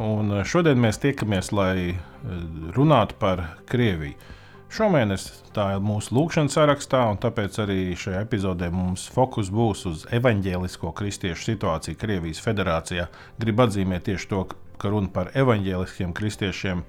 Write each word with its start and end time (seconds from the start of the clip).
Un 0.00 0.32
eh, 0.32 0.44
šodien 0.48 0.80
mēs 0.80 1.00
tiekamies, 1.02 1.52
lai 1.52 1.92
eh, 1.92 1.98
runātu 2.76 3.18
par 3.20 3.44
Krieviju. 3.68 4.16
Šomēnes 4.72 5.26
tā 5.52 5.66
ir 5.74 5.82
mūsu 5.84 6.14
lūkšanas 6.16 6.54
sarakstā, 6.56 7.02
un 7.12 7.18
tāpēc 7.20 7.58
arī 7.60 7.92
šajā 7.98 8.22
epizodē 8.24 8.70
mums 8.72 9.04
fokus 9.12 9.50
būs 9.52 9.84
uz 9.90 10.06
evaņģēlisko 10.16 10.94
kristiešu 10.96 11.44
situāciju 11.50 11.98
Krievijas 12.00 12.40
federācijā. 12.40 13.10
Gribu 13.42 13.66
atzīmēt 13.66 14.08
tieši 14.08 14.30
to, 14.30 14.46
ka 14.80 14.92
runa 14.94 15.12
par 15.12 15.28
evaņģēliskiem 15.36 16.16
kristiešiem, 16.16 16.80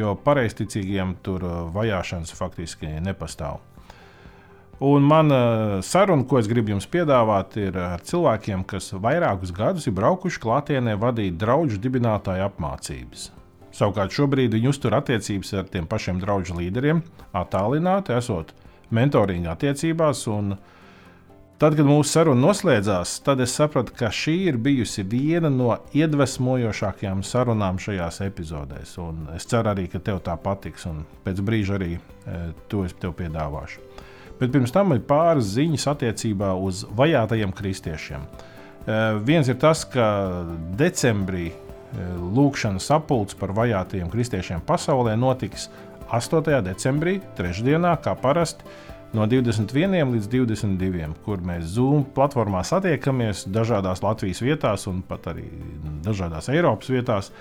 jo 0.00 0.16
pareizticīgiem 0.24 1.18
tur 1.26 1.44
eh, 1.44 1.58
vajāšanas 1.76 2.32
faktiski 2.40 2.96
nepastāv. 3.04 3.60
Un 4.80 5.02
mana 5.08 5.80
saruna, 5.82 6.26
ko 6.28 6.36
es 6.36 6.48
gribu 6.50 6.74
jums 6.74 6.84
piedāvāt, 6.92 7.54
ir 7.56 7.78
ar 7.80 8.02
cilvēkiem, 8.04 8.66
kas 8.68 8.90
vairākus 8.92 9.54
gadus 9.56 9.88
ir 9.88 9.94
braukuši 9.96 10.42
klātienē 10.42 10.98
vadīt 11.00 11.38
draugu 11.40 11.78
dibinātāju 11.80 12.44
apmācības. 12.44 13.30
Savukārt 13.76 14.12
šobrīd 14.12 14.52
viņi 14.52 14.68
uztur 14.68 14.94
attiecības 14.96 15.54
ar 15.56 15.66
tiem 15.72 15.88
pašiem 15.88 16.20
draugu 16.20 16.58
līderiem, 16.58 17.00
attālināti, 17.32 18.12
esot 18.16 18.52
mentoringa 18.92 19.54
attiecībās. 19.56 20.26
Tad, 21.56 21.72
kad 21.72 21.88
mūsu 21.88 22.10
saruna 22.10 22.50
noslēdzās, 22.50 23.14
tad 23.24 23.40
es 23.40 23.54
sapratu, 23.56 23.94
ka 23.96 24.10
šī 24.12 24.34
ir 24.50 24.58
bijusi 24.60 25.06
viena 25.08 25.48
no 25.48 25.70
iedvesmojošākajām 25.96 27.22
sarunām 27.24 27.80
šajās 27.80 28.20
epizodēs. 28.26 28.92
Un 29.00 29.30
es 29.32 29.48
ceru 29.48 29.72
arī, 29.72 29.86
ka 29.88 30.02
tev 30.04 30.20
tā 30.26 30.36
patiks, 30.36 30.84
un 30.84 31.00
pēc 31.24 31.40
brīža 31.40 31.78
arī 31.78 31.94
e, 31.96 32.36
to 32.68 32.84
es 32.84 32.92
tev 33.00 33.16
piedāvāšu. 33.16 33.80
Bet 34.40 34.52
pirms 34.52 34.74
tam 34.74 34.92
ir 34.92 35.04
pāris 35.08 35.54
ziņas 35.54 35.86
attiecībā 35.94 36.52
uz 36.60 36.84
vajātajiem 36.96 37.54
kristiešiem. 37.56 38.26
Uh, 38.26 39.16
viens 39.26 39.48
ir 39.48 39.56
tas, 39.58 39.82
ka 39.88 40.44
decembrī 40.78 41.48
uh, 41.50 41.56
lūkšanas 42.36 42.86
sapulce 42.92 43.38
par 43.40 43.54
vajātajiem 43.56 44.10
kristiešiem 44.12 44.62
pasaulē 44.66 45.16
notiks 45.18 45.70
8. 46.12 46.62
decembrī, 46.62 47.18
trešdienā, 47.34 47.96
kā 48.02 48.14
parasti, 48.14 48.62
no 49.16 49.26
21 49.26 50.14
līdz 50.14 50.28
22, 50.30 51.10
kur 51.26 51.42
mēs 51.42 51.66
Zoom 51.74 52.04
platformā 52.14 52.62
satiekamies 52.66 53.46
dažādās 53.50 54.04
Latvijas 54.04 54.42
vietās 54.44 54.86
un 54.90 55.02
pat 55.06 55.30
arī 55.32 55.48
dažādās 56.06 56.50
Eiropas 56.52 56.90
vietās, 56.92 57.32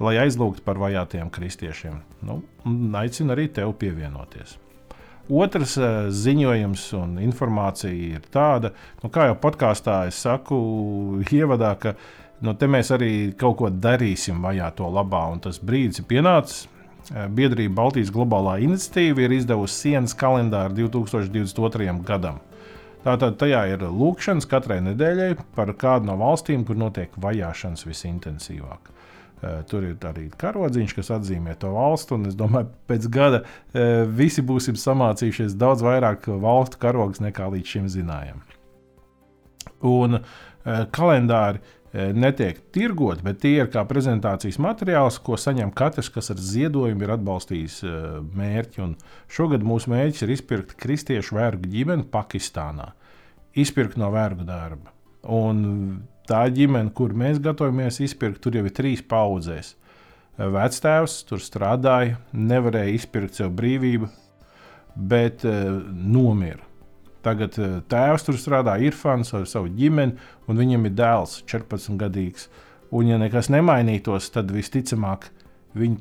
lai 0.00 0.16
aizlūgtu 0.24 0.64
par 0.64 0.80
vajātajiem 0.80 1.30
kristiešiem. 1.34 2.00
Nu, 2.26 2.40
aicinu 2.98 3.36
arī 3.36 3.48
tevi 3.52 3.76
pievienoties. 3.84 4.58
Otrs 5.32 5.78
uh, 5.80 6.10
ziņojums 6.12 6.82
un 6.98 7.16
informācija 7.24 8.18
ir 8.18 8.26
tāda, 8.32 8.74
nu, 9.00 9.08
kā 9.08 9.30
jau 9.30 9.38
podkāstā 9.40 10.02
es 10.10 10.18
saku, 10.20 10.58
ievadā, 11.32 11.72
ka 11.80 11.94
nu, 12.44 12.52
te 12.52 12.68
mēs 12.68 12.92
arī 12.92 13.10
kaut 13.40 13.56
ko 13.62 13.70
darīsim 13.72 14.44
vajā 14.44 14.68
to 14.76 14.90
labā, 14.92 15.24
un 15.32 15.40
tas 15.40 15.60
brīdis 15.60 16.02
ir 16.02 16.08
pienācis. 16.12 16.66
Uh, 17.08 17.24
biedrība 17.28 17.82
Baltijas 17.82 18.12
globālā 18.12 18.58
iniciatīva 18.64 19.24
ir 19.24 19.38
izdevusi 19.38 19.88
sienas 19.88 20.16
kalendāru 20.16 20.76
2022. 20.84 21.96
gadam. 22.04 22.42
Tātad 23.04 23.36
tajā 23.40 23.66
ir 23.74 23.82
lūkšanas 23.84 24.48
katrai 24.48 24.78
nedēļai 24.84 25.34
par 25.56 25.72
kādu 25.76 26.08
no 26.08 26.16
valstīm, 26.20 26.64
kur 26.64 26.78
notiek 26.80 27.12
vajāšanas 27.20 27.84
visintensīvāk. 27.84 28.93
Eh, 29.44 29.60
tur 29.68 29.84
ir 29.84 29.96
arī 30.08 30.28
karodziņš, 30.40 30.94
kas 30.96 31.10
atzīmē 31.18 31.56
to 31.60 31.74
valstu. 31.74 32.16
Es 32.28 32.36
domāju, 32.38 32.70
ka 32.70 32.94
pēc 32.94 33.08
gada 33.12 33.42
eh, 33.42 34.04
visi 34.08 34.44
būsim 34.46 34.78
samācījušies 34.80 35.56
daudz 35.60 35.84
vairāk 35.84 36.30
valstu 36.40 36.80
karogus 36.80 37.20
nekā 37.24 37.50
līdz 37.52 37.72
šim 37.74 37.88
zinājām. 37.92 38.40
Un 39.90 40.20
eh, 40.20 40.84
kalendāri 40.94 41.64
netiek 41.94 42.56
tirgoti, 42.74 43.22
bet 43.22 43.36
tie 43.44 43.52
ir 43.60 43.68
kā 43.70 43.84
prezentācijas 43.86 44.56
materiāls, 44.58 45.20
ko 45.22 45.36
saņem 45.38 45.70
katrs, 45.78 46.08
kas 46.10 46.32
ar 46.34 46.40
ziedojumu 46.42 47.06
ir 47.06 47.12
atbalstījis 47.14 47.76
mērķi. 48.34 48.80
Un 48.82 48.96
šogad 49.30 49.62
mūsu 49.62 49.92
mērķis 49.92 50.24
ir 50.26 50.32
izpirkt 50.34 50.74
kristiešu 50.82 51.38
vergu 51.38 51.70
ģimeni 51.70 52.08
Pakistānā. 52.10 52.88
Izpirkt 53.62 53.94
no 54.02 54.08
vergu 54.10 54.42
darba. 54.48 54.90
Un 55.30 55.62
tā 56.28 56.42
ģimene, 56.54 56.92
kur 56.96 57.14
mēs 57.16 57.40
gatavojamies 57.42 58.00
izpirkt, 58.04 58.40
tur 58.44 58.56
jau 58.58 58.64
ir 58.66 58.74
trīs 58.74 59.02
paudzēs. 59.06 59.74
Vectēvs 60.34 61.20
tur 61.28 61.42
strādāja, 61.42 62.18
nevarēja 62.34 62.94
izpirkt 62.96 63.38
sev 63.38 63.52
brīvību, 63.54 64.08
bet 64.94 65.44
uh, 65.46 65.76
nomira. 65.94 66.62
Tagad 67.24 67.58
uh, 67.60 67.76
tēvs 67.90 68.26
tur 68.26 68.38
strādā, 68.40 68.74
ir 68.82 68.96
fans 68.98 69.30
ar 69.36 69.46
savu 69.50 69.70
ģimeni, 69.78 70.18
un 70.50 70.58
viņam 70.58 70.88
ir 70.88 70.96
dēls 70.98 71.38
14 71.50 71.98
gadīgs. 72.00 72.48
Un, 72.94 73.08
ja 73.10 73.18
nekas 73.18 73.50
nemainītos, 73.50 74.28
tad 74.34 74.50
visticamāk 74.54 75.30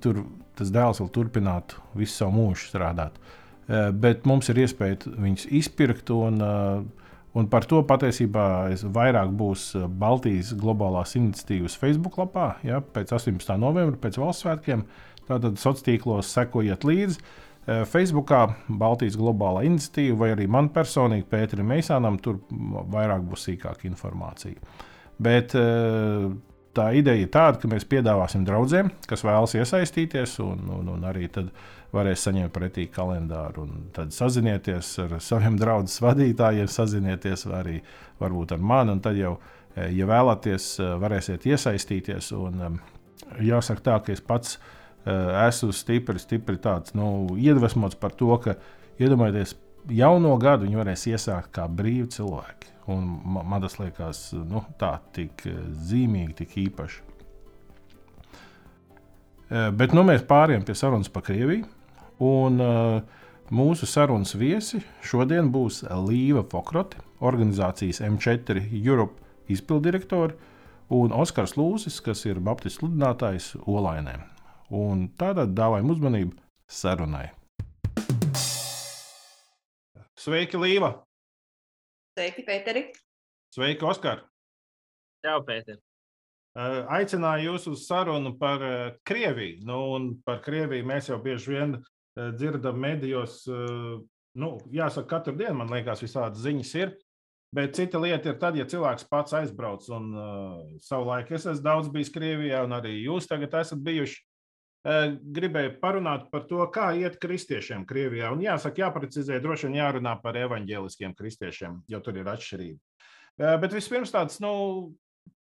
tur, 0.01 0.25
tas 0.57 0.73
dēls 0.73 1.01
vēl 1.01 1.13
turpinātu 1.13 1.79
visu 1.97 2.19
savu 2.23 2.35
mūžu 2.39 2.71
strādāt. 2.71 3.15
Uh, 3.63 3.91
bet 3.93 4.25
mums 4.29 4.49
ir 4.49 4.63
iespēja 4.65 5.13
viņus 5.13 5.47
izpirkt, 5.61 6.09
un 6.13 6.41
uh, 6.41 7.02
Un 7.33 7.47
par 7.49 7.65
to 7.65 7.79
patiesībā 7.89 8.47
vairāk 8.93 9.31
būs 9.37 9.71
eh, 9.77 9.87
Baltijas 9.87 10.51
globālās 10.57 11.15
iniciatīvas 11.17 11.77
Facebook 11.81 12.19
lapā, 12.21 12.53
ja, 12.65 12.81
pēc 12.81 13.15
18. 13.17 13.55
novembra, 13.61 13.97
pēc 13.97 14.19
valsts 14.21 14.45
svētkiem. 14.45 14.85
Tātad 15.23 15.57
sociālos 15.57 15.85
tīklos 15.87 16.29
sekojiet 16.35 16.85
līdzi. 16.85 17.17
Eh, 17.63 17.83
Facebookā 17.89 18.45
Baltijas 18.67 19.17
globālā 19.17 19.65
iniciatīva 19.65 20.19
vai 20.19 20.31
arī 20.35 20.47
man 20.51 20.69
personīgi, 20.75 21.25
Pēterim 21.31 21.73
Meisānam, 21.73 22.21
tur 22.21 22.41
vairāk 22.93 23.25
būs 23.25 23.47
sīkāka 23.49 23.89
informācija. 23.89 24.61
Bet 25.23 25.55
eh, 25.57 26.27
tā 26.77 26.89
ideja 26.99 27.25
ir 27.25 27.31
tāda, 27.33 27.57
ka 27.61 27.69
mēs 27.71 27.89
piedāvāsim 27.89 28.45
draugiem, 28.45 28.93
kas 29.09 29.25
vēlas 29.25 29.57
iesaistīties, 29.57 30.37
un, 30.45 30.67
un, 30.77 30.93
un 30.97 31.09
arī 31.09 31.31
tad 31.33 31.49
varēs 31.93 32.25
saņemt 32.25 32.53
pretī 32.53 32.87
kalendāru. 32.91 33.67
Tad 33.93 34.13
sazinieties 34.15 34.91
ar 35.03 35.17
saviem 35.21 35.57
draugiem, 35.61 35.91
vadītājiem, 36.07 36.69
sazinieties 36.71 37.45
arī 37.53 37.79
varbūt 38.21 38.55
ar 38.55 38.63
mani. 38.63 38.97
Tad 39.03 39.19
jau, 39.19 39.37
eh, 39.75 39.91
ja 39.93 40.07
vēlaties, 40.09 40.79
eh, 40.79 40.95
varēsiet 41.03 41.45
iesaistīties. 41.45 42.31
Un, 42.37 42.79
jāsaka 43.39 43.81
tā, 43.81 43.99
ka 44.05 44.11
es 44.11 44.21
pats 44.21 44.57
eh, 45.05 45.47
esmu 45.47 45.73
stipri, 45.73 46.19
stipri 46.19 46.57
tāds, 46.57 46.95
nu, 46.95 47.27
iedvesmots 47.37 47.99
par 47.99 48.11
to, 48.11 48.37
ka 48.37 48.55
iedomājieties, 48.99 49.55
jauno 49.89 50.37
gadu 50.37 50.65
viņi 50.65 50.79
varēs 50.79 51.07
iesākt 51.11 51.51
kā 51.51 51.67
brīvi 51.67 52.09
cilvēki. 52.09 52.71
Un 52.87 53.21
man 53.23 53.61
tas 53.61 53.77
liekas 53.79 54.33
nu, 54.33 54.63
tā, 54.79 54.97
tik 55.13 55.45
zīmīgi, 55.87 56.33
tik 56.41 56.57
īpaši. 56.67 57.01
Bet 59.77 59.93
nu, 59.93 60.03
mēs 60.03 60.25
pārējām 60.27 60.65
pie 60.65 60.75
sarunas 60.75 61.11
par 61.13 61.23
Krieviju. 61.23 61.67
Un, 62.23 62.59
uh, 62.61 63.01
mūsu 63.51 63.87
sarunas 63.89 64.31
viesi 64.39 64.79
šodien 65.03 65.49
būs 65.51 65.81
Līva 66.07 66.45
Fokrote, 66.47 67.01
organizācijas 67.19 67.99
M4 68.05 68.63
Europe 68.79 69.19
izpildirektori, 69.51 70.37
un 70.93 71.11
Oskars 71.11 71.57
Lūsis, 71.59 71.99
kas 72.05 72.23
ir 72.29 72.39
Baptistu 72.39 72.85
sludinātājs 72.85 73.53
Olainē. 73.67 74.15
Un 74.73 75.09
tādā 75.19 75.45
dāvājam 75.49 75.91
uzmanību 75.91 76.37
sarunai. 76.71 77.27
Sveiki, 80.23 80.55
Līva! 80.55 80.93
Sveiki, 82.15 82.45
Pēteri! 82.47 82.85
Sveiki, 83.51 83.83
Oskar! 83.83 84.23
Čau, 85.25 85.41
Pēter! 85.43 85.81
Aicināju 86.53 87.49
jūs 87.49 87.65
uz 87.71 87.87
sarunu 87.87 88.35
par 88.37 88.61
Krieviju. 89.09 89.63
Nu, 89.65 89.79
par 90.23 90.39
Krieviju 90.45 90.85
mēs 90.85 91.09
jau 91.09 91.17
bieži 91.19 91.55
vien 91.55 91.73
dzirdam 92.13 92.77
medijos 92.79 93.41
nu, 94.33 94.57
jāsaka, 94.73 95.07
katru 95.17 95.35
dienu 95.37 95.57
man 95.61 95.71
liekas, 95.73 96.03
visādas 96.03 96.43
ziņas 96.43 96.75
ir. 96.79 96.93
Bet 97.53 97.75
cita 97.77 97.99
lieta 98.01 98.31
ir 98.31 98.37
tad, 98.41 98.55
ja 98.57 98.65
cilvēks 98.65 99.05
pats 99.11 99.35
aizbrauc. 99.37 99.85
Un 99.93 100.07
uh, 100.17 100.53
savulaik 100.81 101.29
es 101.37 101.45
esmu 101.45 101.61
daudz 101.65 101.89
bijis 101.93 102.09
Krievijā, 102.13 102.63
un 102.65 102.73
arī 102.73 102.95
jūs 103.03 103.29
tagad 103.29 103.53
esat 103.59 103.83
bijuši. 103.85 104.23
Uh, 104.83 105.13
gribēju 105.35 105.77
parunāt 105.79 106.25
par 106.31 106.47
to, 106.49 106.63
kā 106.73 106.89
iet 106.97 107.19
kristiešiem 107.21 107.85
Krievijā. 107.87 108.33
Un 108.33 108.41
jāsaka, 108.43 108.87
jāprecizē, 108.87 109.37
droši 109.43 109.69
vien 109.69 109.77
jārunā 109.83 110.17
par 110.23 110.39
evaņģēliskiem 110.41 111.13
kristiešiem, 111.15 111.77
jo 111.93 112.01
tur 112.03 112.17
ir 112.19 112.33
atšķirība. 112.33 113.05
Uh, 113.37 113.53
bet 113.61 113.77
vispirms 113.77 114.11
tāds, 114.11 114.41
nu, 114.43 114.55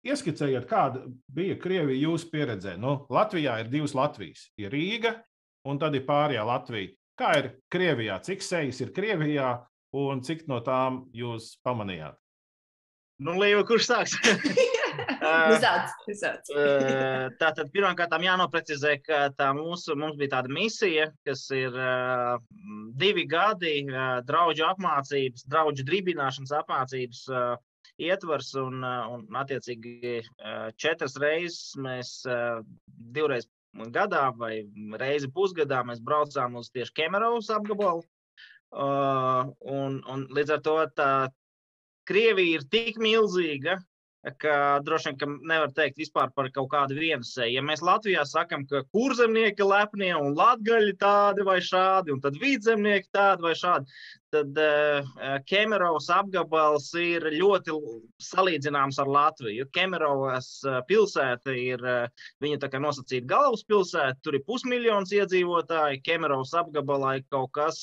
ieskicējiet, 0.02 0.66
kāda 0.68 1.06
bija 1.30 1.56
Krievija 1.62 2.08
jūsu 2.08 2.28
pieredzē. 2.34 2.74
Nu, 2.80 3.04
Latvijā 3.06 3.60
ir 3.62 3.70
divas 3.70 3.94
Latvijas. 3.94 4.48
Ir 4.58 4.74
Rīga 4.74 5.14
un 5.68 5.80
tad 5.80 5.96
ir 5.98 6.06
pārējā 6.08 6.46
Latvija. 6.46 6.94
Kā 7.20 7.34
ir 7.36 7.50
Krievijā? 7.72 8.20
Cik 8.24 8.44
sejas 8.44 8.80
ir 8.80 8.94
Krievijā 8.96 9.52
un 9.96 10.22
cik 10.24 10.46
no 10.48 10.60
tām 10.64 11.04
jūs 11.12 11.56
pamanījāt? 11.66 12.16
Nu, 13.20 13.36
Līva, 13.36 13.66
kurš 13.68 13.90
sāks? 13.90 14.16
Sāc, 15.62 15.92
sāc. 16.16 16.50
Tātad 17.40 17.70
pirmkārt 17.74 18.14
jānoprecizē, 18.24 18.96
ka 19.04 19.20
tā 19.36 19.50
mūsu, 19.56 19.96
mums 19.98 20.18
bija 20.20 20.36
tāda 20.36 20.52
misija, 20.52 21.10
kas 21.26 21.46
ir 21.54 21.74
uh, 21.76 22.38
divi 23.00 23.26
gadi 23.30 23.80
uh, 23.86 24.20
draugu 24.26 24.64
apmācības, 24.66 25.46
draugu 25.50 25.84
dribināšanas 25.84 26.54
apmācības 26.62 27.22
uh, 27.32 27.54
ietvars, 28.00 28.54
un, 28.56 28.80
un 28.84 29.36
attiecīgi 29.36 30.22
četras 30.80 31.18
reizes 31.20 31.74
mēs 31.76 32.22
divreiz 33.12 33.44
gadā 33.74 34.30
vai 34.36 34.66
reizi 34.98 35.30
pusgadā 35.34 35.82
mēs 35.86 36.00
braucām 36.00 36.56
uz 36.56 36.70
tieši 36.70 36.94
Kemerovas 36.94 37.50
apgabalu. 37.50 38.02
Uh, 38.70 39.50
un, 39.66 39.98
un 40.06 40.26
līdz 40.30 40.56
ar 40.56 40.60
to 40.62 40.74
tā 40.94 41.12
Krievija 42.06 42.58
ir 42.58 42.66
tik 42.70 42.98
milzīga, 43.02 43.80
ka 44.38 44.54
droši 44.84 45.10
vien 45.10 45.18
ka 45.18 45.26
nevar 45.48 45.70
teikt 45.72 45.98
vispār 46.00 46.30
par 46.34 46.50
kaut 46.52 46.68
kādu 46.72 46.98
vienu 46.98 47.24
seju. 47.24 47.54
Ja 47.54 47.62
mēs 47.64 47.82
Latvijā 47.86 48.24
sakām, 48.28 48.66
ka 48.68 48.82
kurzemnieki 48.92 49.64
lepnie 49.64 50.10
un 50.16 50.34
latgaļi 50.36 50.96
tādi 51.00 51.46
vai 51.46 51.58
šādi, 51.64 52.12
un 52.12 52.20
tad 52.20 52.36
vidzemnieki 52.40 53.08
tādi 53.16 53.46
vai 53.46 53.54
šādi, 53.56 54.00
tad 54.34 54.58
uh, 54.58 55.08
Kemerovas 55.48 56.08
apgabals 56.14 56.88
ir 56.98 57.26
ļoti 57.34 57.74
salīdzināms 58.22 59.00
ar 59.02 59.10
Latviju. 59.10 59.66
Kemerovas 59.74 60.48
uh, 60.66 60.80
pilsēta 60.88 61.54
ir, 61.56 61.82
uh, 61.84 62.30
viņa 62.42 62.60
tā 62.62 62.70
kā 62.72 62.80
nosacīta 62.82 63.28
galvaspilsēta, 63.30 64.18
tur 64.24 64.38
ir 64.38 64.44
pusmiljons 64.46 65.14
iedzīvotāji, 65.16 66.02
Kemerovas 66.06 66.54
apgabalā 66.62 67.16
ir 67.18 67.26
kaut 67.34 67.52
kas 67.58 67.82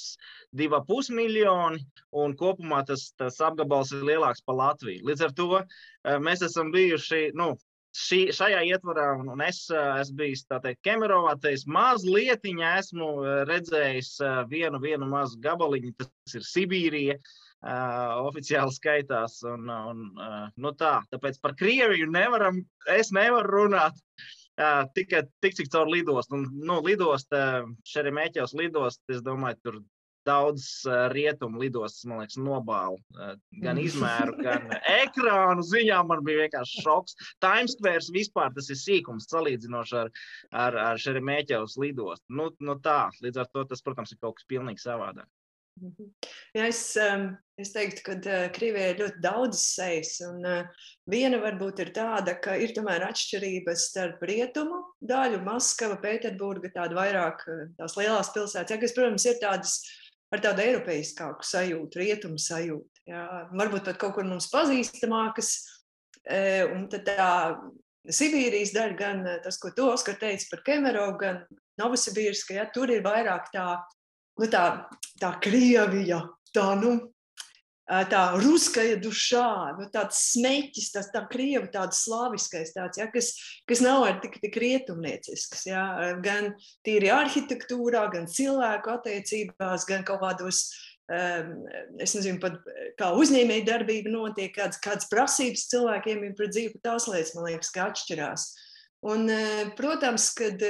divi 0.56 0.80
pusmiljoni, 0.88 1.84
un 2.16 2.36
kopumā 2.40 2.84
tas, 2.88 3.10
tas 3.20 3.40
apgabals 3.44 3.94
ir 3.96 4.08
lielāks 4.08 4.44
par 4.46 4.60
Latviju. 4.62 5.06
Līdz 5.08 5.28
ar 5.28 5.38
to 5.38 5.64
mēs 6.24 6.44
esam 6.46 6.72
bijuši. 6.74 7.32
Nu, 7.38 7.54
Šī, 7.98 8.20
šajā 8.36 8.60
ietvarā, 8.68 9.08
un 9.18 9.42
es 9.42 9.64
esmu 9.74 10.20
bijis 10.20 10.44
teikt, 10.50 10.84
Kemerovā, 10.86 11.34
te 11.42 11.56
es 11.56 11.66
mazliet 11.66 12.46
esmu 12.46 13.10
redzējis 13.50 14.12
vienu, 14.52 14.80
vienu 14.84 15.10
mazu 15.10 15.40
gabaliņu, 15.42 15.96
tas 15.98 16.38
ir 16.38 16.46
Sibīrija. 16.46 17.18
Uh, 17.58 18.28
oficiāli 18.30 18.70
skaitās. 18.70 19.40
Un, 19.50 19.66
un, 19.66 20.02
uh, 20.22 20.44
nu 20.62 20.72
tā, 20.78 21.00
tāpēc 21.10 21.40
par 21.42 21.56
Krieviju 21.58 22.06
nevaram, 22.14 22.60
es 22.94 23.10
nevaru 23.16 23.64
runāt. 23.64 23.98
Uh, 24.58 24.86
tikai 24.94 25.24
tik, 25.42 25.56
cik 25.58 25.72
caur 25.74 25.90
lidostu. 25.90 26.38
Un, 26.38 26.46
nu, 26.70 26.78
lidosta, 26.86 27.66
Šeremēķevs 27.90 28.54
lidost, 28.58 29.02
es 29.10 29.24
domāju, 29.26 29.58
tur 29.66 29.80
daudz 30.28 30.68
rietumu 31.14 31.62
lidostas, 31.64 32.06
man 32.10 32.22
liekas, 32.24 32.40
nobālu. 32.42 33.00
Gan 33.64 33.82
izmēru, 33.82 34.38
gan 34.48 34.68
ekrānu 34.98 35.66
ziņā 35.66 36.02
man 36.10 36.24
bija 36.28 36.46
vienkārši 36.46 36.84
šoks. 36.86 37.18
Times 37.44 37.78
Square 37.78 38.04
vispār 38.14 38.54
tas 38.56 38.70
ir 38.74 38.80
sīkums 38.82 39.30
salīdzinoši 39.32 39.98
ar, 40.04 40.14
ar, 40.66 40.80
ar 40.92 41.02
Šeremēķevas 41.02 41.80
lidostu. 41.82 42.26
Nu, 42.40 42.52
nu 42.60 42.78
tā, 42.84 43.08
līdz 43.24 43.44
ar 43.44 43.52
to 43.54 43.68
tas, 43.72 43.84
protams, 43.86 44.14
ir 44.14 44.22
kaut 44.22 44.40
kas 44.40 44.50
pilnīgi 44.50 44.84
savādāk. 44.84 45.28
Mhm. 45.82 46.08
Ja 46.58 46.66
es, 46.66 46.80
es 47.62 47.72
teiktu, 47.74 48.02
ka 48.06 48.16
Krievijai 48.56 48.94
ir 48.94 49.02
ļoti 49.02 49.22
daudz 49.22 49.62
sejas. 49.62 50.16
Viena 51.10 51.40
varbūt 51.44 51.84
ir 51.84 51.92
tāda, 51.96 52.34
ka 52.42 52.56
ir 52.58 52.74
tomēr 52.76 53.06
atšķirības 53.08 53.86
starp 53.92 54.24
rietumu 54.30 54.82
daļu, 55.12 55.44
Maskava, 55.46 56.00
Pēterburga, 56.02 56.72
tāda 56.74 56.98
vairāk 56.98 57.46
tās 57.78 57.98
lielās 58.00 58.34
pilsētas, 58.34 58.74
ja, 58.74 58.82
kas, 58.82 58.96
protams, 58.98 59.28
ir 59.30 59.38
tādas 59.44 59.78
ar 60.34 60.44
tādu 60.44 60.64
eiropeiskāku 60.66 61.46
sajūtu, 61.48 62.02
rietumu 62.02 62.40
sajūtu. 62.42 63.04
Jā. 63.08 63.26
Varbūt 63.56 63.88
pat 63.88 64.00
kaut 64.02 64.18
kur 64.18 64.28
mums 64.28 64.50
pazīstamākas. 64.52 65.52
E, 66.28 66.40
un 66.68 66.88
tad 66.92 67.08
tā 67.08 67.28
Sibīrijas 68.08 68.72
daļa, 68.76 68.96
gan 69.00 69.24
tas, 69.44 69.58
ko 69.60 69.74
tu, 69.76 69.90
Oskar, 69.92 70.16
teici 70.20 70.48
par 70.52 70.62
Kemerovu, 70.64 71.18
gan 71.20 71.42
Novosibīrska, 71.80 72.56
ja, 72.56 72.68
tur 72.72 72.92
ir 72.94 73.04
vairāk 73.04 73.50
tā, 73.52 73.66
nu, 74.40 74.48
tā, 74.52 74.64
tā 75.20 75.34
Krievija, 75.44 76.22
tā, 76.56 76.68
nu, 76.80 76.94
tā 77.88 78.24
ruskaja 78.36 78.98
dušā, 79.00 79.78
nu, 79.78 79.88
tāds 79.94 80.20
smeķis, 80.34 80.90
tas 80.96 81.08
tā 81.14 81.24
krievu, 81.32 81.70
tāds 81.72 82.04
slaviskais, 82.04 82.74
tāds, 82.76 83.00
ja, 83.00 83.08
kas, 83.12 83.32
kas 83.70 83.82
nav 83.84 84.04
ar 84.10 84.20
tik, 84.24 84.36
tik 84.44 84.60
rietumniecisks, 84.60 85.64
ja, 85.70 85.86
gan 86.24 86.52
tīri 86.88 87.12
arhitektūrā, 87.14 88.04
gan 88.12 88.28
cilvēku 88.32 88.92
attiecībās, 88.98 89.88
gan 89.88 90.04
kaut 90.08 90.20
kādos, 90.26 90.66
um, 91.08 91.54
es 92.04 92.18
nezinu, 92.18 92.42
pat 92.44 92.60
kā 93.00 93.14
uzņēmēja 93.16 93.70
darbība 93.72 94.12
notiek, 94.12 94.52
kādas, 94.58 94.82
kādas 94.84 95.08
prasības 95.12 95.70
cilvēkiem 95.72 96.28
ir 96.28 96.38
pret 96.40 96.56
dzīvi, 96.56 96.84
tās 96.84 97.08
lietas, 97.08 97.36
man 97.38 97.48
liekas, 97.54 97.72
ka 97.72 97.88
atšķirās. 97.88 98.50
Un, 99.08 99.30
protams, 99.78 100.32
kad 100.36 100.64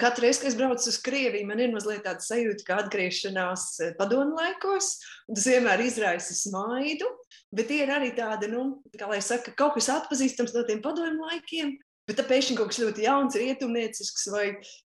Katru 0.00 0.24
reizi, 0.24 0.40
kad 0.40 0.48
es 0.48 0.56
braucu 0.56 0.88
uz 0.88 0.96
Krieviju, 1.04 1.46
man 1.48 1.60
ir 1.60 1.72
mazliet 1.74 2.02
tāda 2.06 2.24
sajūta, 2.24 2.64
ka 2.64 2.78
atgriešanās 2.80 3.66
padomu 3.98 4.38
laikos. 4.38 4.94
Tas 5.28 5.48
vienmēr 5.50 5.82
izraisa 5.84 6.36
smaidu, 6.36 7.08
bet 7.52 7.72
ir 7.76 7.92
arī 7.92 8.10
tādi, 8.16 8.48
nu, 8.52 8.80
kā 8.96 9.08
lai 9.10 9.20
saka, 9.24 9.52
kaut 9.56 9.76
kas 9.76 9.90
atpazīstams 9.92 10.56
no 10.56 10.64
tiem 10.68 10.80
padomu 10.84 11.28
laikiem, 11.28 11.76
Bet 12.10 12.18
tā 12.18 12.24
pēkšņi 12.26 12.56
kaut 12.58 12.72
kas 12.72 12.80
ļoti 12.82 13.04
jauns, 13.04 13.36
rietumniecisks, 13.38 14.24
vai, 14.34 14.46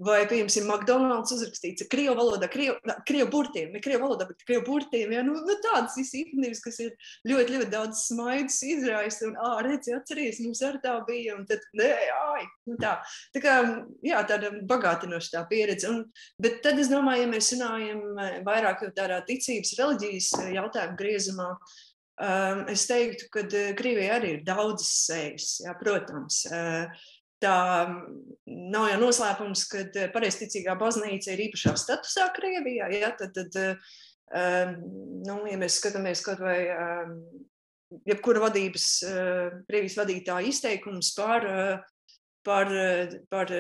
vai 0.06 0.20
piemēram, 0.30 0.68
McDonald's 0.70 1.34
uzrakstīts 1.34 1.82
ar 1.82 1.90
krievu 1.90 2.14
valodā, 2.20 2.46
krievu, 2.54 2.76
krievu 3.10 3.32
burtiem, 3.34 3.72
ne 3.74 3.82
krievu 3.82 4.04
valodā, 4.04 4.28
bet 4.30 4.44
krievu 4.46 4.62
burtiem. 4.68 5.16
Ja? 5.16 5.24
Nu, 5.26 5.34
nu, 5.42 5.56
tādas 5.64 5.98
īstenības, 5.98 6.62
kas 6.62 6.78
ir 6.86 6.94
ļoti, 7.26 7.56
ļoti 7.56 7.70
daudz 7.74 8.04
smaidus 8.12 8.60
izraisa, 8.70 9.32
un, 9.32 9.34
ah, 9.42 9.58
redzi, 9.66 9.96
atceries, 9.98 10.44
mums 10.46 10.62
arī 10.68 10.84
tā 10.84 10.94
bija, 11.10 11.40
un 11.40 11.50
tad, 11.50 11.66
nē, 11.82 11.90
ai, 12.36 12.46
nu 12.70 12.78
tā. 12.84 12.94
Tā 13.34 13.42
kā, 13.42 13.58
jā, 14.06 14.22
tāda 14.30 14.54
bagātinoša 14.70 15.34
tā 15.40 15.44
pieredze. 15.50 15.90
Un, 15.90 16.06
bet 16.44 16.62
tad 16.66 16.78
es 16.78 16.94
domāju, 16.94 17.26
ja 17.26 17.34
mēs 17.34 17.50
runājam 17.56 18.06
vairāk 18.46 18.86
tādā 18.94 19.24
ticības, 19.26 19.74
reliģijas 19.82 20.32
jautājumu 20.54 21.02
griezumā, 21.02 21.50
Um, 22.18 22.64
es 22.74 22.88
teiktu, 22.90 23.28
ka 23.30 23.44
uh, 23.46 23.74
Krievijā 23.78 24.16
arī 24.18 24.32
ir 24.38 24.46
daudzas 24.46 24.90
sejas, 25.06 25.52
jā, 25.62 25.74
protams. 25.78 26.40
Uh, 26.50 26.88
tā 27.44 27.58
nav 28.50 28.88
jau 28.90 29.00
noslēpums, 29.04 29.66
ka 29.70 29.84
uh, 29.86 30.08
pareizticīgā 30.16 30.74
baznīca 30.80 31.36
ir 31.36 31.44
īpašā 31.46 31.76
statusā 31.78 32.32
Krievijā. 32.34 32.90
Jā, 32.96 33.12
tad, 33.20 33.38
tad, 33.38 33.60
um, 34.34 34.74
nu, 35.28 35.44
ja 35.52 35.60
mēs 35.62 35.78
skatāmies 35.78 36.26
kaut 36.26 36.42
vai 36.42 36.58
um, 36.74 37.20
jebkura 38.10 38.48
vadības, 38.48 38.88
Krievijas 39.70 40.00
vadītāja 40.02 40.50
izteikums 40.50 41.14
par, 41.16 41.46
par, 42.44 42.74
par 43.32 43.54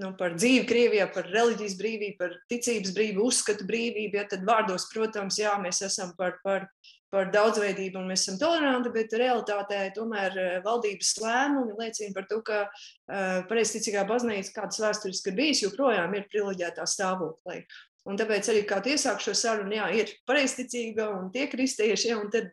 nu, 0.00 0.10
par 0.18 0.34
dzīvi 0.36 0.66
Krievijā, 0.68 1.06
par 1.14 1.28
reliģijas 1.30 1.76
brīvību, 1.78 2.16
par 2.18 2.36
ticības 2.50 2.94
brīvību, 2.96 3.26
uzskatu 3.30 3.66
brīvību. 3.68 4.18
Ja, 4.18 4.26
tad 4.30 4.44
vārdos, 4.46 4.88
protams, 4.92 5.38
jā, 5.40 5.54
mēs 5.62 5.82
esam 5.86 6.14
par, 6.18 6.38
par, 6.46 6.68
par 7.14 7.30
daudzveidību 7.34 8.00
un 8.00 8.10
mēs 8.10 8.24
esam 8.24 8.40
toleranti, 8.40 8.90
bet 8.94 9.14
realitātē 9.18 9.80
tomēr 9.94 10.36
eh, 10.40 10.56
valdības 10.64 11.14
lēmumi 11.22 11.78
liecina 11.78 12.14
par 12.16 12.26
to, 12.30 12.40
ka 12.44 12.58
uh, 12.66 13.40
pareizticīgā 13.50 14.02
baznīca, 14.08 14.52
kādas 14.58 14.82
vēsturiski 14.82 15.30
ir 15.30 15.38
bijis, 15.38 15.62
joprojām 15.64 16.16
ir 16.18 16.26
privileģētā 16.32 16.86
stāvoklī. 16.90 17.62
Un 18.10 18.18
tāpēc 18.20 18.50
arī 18.52 18.66
kā 18.68 18.82
iesāk 18.84 19.22
šo 19.24 19.32
sarunu, 19.38 19.78
jā, 19.78 19.88
ir 20.02 20.12
pareizticīga 20.28 21.08
un 21.14 21.30
tie 21.32 21.46
kristieši, 21.52 22.10
ja, 22.10 22.18
un 22.20 22.28
tad 22.34 22.50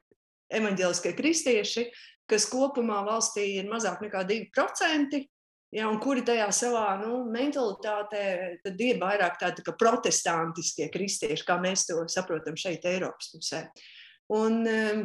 evaņģēliskie 0.53 1.11
kristieši, 1.17 1.89
kas 2.29 2.47
kopumā 2.51 3.01
valstī 3.07 3.49
ir 3.57 3.67
mazāk 3.71 4.03
nekā 4.05 4.23
2%, 4.29 5.25
Ja, 5.71 5.85
un 5.87 6.01
kuri 6.03 6.19
tajā 6.27 6.49
savā 6.51 6.97
nu, 6.99 7.21
mentalitātē 7.31 8.23
ir 8.67 8.97
vairāk 8.99 9.37
tādi 9.39 9.63
tā 9.63 9.71
protestantiskie 9.79 10.89
kristieši, 10.91 11.45
kā 11.47 11.55
mēs 11.63 11.85
to 11.87 12.01
saprotam 12.11 12.57
šeit, 12.59 12.83
Eiropas 12.91 13.31
pusē. 13.31 13.61
Un, 14.31 14.61
um, 14.63 15.03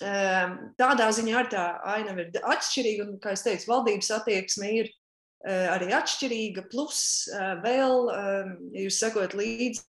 um, 0.00 0.56
tādā 0.80 1.10
ziņā 1.12 1.36
arī 1.42 1.52
tā 1.52 1.66
ainava 1.92 2.24
ir 2.24 2.48
atšķirīga, 2.54 3.04
un, 3.06 3.18
kā 3.20 3.34
jau 3.34 3.42
teicu, 3.50 3.68
valdības 3.68 4.10
attieksme 4.16 4.70
ir 4.78 4.88
uh, 4.88 5.68
arī 5.74 5.90
atšķirīga. 5.98 6.64
Plus, 6.72 7.02
uh, 7.34 7.58
vēl, 7.64 8.08
um, 8.14 8.54
jūs 8.80 9.00
sekojat 9.02 9.36
līdzi 9.36 9.84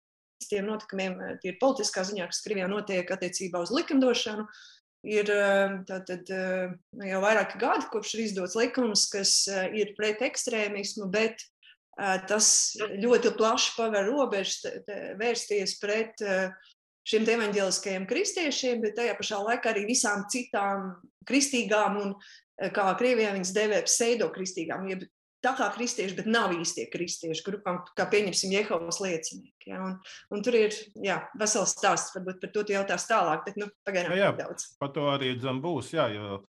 tiem 0.48 0.66
notikumiem, 0.66 1.18
tie 1.42 1.52
ir 1.52 1.60
politiskā 1.60 2.02
ziņā, 2.08 2.26
kas 2.30 2.42
Krievijā 2.42 2.66
notiek 2.70 3.10
attiecībā 3.12 3.60
uz 3.62 3.72
likumdošanu. 3.76 4.46
Ir 5.08 5.30
tātad, 5.88 6.28
jau 6.28 7.20
vairāki 7.22 7.56
gadi, 7.60 7.86
kopš 7.88 8.10
ir 8.16 8.22
izdots 8.26 8.56
likums, 8.58 9.06
kas 9.08 9.46
ir 9.48 9.94
pret 9.96 10.20
ekstrēmismu, 10.26 11.06
bet 11.12 11.40
tas 12.28 12.50
ļoti 12.76 13.32
plaši 13.38 13.72
paver 13.78 14.10
robežas 14.10 14.60
vērsties 15.20 15.78
pret 15.80 16.20
šiem 17.08 17.28
evaņģēliskajiem 17.36 18.06
kristiešiem, 18.10 18.82
bet 18.84 18.98
tajā 18.98 19.16
pašā 19.18 19.40
laikā 19.46 19.72
arī 19.72 19.86
visām 19.88 20.26
citām 20.32 20.92
kristīgām 21.28 21.98
un, 22.00 22.12
kā 22.74 22.90
Krievijā 23.00 23.32
viņas 23.36 23.54
devē, 23.56 23.80
pseidokristīgām, 23.86 24.88
jeb 24.90 25.06
tā 25.44 25.54
kā 25.56 25.68
kristieši, 25.74 26.16
bet 26.18 26.28
nav 26.28 26.52
īstie 26.52 26.86
kristieši, 26.92 27.44
grupām, 27.46 27.80
kā 27.96 28.06
pieņemsim, 28.12 28.52
Jehovas 28.58 29.00
liecinieki. 29.00 29.72
Ja? 29.72 29.82
Un, 29.86 29.94
un 30.34 30.42
tur 30.44 30.58
ir 30.58 30.74
jā, 31.00 31.20
vesels 31.40 31.74
stāsts, 31.76 32.14
varbūt 32.16 32.42
par 32.42 32.52
to 32.54 32.64
jautās 32.68 33.08
tālāk, 33.08 33.46
bet 33.46 33.60
nu, 33.60 33.70
pagaidām 33.88 34.16
jā, 34.16 34.26
jā, 34.28 34.34
daudz. 34.42 34.74
Par 34.80 34.92
to 34.96 35.08
arī 35.12 35.32
dzem 35.38 35.62
būs, 35.64 35.94
jā, 35.96 36.10
jo, 36.12 36.42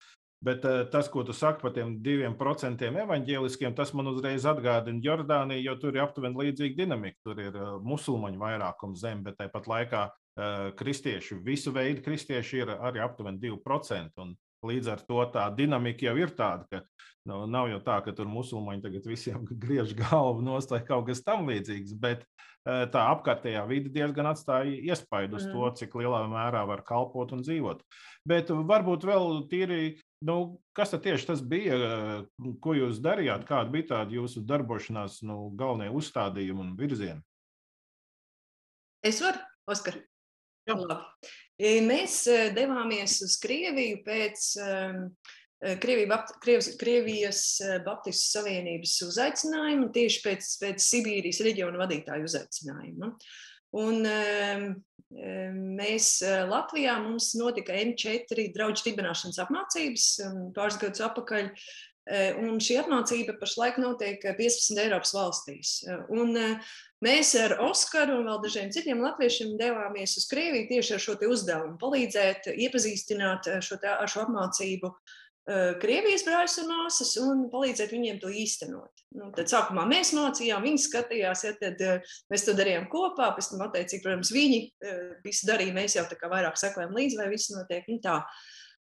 bet 0.44 0.64
eh, 0.68 0.84
tas, 0.92 1.10
ko 1.12 1.24
tu 1.26 1.36
saki 1.36 1.64
par 1.64 1.74
tiem 1.76 1.98
diviem 2.04 2.36
procentiem 2.38 2.96
evaņģēliskiem, 3.04 3.76
tas 3.76 3.92
man 3.96 4.08
uzreiz 4.14 4.46
atgādina 4.48 5.04
Jordāniju, 5.04 5.66
jo 5.66 5.76
tur 5.82 5.98
ir 5.98 6.06
aptuveni 6.06 6.46
līdzīga 6.46 6.80
dinamika. 6.80 7.20
Tur 7.26 7.42
ir 7.44 7.58
uh, 7.58 7.76
musulmaņu 7.84 8.40
vairākums 8.40 9.04
zem, 9.04 9.24
bet 9.26 9.36
tāpat 9.42 9.68
laikā 9.68 10.06
kristieši, 10.78 11.40
visu 11.42 11.72
veidu 11.74 12.04
kristieši 12.04 12.60
ir 12.62 12.74
arī 12.76 13.02
aptuveni 13.02 13.40
2%. 13.42 14.22
Un, 14.22 14.36
Līdz 14.66 14.88
ar 14.90 15.02
to 15.06 15.22
tā 15.30 15.44
dinamika 15.54 16.08
jau 16.08 16.16
ir 16.18 16.32
tāda, 16.34 16.64
ka 16.66 16.80
nu, 17.30 17.44
nav 17.46 17.68
jau 17.70 17.78
tā, 17.84 18.00
ka 18.02 18.14
tur 18.16 18.26
musulmaņi 18.30 18.82
tagad 18.88 19.06
visiem 19.06 19.44
griež 19.64 19.94
galvu 19.98 20.42
nost 20.42 20.72
vai 20.74 20.80
kaut 20.86 21.06
kas 21.06 21.22
tamlīdzīgs, 21.26 21.94
bet 22.02 22.24
e, 22.24 22.88
tā 22.90 23.04
apkārtējā 23.12 23.62
vide 23.70 23.92
diezgan 23.94 24.32
atstāja 24.32 24.74
iespaidu 24.90 25.38
uz 25.38 25.46
mm. 25.46 25.54
to, 25.54 25.70
cik 25.82 25.94
lielā 26.00 26.24
mērā 26.32 26.64
var 26.66 26.82
kalpot 26.88 27.36
un 27.36 27.44
dzīvot. 27.46 27.86
Bet 28.28 28.50
varbūt 28.50 29.06
vēl 29.06 29.44
tīri, 29.52 29.80
nu, 30.26 30.58
kas 30.74 30.96
tad 30.96 31.06
tieši 31.06 31.30
tas 31.30 31.44
bija, 31.54 31.78
e, 31.78 32.50
ko 32.58 32.74
jūs 32.74 32.98
darījāt, 33.04 33.46
kāda 33.46 33.70
bija 33.70 33.92
tāda 33.94 34.18
jūsu 34.18 34.42
darbošanās 34.48 35.22
nu, 35.28 35.52
galvenie 35.58 35.94
uzstādījumi 35.94 36.66
un 36.66 36.74
virzieni? 36.80 37.22
Es 39.06 39.22
varu, 39.22 39.38
Oskar. 39.70 40.00
Mēs 41.58 42.20
devāmies 42.54 43.18
uz 43.26 43.36
Krieviju 43.42 44.02
pēc 44.06 44.48
Krievijas, 45.82 46.68
Krievijas 46.78 47.40
Baptistu 47.86 48.38
Savienības 48.38 48.92
uzaicinājuma, 49.08 49.88
tieši 49.94 50.20
pēc, 50.22 50.50
pēc 50.62 50.84
Sibīrijas 50.84 51.42
reģiona 51.42 51.80
vadītāju 51.80 52.28
uzaicinājuma. 52.28 53.10
Un 53.78 54.06
mēs 55.80 56.08
Latvijā 56.48 56.94
mums 57.02 57.32
notika 57.40 57.74
N4 57.74 58.48
draugu 58.54 58.84
dibināšanas 58.84 59.40
apmācības 59.44 60.08
pāris 60.56 60.80
gadus 60.80 61.04
atpakaļ. 61.08 61.50
Un 62.40 62.56
šī 62.64 62.78
apmācība 62.80 63.34
pašlaik 63.40 63.76
notiek 63.82 64.22
15 64.22 64.78
Eiropas 64.80 65.12
valstīs. 65.16 65.72
Un 66.08 66.32
Mēs 67.04 67.30
ar 67.38 67.54
Oskaru 67.62 68.16
un 68.18 68.26
vēl 68.26 68.40
dažiem 68.42 68.72
citiem 68.74 68.98
latviešiem 69.04 69.54
devāmies 69.60 70.16
uz 70.18 70.26
Krieviju 70.30 70.66
tieši 70.72 70.96
ar 70.96 71.04
šo 71.04 71.14
uzdevumu, 71.30 71.76
palīdzēt, 71.78 72.50
iepazīstināt 72.66 73.46
eh, 73.52 73.60
šo, 73.62 73.78
tā, 73.78 73.94
šo 74.10 74.24
apmācību 74.24 74.90
eh, 74.90 75.76
Krievijas 75.78 76.26
brāļus 76.26 76.58
un 76.64 76.72
māsas 76.72 77.14
un 77.22 77.44
palīdzēt 77.52 77.94
viņiem 77.94 78.18
to 78.24 78.32
īstenot. 78.34 79.04
Nu, 79.14 79.30
tad 79.36 79.46
sākumā 79.52 79.86
mēs 79.86 80.10
mācījām, 80.18 80.66
viņi 80.66 80.84
skatījās, 80.88 81.46
ja 81.46 81.54
tad 81.62 81.86
eh, 81.86 82.14
mēs 82.34 82.48
to 82.48 82.56
darījām 82.58 82.90
kopā, 82.90 83.30
pēc 83.36 83.52
tam 83.52 83.62
attiecīgi, 83.68 84.02
protams, 84.02 84.34
viņi 84.34 84.62
visu 85.22 85.46
darīja, 85.46 85.78
mēs 85.78 85.94
jau 86.00 86.08
tā 86.10 86.18
kā 86.18 86.32
vairāk 86.34 86.58
sekojam 86.58 86.98
līdzi, 86.98 87.20
vai 87.22 87.30
viss 87.30 87.54
notiek. 87.54 87.86
Un 87.94 88.02
tā. 88.02 88.24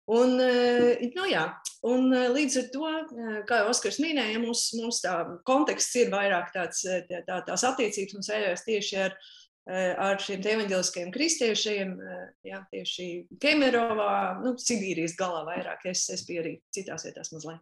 Un, 0.08 0.38
eh, 0.40 1.02
nu, 1.18 1.26
jā, 1.28 1.42
un 1.84 2.14
eh, 2.16 2.30
līdz 2.32 2.54
ar 2.62 2.68
to, 2.72 2.88
eh, 2.88 3.40
kā 3.48 3.58
jau 3.60 3.72
Oskars 3.74 3.98
minēja, 4.00 4.40
mums, 4.40 4.70
mums 4.80 5.02
tā 5.04 5.18
konteksts 5.48 5.98
ir 6.00 6.14
vairāk 6.14 6.54
tāds, 6.54 6.86
tā, 7.10 7.40
tās 7.50 7.66
attiecības 7.68 8.16
un 8.16 8.24
sēžās 8.24 8.64
tieši 8.64 9.02
ar, 9.04 9.18
ar 9.68 10.22
šiem 10.24 10.46
evaņģeliskajiem 10.48 11.10
kristiešiem, 11.12 11.90
jā, 12.48 12.62
tieši 12.72 13.08
Kemerovā, 13.44 14.14
nu, 14.46 14.54
Sibīrijas 14.64 15.18
galā 15.20 15.44
vairāk, 15.50 15.84
es, 15.92 16.06
es 16.14 16.24
biju 16.24 16.46
arī 16.46 16.54
citās 16.72 17.04
vietās 17.04 17.34
mazliet. 17.36 17.60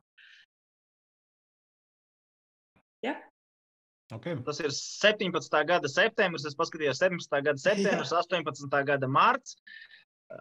Ja? 3.02 3.18
Okay. 4.14 4.38
Tas 4.46 4.62
ir 4.62 4.70
17. 4.70 5.66
gada 5.66 5.90
septembris. 5.90 6.46
Es 6.46 6.54
paskatījos 6.54 7.02
17. 7.02 7.42
gada 7.42 7.58
septembris, 7.58 8.14
18. 8.14 8.70
gada 8.86 9.10
mārciņā. 9.10 9.78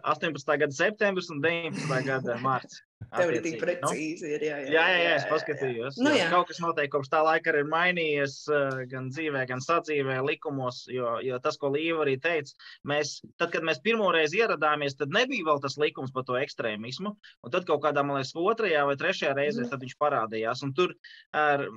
18. 0.03 0.57
gada 0.57 0.71
septembris 0.73 1.29
un 1.29 1.41
19. 1.43 2.03
gada 2.07 2.37
mārciņa. 2.41 2.83
Tev 3.13 3.31
ir 3.33 3.43
tik 3.45 3.57
precīzi. 3.61 4.31
Ir, 4.35 4.45
jā, 4.47 4.57
jā, 4.63 4.71
jā, 4.73 4.85
jā, 4.91 4.99
jā, 5.03 5.13
es 5.19 5.27
paskatījos. 5.29 5.99
Nu, 6.01 6.13
jā. 6.15 6.27
Kaut 6.33 6.49
kas 6.49 6.61
noteikti 6.63 6.93
kopš 6.95 7.11
tā 7.13 7.21
laika 7.25 7.53
ir 7.53 7.69
mainījies 7.71 8.37
gan 8.91 9.09
dzīvē, 9.13 9.45
gan 9.49 9.63
sadzīvē, 9.63 10.19
likumos. 10.25 10.83
Jo, 10.91 11.15
jo 11.25 11.39
tas, 11.43 11.59
ko 11.61 11.71
Līva 11.75 12.05
arī 12.05 12.17
teica, 12.21 12.55
mēs, 12.87 13.17
tad, 13.39 13.51
kad 13.55 13.65
mēs 13.67 13.81
pirmoreiz 13.85 14.35
ieradāmies, 14.37 14.97
tad 14.99 15.15
nebija 15.15 15.49
vēl 15.49 15.63
tas 15.63 15.79
likums 15.81 16.13
par 16.15 16.27
to 16.27 16.39
ekstrēmismu. 16.41 17.15
Un 17.15 17.55
tad 17.55 17.67
kaut 17.69 17.83
kādā, 17.85 18.05
man 18.05 18.19
liekas, 18.19 18.35
otrajā 18.35 18.85
vai 18.89 18.99
trešajā 18.99 19.33
reizē 19.37 19.65
mm. 19.65 19.81
viņš 19.85 19.97
parādījās. 20.01 20.63
Un 20.65 20.75
tur 20.77 20.95
ar, 21.35 21.67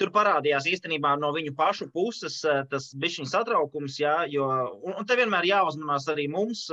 Tur 0.00 0.10
parādījās 0.10 0.66
īstenībā 0.66 1.12
no 1.22 1.28
viņu 1.34 1.52
pašu 1.54 1.86
puses 1.94 2.40
tas 2.42 2.88
bija 2.98 3.26
satraukums, 3.30 4.00
jā, 4.00 4.14
jo 4.30 4.48
un 4.90 5.06
te 5.06 5.14
vienmēr 5.20 5.46
jāuzmanās 5.46 6.08
arī 6.10 6.24
mums, 6.32 6.64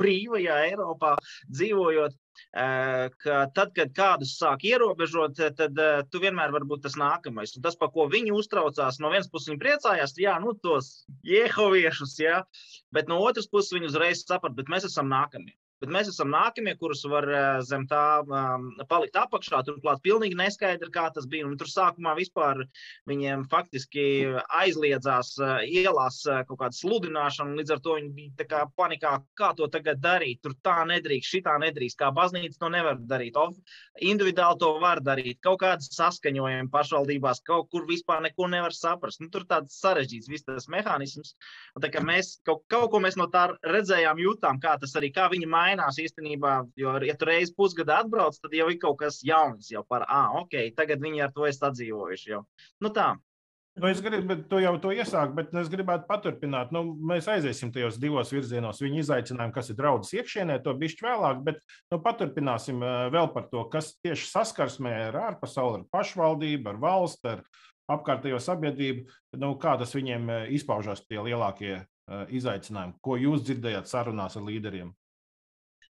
brīvajā 0.00 0.56
Eiropā 0.72 1.12
dzīvojot, 1.46 2.16
ka 2.52 3.38
tad, 3.56 3.72
kad 3.76 3.92
kādus 3.96 4.36
sāk 4.38 4.64
ierobežot, 4.68 5.40
tad 5.58 5.82
tu 6.10 6.22
vienmēr 6.22 6.54
vari 6.54 6.70
būt 6.70 6.84
tas 6.86 6.98
nākamais. 7.00 7.56
Un 7.56 7.66
tas, 7.66 7.78
par 7.80 7.92
ko 7.94 8.08
viņi 8.12 8.34
uztraucās, 8.36 9.00
no 9.02 9.12
vienas 9.14 9.30
puses 9.32 9.52
viņi 9.52 9.62
priecājās, 9.64 10.16
jā, 10.20 10.36
nu 10.42 10.54
tos 10.66 10.92
jehoviešus, 11.26 12.16
jā, 12.22 12.40
bet 12.94 13.10
no 13.10 13.20
otras 13.24 13.50
puses 13.50 13.74
viņi 13.76 13.92
uzreiz 13.92 14.24
saprata, 14.24 14.56
bet 14.60 14.72
mēs 14.72 14.88
esam 14.90 15.10
nākamie 15.12 15.54
bet 15.82 15.92
mēs 15.92 16.08
esam 16.10 16.30
nākamie, 16.32 16.74
kurus 16.80 17.02
var 17.10 17.26
eh, 17.28 17.60
zem 17.66 17.86
tā 17.90 18.22
um, 18.24 18.70
palikt 18.88 19.16
apakšā. 19.18 19.62
Turklāt 19.66 20.02
pilnīgi 20.04 20.38
neskaidri, 20.38 20.90
kā 20.94 21.08
tas 21.14 21.26
bija. 21.30 21.46
Un 21.48 21.58
tur 21.60 21.70
sākumā 21.70 22.14
vispār 22.18 22.64
viņiem 23.10 23.46
faktiski 23.52 24.06
aizliedzās 24.60 25.34
uh, 25.42 25.58
ielās 25.66 26.22
uh, 26.28 26.42
kaut 26.48 26.60
kāda 26.62 26.78
sludināšana, 26.78 27.58
līdz 27.60 27.74
ar 27.76 27.82
to 27.84 27.98
viņi 27.98 28.12
bija 28.16 28.48
kā 28.48 28.62
panikā, 28.78 29.16
kā 29.38 29.52
to 29.58 29.68
tagad 29.72 30.00
darīt. 30.04 30.40
Tur 30.44 30.56
tā 30.64 30.78
nedrīkst, 30.88 31.34
šitā 31.36 31.58
nedrīkst, 31.62 31.98
kā 32.00 32.10
baznīca 32.14 32.60
to 32.60 32.72
nevar 32.72 33.00
darīt. 33.00 33.36
Of, 33.40 33.58
individuāli 34.00 34.60
to 34.62 34.72
var 34.82 35.02
darīt, 35.04 35.40
kaut 35.44 35.60
kādas 35.64 35.90
saskaņojumi 35.96 36.70
pašvaldībās, 36.72 37.42
kaut 37.46 37.68
kur 37.74 37.86
vispār 37.90 38.22
neko 38.24 38.48
nevar 38.52 38.74
saprast. 38.76 39.20
Nu, 39.20 39.30
tur 39.34 39.46
tāds 39.50 39.76
sarežģīts 39.82 40.30
viss 40.30 40.46
tas 40.46 40.70
mehānisms. 40.72 41.34
Un, 41.74 41.84
tā, 41.84 41.92
mēs 42.04 42.38
kaut, 42.46 42.64
kaut 42.72 42.90
ko 42.92 43.02
mēs 43.04 43.18
no 43.20 43.28
tā 43.32 43.48
redzējām, 43.66 44.22
jutām, 44.22 44.60
kā 44.62 44.76
tas 44.80 44.94
arī, 44.98 45.12
kā 45.14 45.28
viņi 45.32 45.50
maina 45.50 45.63
mainās 45.64 46.00
īstenībā. 46.00 46.56
Jo, 46.78 46.96
ja 47.04 47.18
tu 47.18 47.28
reizi 47.28 47.54
pusgadu 47.56 47.96
atbrauc, 47.96 48.38
tad 48.40 48.56
jau 48.56 48.70
ir 48.70 48.80
kaut 48.82 49.00
kas 49.02 49.22
jauns. 49.26 49.72
Jau 49.72 49.84
par, 49.88 50.06
ah, 50.08 50.40
ok, 50.44 50.74
tagad 50.76 51.02
viņi 51.04 51.24
ar 51.26 51.32
to 51.34 51.48
ir 51.48 51.56
sadzīvojuši. 51.56 52.34
Jau. 52.36 52.44
Nu, 52.84 52.92
tā. 52.94 53.14
Nu, 53.74 53.88
es 53.90 53.98
gribu, 53.98 54.28
bet 54.30 54.44
tu 54.46 54.60
jau 54.62 54.76
to 54.78 54.92
iesāki, 54.94 55.34
bet 55.34 55.54
es 55.58 55.66
gribētu 55.70 56.06
paturpināt. 56.06 56.70
Nu, 56.74 56.84
mēs 57.10 57.26
aiziesim 57.32 57.72
tajos 57.74 57.96
divos 57.98 58.30
virzienos. 58.30 58.78
Viņi 58.84 59.00
izaicinājumu, 59.02 59.54
kas 59.56 59.72
ir 59.72 59.78
draudzes 59.80 60.14
iekšienē, 60.20 60.60
to 60.62 60.76
bišķi 60.78 61.02
vēlāk, 61.08 61.40
bet 61.48 61.58
nu, 61.90 61.98
paturpināsim 62.04 62.78
vēl 63.10 63.32
par 63.34 63.48
to, 63.50 63.64
kas 63.72 63.96
tieši 63.98 64.30
saskarsmē 64.30 64.94
ar 65.08 65.18
ārpasauli, 65.32 65.80
ar 65.80 65.88
pašvaldību, 65.90 66.70
ar 66.70 66.78
valsti, 66.86 67.32
ar 67.32 67.42
apkārtējo 67.96 68.38
sabiedrību. 68.46 69.08
Nu, 69.42 69.56
kā 69.58 69.74
tas 69.82 69.98
viņiem 69.98 70.30
izpaužas 70.54 71.02
tie 71.08 71.18
lielākie 71.26 71.80
izaicinājumi, 72.30 73.00
ko 73.02 73.18
jūs 73.18 73.42
dzirdējāt 73.48 73.90
sarunās 73.90 74.38
ar 74.38 74.46
līderiem? 74.46 74.94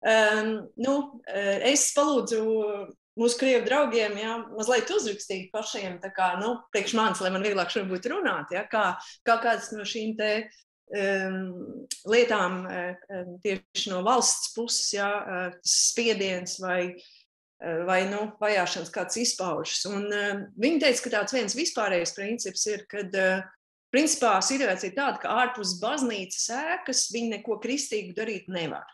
Um, 0.04 0.66
nu, 0.76 0.94
eh, 1.24 1.70
es 1.70 1.86
palūdzu 1.96 2.40
mūsu 3.16 3.38
krievu 3.40 3.64
draugiem, 3.64 4.18
jā, 4.20 4.34
mazliet 4.52 4.90
uzrakstīt 4.92 5.48
pašiem, 5.54 5.96
kā, 6.12 6.34
nu, 6.42 6.58
priekš 6.74 6.92
manis, 6.98 7.22
lai 7.24 7.30
man 7.32 7.44
vieglāk 7.46 7.70
šodien 7.72 7.88
būtu 7.88 8.10
runāt, 8.12 8.52
jā, 8.52 8.66
kā, 8.68 8.84
kā 9.24 9.38
kādas 9.40 9.70
no 9.72 9.86
šīm 9.88 10.12
te 10.18 10.30
um, 10.92 11.86
lietām 12.10 12.64
um, 12.66 13.30
tieši 13.46 13.94
no 13.94 14.02
valsts 14.04 14.52
puses, 14.56 14.90
jā, 14.98 15.08
spiediens 15.64 16.58
vai, 16.60 16.80
vai, 17.88 18.02
nu, 18.10 18.26
vajāšanas 18.42 18.92
kāds 18.92 19.16
izpaužas. 19.22 19.86
Un 19.88 20.10
um, 20.10 20.42
viņi 20.60 20.82
teica, 20.82 21.04
ka 21.06 21.14
tāds 21.14 21.38
viens 21.38 21.56
vispārējais 21.56 22.12
princips 22.18 22.66
ir, 22.74 22.84
kad 22.90 23.14
uh, 23.16 23.46
principā 23.94 24.34
situācija 24.42 24.90
ir 24.90 24.98
tāda, 24.98 25.22
ka 25.22 25.32
ārpus 25.44 25.78
baznīcas 25.80 26.50
ēkas 26.58 27.06
viņi 27.14 27.38
neko 27.38 27.56
kristīgu 27.62 28.12
darīt 28.18 28.52
nevar. 28.52 28.84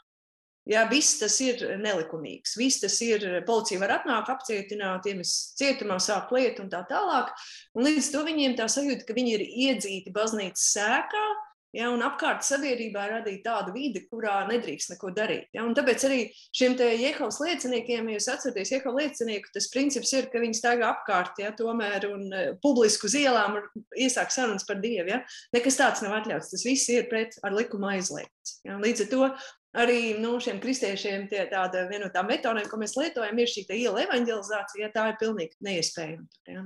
Jā, 0.68 0.84
viss 0.90 1.16
tas 1.18 1.38
ir 1.40 1.62
nelikumīgs. 1.80 2.52
Viss 2.60 2.82
tas 2.82 2.98
ir, 3.02 3.24
policija 3.46 3.80
var 3.80 3.94
atnākt, 3.96 4.28
apcietināt, 4.34 5.08
iemest 5.08 5.56
cietumā, 5.58 5.96
sākt 6.02 6.34
lietu 6.36 6.66
un 6.66 6.72
tā 6.72 6.82
tālāk. 6.90 7.32
Un 7.74 7.88
līdz 7.88 8.10
to 8.12 8.24
viņiem 8.26 8.58
tā 8.58 8.68
sajūta, 8.70 9.06
ka 9.08 9.16
viņi 9.16 9.36
ir 9.38 9.46
iedzīti 9.48 10.12
baznīcas 10.14 10.68
sēkā, 10.76 11.24
Ja, 11.70 11.86
un 11.94 12.00
apkārt 12.02 12.42
sabiedrībā 12.42 13.04
radīt 13.12 13.44
tādu 13.44 13.70
vidi, 13.76 14.00
kurā 14.10 14.40
nedrīkst 14.48 14.90
neko 14.90 15.12
darīt. 15.14 15.46
Ja, 15.54 15.62
tāpēc 15.76 16.02
arī 16.08 16.18
šiem 16.56 16.74
Jehovas 16.74 17.38
lieciniekiem, 17.38 18.08
ja 18.10 18.18
jūs 18.18 18.26
atceraties, 18.32 18.72
Jehovas 18.74 19.04
liecinieku, 19.04 19.52
tas 19.54 19.68
princips 19.70 20.10
ir, 20.18 20.26
ka 20.32 20.42
viņi 20.42 20.58
staigā 20.58 20.88
apkārt, 20.88 21.38
ja, 21.38 21.52
tomēr 21.54 22.08
un 22.10 22.26
uh, 22.26 22.48
publiski 22.64 23.06
uz 23.06 23.14
ielām 23.20 23.60
iesāk 23.94 24.34
sarunas 24.34 24.66
par 24.66 24.82
Dievu. 24.82 25.12
Ja. 25.12 25.20
Nekas 25.54 25.78
tāds 25.78 26.02
nav 26.02 26.16
atļauts. 26.18 26.50
Tas 26.50 26.66
viss 26.66 26.90
ir 26.90 27.06
pret 27.12 27.38
ar 27.46 27.54
likumu 27.54 27.92
aizliegts. 27.92 28.58
Ja. 28.66 28.80
Līdz 28.82 29.06
ar 29.06 29.12
to 29.14 29.30
arī 29.78 30.18
nu, 30.20 30.36
šiem 30.42 30.60
kristiešiem 30.62 31.28
tie, 31.30 31.44
tāda 31.50 31.86
viena 31.90 32.08
no 32.08 32.12
tām 32.14 32.30
metodēm, 32.30 32.68
ko 32.70 32.80
mēs 32.80 32.96
lietojam, 32.98 33.38
ir 33.38 33.50
šī 33.50 33.66
iela 33.76 34.04
evanģelizācija. 34.06 34.86
Ja, 34.86 34.92
tā 34.94 35.10
ir 35.12 35.18
pilnīgi 35.20 35.58
neiespējama. 35.66 36.26
Ja. 36.50 36.64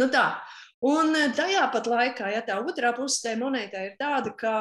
Nu 0.00 0.08
tā. 0.12 0.26
Un 0.82 1.14
tajā 1.36 1.68
pat 1.70 1.86
laikā, 1.86 2.32
ja 2.34 2.40
tā 2.46 2.58
otrā 2.58 2.90
puse 2.96 3.20
tai 3.22 3.36
monētai 3.38 3.92
ir 3.92 4.00
tāda, 4.00 4.34
ka 4.38 4.56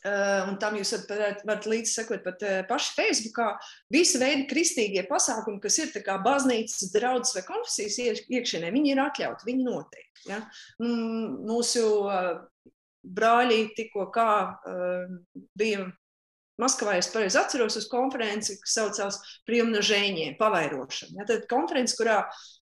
Uh, 0.00 0.46
un 0.48 0.54
tam 0.62 0.76
jūs 0.78 0.92
varat, 1.10 1.40
varat 1.44 1.66
līdzi 1.68 1.90
sekot 1.90 2.22
pat 2.24 2.44
uh, 2.46 2.60
paši 2.68 2.92
Facebookā. 2.94 3.48
Visi 3.92 4.20
veidi 4.22 4.46
kristīgie 4.48 5.02
pasākumi, 5.08 5.58
kas 5.60 5.76
ir 5.82 5.90
kā 6.06 6.14
baznīcas, 6.24 6.92
draudzes 6.94 7.34
vai 7.36 7.42
konfesijas 7.48 8.22
iekšienē, 8.30 8.70
viņi 8.72 8.94
ir 8.94 9.02
atļauti, 9.02 9.48
viņi 9.48 9.66
notiek. 9.66 10.22
Ja? 10.30 10.38
Mm, 10.80 11.42
mūsu 11.50 11.84
uh, 12.06 12.30
brāļi 13.02 13.72
tikko 13.76 14.06
kā 14.14 14.30
bija 15.58 15.88
Maskavā, 16.60 16.96
ja 16.96 17.04
es 17.04 17.10
pareizi 17.12 17.40
atceros, 17.40 17.78
uz 17.80 17.88
konferenci, 17.90 18.58
kas 18.62 18.78
saucās 18.78 19.20
Priemnažēņiem, 19.48 20.38
pavairošana. 20.40 21.22
Ja? 21.22 21.28
Tad 21.28 21.46
konferences, 21.50 21.98
kurā 21.98 22.22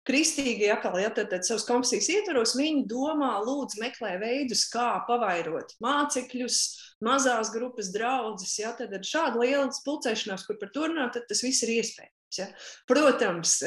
Kristīgi 0.05 0.67
atkal, 0.69 0.99
ja 1.01 1.09
tad, 1.09 1.31
tad 1.31 1.47
savas 1.47 1.63
komisijas 1.65 2.11
ietvaros, 2.13 2.53
viņi 2.59 2.83
domā, 2.89 3.31
lūdz, 3.41 3.79
meklē 3.81 4.11
veidus, 4.21 4.67
kā 4.69 4.99
pavairot 5.07 5.73
mācekļus, 5.81 6.59
mazās 7.05 7.49
grupas 7.53 7.89
draugus. 7.93 8.53
Ja, 8.61 8.75
tad 8.77 8.93
ar 8.93 9.01
šādu 9.01 9.41
lielu 9.41 9.65
pulcēšanās, 9.87 10.45
kur 10.45 10.59
par 10.61 10.69
to 10.75 10.91
runāt, 10.91 11.15
tad 11.17 11.25
tas 11.31 11.41
viss 11.41 11.65
ir 11.65 11.73
iespējams. 11.79 12.13
Ja. 12.37 12.49
Protams, 12.85 13.57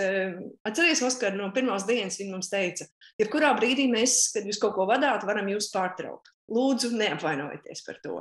atcerieties, 0.69 1.03
Oskar, 1.09 1.35
no 1.35 1.49
pirmās 1.57 1.89
dienas 1.89 2.21
viņi 2.21 2.35
mums 2.37 2.53
teica, 2.53 2.87
jebkurā 3.19 3.51
brīdī 3.59 3.89
mēs, 3.91 4.29
kad 4.35 4.47
jūs 4.47 4.63
kaut 4.63 4.77
ko 4.79 4.87
vadāt, 4.87 5.27
varam 5.27 5.49
jūs 5.51 5.73
pārtraukt. 5.75 6.31
Lūdzu, 6.55 6.95
neapvainojieties 6.95 7.83
par 7.87 7.99
to. 8.05 8.21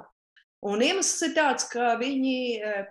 Un 0.67 0.81
iemesls 0.83 1.21
ir 1.27 1.33
tāds, 1.37 1.67
ka 1.71 1.95
viņi 1.99 2.37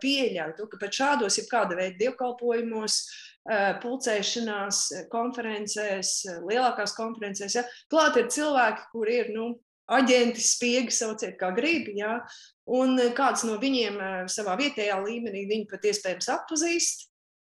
pieļauj 0.02 0.52
to, 0.56 0.68
ka 0.72 0.78
pat 0.80 0.96
šādos, 0.96 1.36
ja 1.36 1.44
kāda 1.50 1.76
veida 1.78 1.98
dievkalpojumos, 2.04 3.00
Eh, 3.46 3.76
pulcēšanās, 3.78 4.78
eh, 4.90 5.04
konferencēs, 5.06 6.24
lielākās 6.48 6.96
konferencēs. 6.96 7.54
Ja? 7.54 7.62
Klāt 7.92 8.16
ir 8.18 8.26
cilvēki, 8.26 8.88
kur 8.90 9.06
ir 9.06 9.30
nu, 9.30 9.60
aģenti, 9.86 10.42
spiegi, 10.42 10.90
sauciet, 10.90 11.36
kā 11.38 11.52
gribi. 11.54 11.94
Ja? 12.00 12.18
Un 12.66 12.98
kāds 13.14 13.44
no 13.46 13.54
viņiem 13.62 14.26
savā 14.26 14.56
vietējā 14.58 14.96
līmenī 14.98 15.44
viņi 15.46 15.68
pat 15.70 15.86
iespējams 15.86 16.30
atpazīst. 16.34 17.06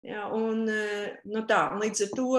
Ja? 0.09 0.31
Un, 0.33 0.65
nu 0.65 1.45
tā, 1.45 1.61
un 1.75 1.85
līdz 1.85 2.07
ar 2.07 2.15
to 2.17 2.31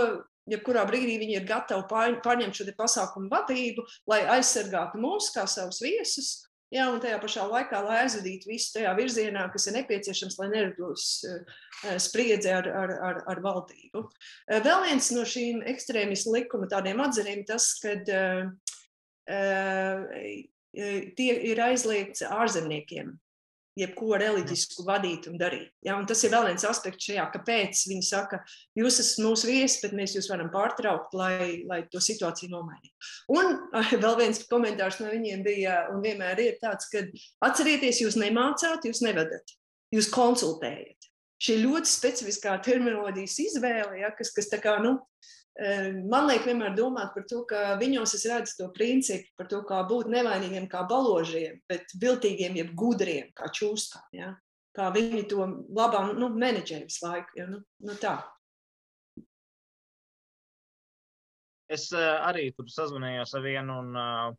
jebkurā 0.50 0.88
brīdī 0.90 1.20
viņi 1.22 1.38
ir 1.38 1.46
gatavi 1.46 1.86
pārņemt 2.26 2.58
šo 2.58 2.66
pasākumu 2.74 3.30
vadību, 3.30 3.86
lai 4.10 4.24
aizsargātu 4.40 4.98
mūs 4.98 5.30
kā 5.36 5.46
savus 5.46 5.78
viesus, 5.86 6.40
Jā, 6.74 6.88
un 6.90 6.98
tajā 7.02 7.20
pašā 7.22 7.44
laikā, 7.52 7.84
lai 7.86 8.00
aizvadītu 8.04 8.50
visu 8.50 8.72
tajā 8.74 8.94
virzienā, 8.98 9.46
kas 9.54 9.68
ir 9.70 9.76
nepieciešams, 9.78 10.40
lai 10.40 10.48
nerados 10.50 11.04
eh, 11.30 11.98
spriedzi 12.02 12.50
ar, 12.50 12.70
ar, 12.82 12.94
ar, 13.10 13.20
ar 13.30 13.42
valdību. 13.46 14.02
Eh, 14.48 14.62
vēl 14.66 14.88
viens 14.88 15.12
no 15.14 15.26
šīm 15.30 15.62
ekstrēmistu 15.70 16.34
likuma 16.34 16.70
tādiem 16.72 17.04
atzariem 17.04 17.46
tas, 17.46 17.76
kad 17.84 18.10
tie 21.16 21.34
ir 21.48 21.62
aizliegts 21.64 22.26
ārzemniekiem 22.28 23.14
jebko 23.80 24.18
reliģisku 24.22 24.86
vadīt 24.88 25.28
un 25.30 25.38
darīt. 25.42 25.72
Ja? 25.86 25.96
Un 25.98 26.06
tas 26.10 26.22
ir 26.24 26.34
vēl 26.34 26.50
viens 26.52 26.66
aspekts 26.68 27.08
šajā, 27.10 27.26
kāpēc 27.34 27.84
viņi 27.90 28.06
saka, 28.08 28.40
jūs 28.78 29.00
esat 29.02 29.24
mūsu 29.26 29.50
viesi, 29.50 29.80
bet 29.84 29.96
mēs 29.98 30.16
jūs 30.18 30.30
varam 30.32 30.52
pārtraukt, 30.54 31.16
lai, 31.18 31.64
lai 31.70 31.82
to 31.92 32.02
situāciju 32.04 32.54
nomainītu. 32.54 33.14
Un 33.34 33.58
vēl 34.04 34.20
viens 34.22 34.44
komentārs 34.50 35.00
no 35.02 35.10
viņiem 35.12 35.46
bija, 35.46 35.80
un 35.94 36.04
vienmēr 36.06 36.44
ir 36.44 36.60
tāds, 36.62 36.90
ka 36.92 37.06
atcerieties, 37.50 38.04
jūs 38.04 38.20
nemācāt, 38.22 38.86
jūs 38.90 39.02
nevedat, 39.06 39.58
jūs 39.94 40.12
konsultējat. 40.14 41.10
Šī 41.44 41.58
ļoti 41.60 41.90
specifiskā 41.90 42.54
terminoloģijas 42.64 43.40
izvēle, 43.50 43.98
ja, 44.00 44.14
kas, 44.16 44.30
kas 44.32 44.48
tā 44.52 44.62
kā, 44.64 44.78
nu, 44.84 44.96
Man 45.54 46.26
liek 46.26 46.48
vienmēr 46.48 46.74
domāt 46.74 47.12
par 47.14 47.28
to, 47.30 47.44
ka 47.46 47.76
viņos 47.78 48.16
es 48.18 48.24
redzu 48.26 48.56
to 48.58 48.70
principu 48.74 49.30
par 49.38 49.50
to, 49.52 49.60
kā 49.70 49.84
būt 49.86 50.10
nevainīgiem, 50.10 50.66
kā 50.70 50.82
baložiem, 50.90 51.60
bet 51.70 51.94
viltīgiem, 52.02 52.58
jeb 52.58 52.72
gudriem, 52.78 53.30
kā 53.38 53.52
čūskām. 53.54 54.08
Ja? 54.18 54.32
Kā 54.74 54.90
viņi 54.96 55.28
to 55.30 55.46
labāk 55.70 56.16
nu, 56.18 56.32
menedžē 56.34 56.82
visu 56.88 57.06
laiku. 57.06 57.38
Ja? 57.38 57.46
Nu, 57.52 57.62
nu 57.86 57.98
tā. 58.02 58.16
Es 61.70 61.92
uh, 61.94 62.18
arī 62.26 62.50
tur 62.58 62.66
sazvanījos 62.74 63.38
ar 63.38 63.46
vienu, 63.46 63.78
un 63.86 63.94
uh, 63.98 64.34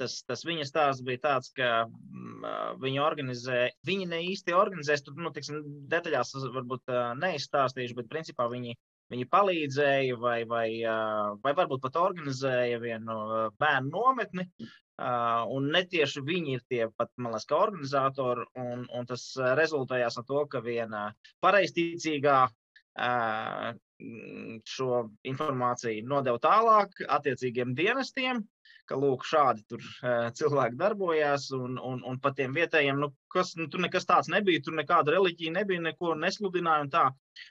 tas, 0.00 0.18
tas 0.24 0.44
viņa 0.48 0.64
stāsts 0.68 1.04
bija 1.04 1.20
tāds, 1.28 1.52
ka 1.52 1.84
uh, 1.84 2.58
viņi 2.80 3.04
organizē, 3.04 3.60
viņi 3.84 4.08
ne 4.08 4.24
īsti 4.32 4.56
organizēs, 4.56 5.04
tur, 5.04 5.20
nu, 5.20 5.36
tiksim, 5.36 5.60
detaļās 5.92 6.32
varbūt 6.56 6.92
uh, 6.92 7.12
neizstāstīšu, 7.20 8.00
bet 8.00 8.10
principā 8.12 8.48
viņi 8.48 8.76
Viņi 9.12 9.24
palīdzēja, 9.32 10.18
vai, 10.20 10.42
vai, 10.48 10.66
vai 11.44 11.54
varbūt 11.56 11.80
pat 11.86 11.96
organizēja 12.00 12.80
vienu 12.82 13.16
bērnu 13.60 13.92
nometni. 13.94 14.44
Un 15.54 15.68
netieši 15.72 16.20
viņi 16.26 16.56
ir 16.58 16.64
tie 16.68 16.88
pat, 16.90 17.12
man 17.16 17.32
liekas, 17.32 17.48
organizatori. 17.56 18.44
Un, 18.58 18.84
un 18.92 19.08
tas 19.08 19.30
rezultējās 19.60 20.18
ar 20.20 20.26
to, 20.28 20.44
ka 20.52 20.60
viena 20.64 21.06
pareizticīgā 21.44 22.40
šo 24.68 24.92
informāciju 25.26 26.06
nodeva 26.06 26.38
tālāk 26.42 27.02
attiecīgiem 27.16 27.74
dienestiem, 27.78 28.42
ka 28.88 28.96
lūk, 28.96 29.24
šādi 29.28 29.64
tur 29.68 29.84
cilvēki 30.38 30.78
darbojās, 30.80 31.50
un, 31.56 31.78
un, 31.78 32.02
un 32.06 32.20
pat 32.22 32.38
tiem 32.38 32.54
vietējiem, 32.56 32.98
nu, 33.02 33.10
kas, 33.32 33.54
nu, 33.58 33.68
tur 33.70 33.82
nekas 33.84 34.06
tāds 34.08 34.30
nebija, 34.32 34.62
tur 34.64 34.78
nekāda 34.78 35.14
reliģija 35.16 35.56
nebija, 35.58 35.84
neko 35.90 36.14
nesludināja 36.18 36.86
un 36.86 36.92
tā. 36.94 37.04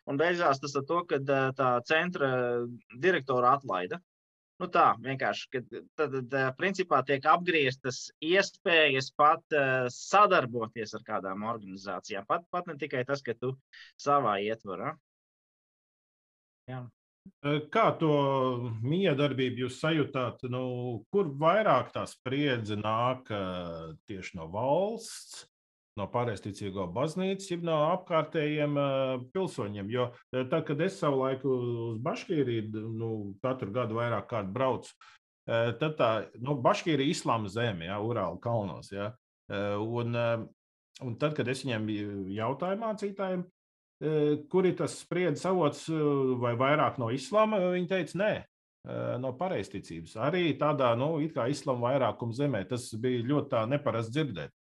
Un 0.07 0.19
beigās 0.19 0.61
tas 0.63 0.75
ar 0.79 0.85
to, 0.89 1.01
ka 1.09 1.21
tā 1.57 1.71
centra 1.89 2.29
direktora 3.07 3.55
atlaida. 3.57 4.01
Nu 4.57 4.65
tā 4.73 4.87
vienkārši, 5.05 5.49
ka 5.53 5.59
tad, 5.69 6.15
tad 6.31 6.35
principā 6.57 7.03
tiek 7.05 7.25
apgrieztas 7.29 8.07
iespējas 8.25 9.11
pat 9.13 9.43
uh, 9.53 9.85
sadarboties 9.93 10.95
ar 10.97 11.03
kādām 11.05 11.45
organizācijām. 11.45 12.25
Pat, 12.25 12.47
pat 12.49 12.69
ne 12.69 12.73
tikai 12.81 13.03
tas, 13.05 13.21
ka 13.21 13.37
tu 13.37 13.53
savā 14.01 14.39
ietvarā. 14.47 14.95
Jā. 16.71 16.87
Kā 17.71 17.85
to 17.99 18.13
miedarbību 18.81 19.65
jūs 19.65 19.77
sajūtāt? 19.81 20.47
Nu, 20.51 20.63
kur 21.13 21.29
vairāk 21.41 21.91
tā 21.95 22.05
spriedze 22.09 22.77
nāk 22.79 23.29
tieši 24.09 24.39
no 24.39 24.47
valsts, 24.51 25.45
no 25.97 26.05
pareizticīgo 26.13 26.85
baznīcas, 26.95 27.49
jeb 27.51 27.65
no 27.67 27.75
apkārtējiem 27.97 28.77
pilsoņiem? 29.33 29.91
Jo 29.91 30.09
tad, 30.31 30.61
kad 30.69 30.81
es 30.85 30.99
savu 31.01 31.23
laiku 31.23 31.53
uz 31.91 32.01
Baškīriju, 32.05 32.85
nu, 32.95 33.11
katru 33.43 33.73
gadu 33.75 33.97
vairāk 33.99 34.29
kārt 34.29 34.51
braucu, 34.53 34.93
tad 35.47 35.97
tā, 35.99 36.11
nu, 36.43 36.57
Baškīrija 36.61 37.07
ir 37.07 37.15
islāma 37.15 37.49
zeme, 37.51 37.87
ja, 37.89 37.99
Urāla 38.03 38.39
kalnos. 38.43 38.91
Ja, 38.93 39.11
un, 39.81 40.17
un 41.01 41.15
tad, 41.21 41.37
kad 41.37 41.47
es 41.47 41.63
viņiem 41.65 41.87
jautāju 42.35 42.81
mācītājiem, 42.83 43.47
kur 44.51 44.67
ir 44.69 44.75
tas 44.77 44.99
spriedzes 45.01 45.47
avots, 45.49 45.87
vai 46.37 46.53
vairāk 46.59 46.99
no 47.01 47.09
islāma, 47.15 47.61
viņi 47.73 47.89
teica, 47.89 48.19
nē, 48.21 48.33
no 49.23 49.33
pareizticības. 49.39 50.13
Arī 50.27 50.51
tādā, 50.59 50.93
nu, 50.99 51.17
it 51.23 51.33
kā 51.35 51.47
islāma 51.51 51.89
vairākuma 51.89 52.35
zemē, 52.37 52.61
tas 52.69 52.85
bija 53.01 53.25
ļoti 53.25 53.63
neparasts 53.71 54.13
dzirdēt. 54.13 54.53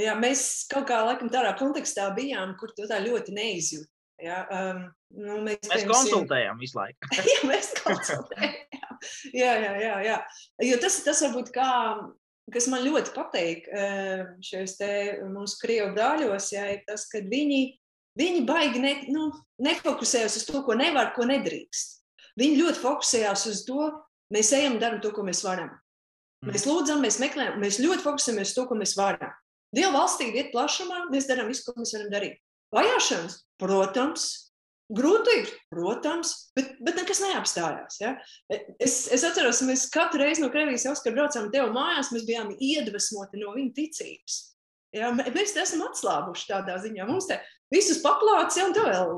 Jā, 0.00 0.16
mēs 0.18 0.64
kaut 0.70 0.88
kā 0.88 0.98
laikam 1.06 1.30
tādā 1.30 1.52
kontekstā 1.58 2.08
bijām, 2.16 2.56
kur 2.58 2.72
to 2.74 2.88
tā 2.90 2.98
ļoti 3.04 3.34
neizjūt. 3.36 3.90
Ja, 4.22 4.42
um, 4.46 4.82
nu, 5.14 5.38
mēs, 5.42 5.58
mēs 5.66 5.82
piemēram, 5.82 5.92
konsultējām 5.92 6.60
visu 6.62 6.78
laiku. 6.78 7.10
jā, 7.30 7.38
mēs 7.50 7.70
konsultējām. 7.82 9.00
jā, 9.34 9.54
jā, 9.62 9.72
jā, 9.82 9.94
jā. 10.06 10.18
Jo 10.66 10.78
tas, 10.82 11.00
tas 11.06 11.22
varbūt 11.26 11.50
kā 11.54 11.70
kas 12.52 12.66
man 12.72 12.84
ļoti 12.84 13.14
patīk 13.14 13.68
eh, 13.72 14.24
šajos 14.44 14.76
mūsu 15.32 15.60
krievu 15.62 15.92
brāļos, 15.96 16.50
jā, 16.52 16.66
ir 16.74 16.82
tas, 16.88 17.06
ka 17.10 17.22
viņi, 17.24 17.62
viņi 18.20 18.42
baigi 18.48 18.82
ne, 18.82 18.94
nu, 19.14 19.30
nefokusējas 19.64 20.40
uz 20.40 20.48
to, 20.48 20.60
ko 20.66 20.76
nevar, 20.78 21.14
ko 21.16 21.28
nedrīkst. 21.28 22.02
Viņi 22.40 22.60
ļoti 22.60 22.82
fokusējās 22.82 23.46
uz 23.52 23.62
to, 23.68 23.88
mēs 24.34 24.52
ejam 24.56 24.76
un 24.76 24.82
darām 24.82 25.00
to, 25.02 25.14
ko 25.14 25.24
mēs 25.26 25.44
varam. 25.46 25.70
Mm. 26.42 26.52
Mēs 26.52 26.66
lūdzam, 26.68 27.00
mēs 27.04 27.20
meklējam, 27.22 27.60
mēs 27.62 27.80
ļoti 27.80 28.04
fokusējamies 28.04 28.52
uz 28.52 28.58
to, 28.58 28.66
ko 28.68 28.78
mēs 28.78 28.96
varam. 28.98 29.32
Dieva 29.74 29.92
valstī 29.98 30.30
iet 30.32 30.52
plašumā, 30.54 31.06
mēs 31.12 31.28
darām 31.30 31.50
visu, 31.50 31.66
ko 31.66 31.76
mēs 31.80 31.94
varam 31.96 32.10
darīt. 32.12 32.40
Vajāšanas, 32.74 33.38
protams, 33.60 34.26
grūtības, 34.94 35.52
protams, 35.72 36.32
bet, 36.56 36.74
bet 36.84 36.98
nekas 36.98 37.22
neapstājās. 37.24 38.00
Ja? 38.02 38.14
Es, 38.78 39.04
es 39.14 39.24
atceros, 39.26 39.62
mēs 39.66 39.86
katru 39.92 40.24
reizi 40.24 40.44
no 40.44 40.50
Krievijas 40.52 40.86
jau 40.86 41.14
braucām 41.14 41.50
te 41.52 41.62
mājās, 41.72 42.12
mēs 42.14 42.26
bijām 42.28 42.52
iedvesmoti 42.58 43.40
no 43.40 43.54
viņa 43.56 43.72
ticības. 43.78 44.40
Ja? 44.94 45.10
Mēs 45.14 45.56
esam 45.60 45.86
atslābuši 45.88 46.50
tādā 46.50 46.76
ziņā. 46.82 47.08
Mums 47.08 47.30
te 47.30 47.40
visus 47.72 48.02
paklāts, 48.04 48.58
jau 48.60 48.70
tā 48.76 48.86
vēl 48.90 49.14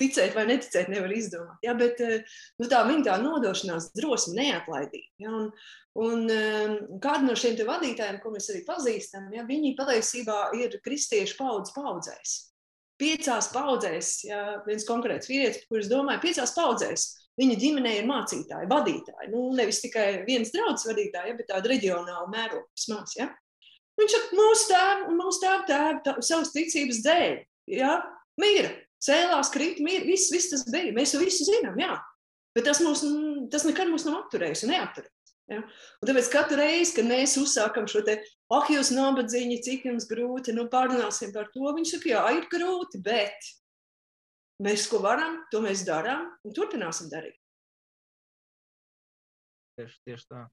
ticēt 0.00 0.36
vai 0.36 0.46
neticēt 0.50 0.90
nevar 0.92 1.12
izdomāt. 1.16 1.58
Ja? 1.64 1.74
Bet 1.78 2.00
nu, 2.02 2.68
tā 2.70 2.82
viņa 2.88 3.08
tā 3.08 3.18
nodošanās, 3.22 3.90
drosme, 3.96 4.36
neatlaidība. 4.40 5.12
Ja? 5.22 5.32
Un, 5.32 5.50
un 6.06 6.26
um, 6.32 6.76
kāda 7.02 7.22
no 7.26 7.36
šiem 7.38 7.58
vadītājiem, 7.68 8.20
ko 8.22 8.34
mēs 8.34 8.50
arī 8.52 8.64
pazīstam, 8.68 9.30
ja? 9.34 9.46
viņi 9.48 9.76
patiesībā 9.78 10.40
ir 10.60 10.78
kristiešu 10.84 11.38
paudzes 11.40 11.76
paudzēs 11.76 12.42
piecās 12.96 13.50
paudzēs, 13.52 14.10
ja 14.24 14.38
viens 14.64 14.86
konkrēts 14.88 15.28
vīrietis, 15.28 15.66
kurš 15.68 15.90
domāja, 15.90 16.22
piecās 16.22 16.54
paudzēs 16.56 17.10
viņa 17.40 17.56
ģimenē 17.60 17.92
ir 17.98 18.08
mācītāji, 18.08 18.68
vadītāji. 18.70 19.30
Nu, 19.32 19.48
nevis 19.56 19.82
tikai 19.84 20.22
viens 20.28 20.52
draugs 20.54 20.86
vadītāji, 20.88 21.32
ja, 21.32 21.36
bet 21.38 21.50
tāda 21.50 21.72
reģionāla 21.72 22.30
mēroga 22.32 22.64
vismaz. 22.72 23.16
Ja. 23.18 23.28
Viņš 24.00 24.16
saka, 24.16 24.38
mūsu 24.38 24.70
tēvi 24.70 25.06
un 25.10 25.20
mūsu 25.20 25.42
tēva 25.44 25.62
tēvi 25.68 26.02
tā, 26.06 26.16
savas 26.24 26.52
ticības 26.54 27.02
dēļ. 27.04 27.36
Ja, 27.76 27.92
mīra, 28.40 28.72
cēlās, 29.06 29.50
krīt, 29.54 29.80
mīra, 29.84 30.04
viss, 30.08 30.32
viss 30.34 30.52
tas 30.52 30.66
bija. 30.70 30.94
Mēs 30.96 31.14
to 31.14 31.22
visu 31.22 31.46
zinām, 31.48 31.78
jā. 31.80 31.94
Bet 32.56 32.66
tas, 32.68 32.80
mūs, 32.84 33.04
tas 33.52 33.66
nekad 33.68 33.90
mūs 33.92 34.06
nav 34.08 34.22
apturējis 34.22 34.64
un 34.66 34.72
neapturējis. 34.74 35.12
Ja? 35.52 35.60
Un 36.02 36.08
tāpēc 36.08 36.30
katru 36.32 36.58
reizi, 36.58 36.96
kad 36.96 37.06
mēs 37.06 37.36
uzsākam 37.38 37.86
šo 37.90 38.02
te, 38.06 38.16
ah, 38.54 38.66
jūs 38.72 38.90
nabadzīgi, 38.96 39.60
cik 39.66 39.86
jums 39.90 40.08
grūti, 40.10 40.54
nu 40.56 40.66
pārunāsim 40.72 41.34
par 41.34 41.50
to, 41.54 41.68
viņi 41.76 41.92
saka, 41.92 42.10
jā, 42.14 42.24
ir 42.38 42.48
grūti, 42.50 43.02
bet 43.04 43.50
mēs 44.66 44.88
ko 44.90 45.02
varam, 45.04 45.42
to 45.52 45.62
mēs 45.62 45.84
darām 45.86 46.26
un 46.46 46.56
turpināsim 46.56 47.12
darīt. 47.12 47.36
Tieši, 49.76 49.98
tieši 50.08 50.28
tā. 50.32 50.46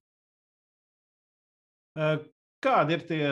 Kādi 2.64 2.96
ir 2.96 3.04
tie 3.04 3.24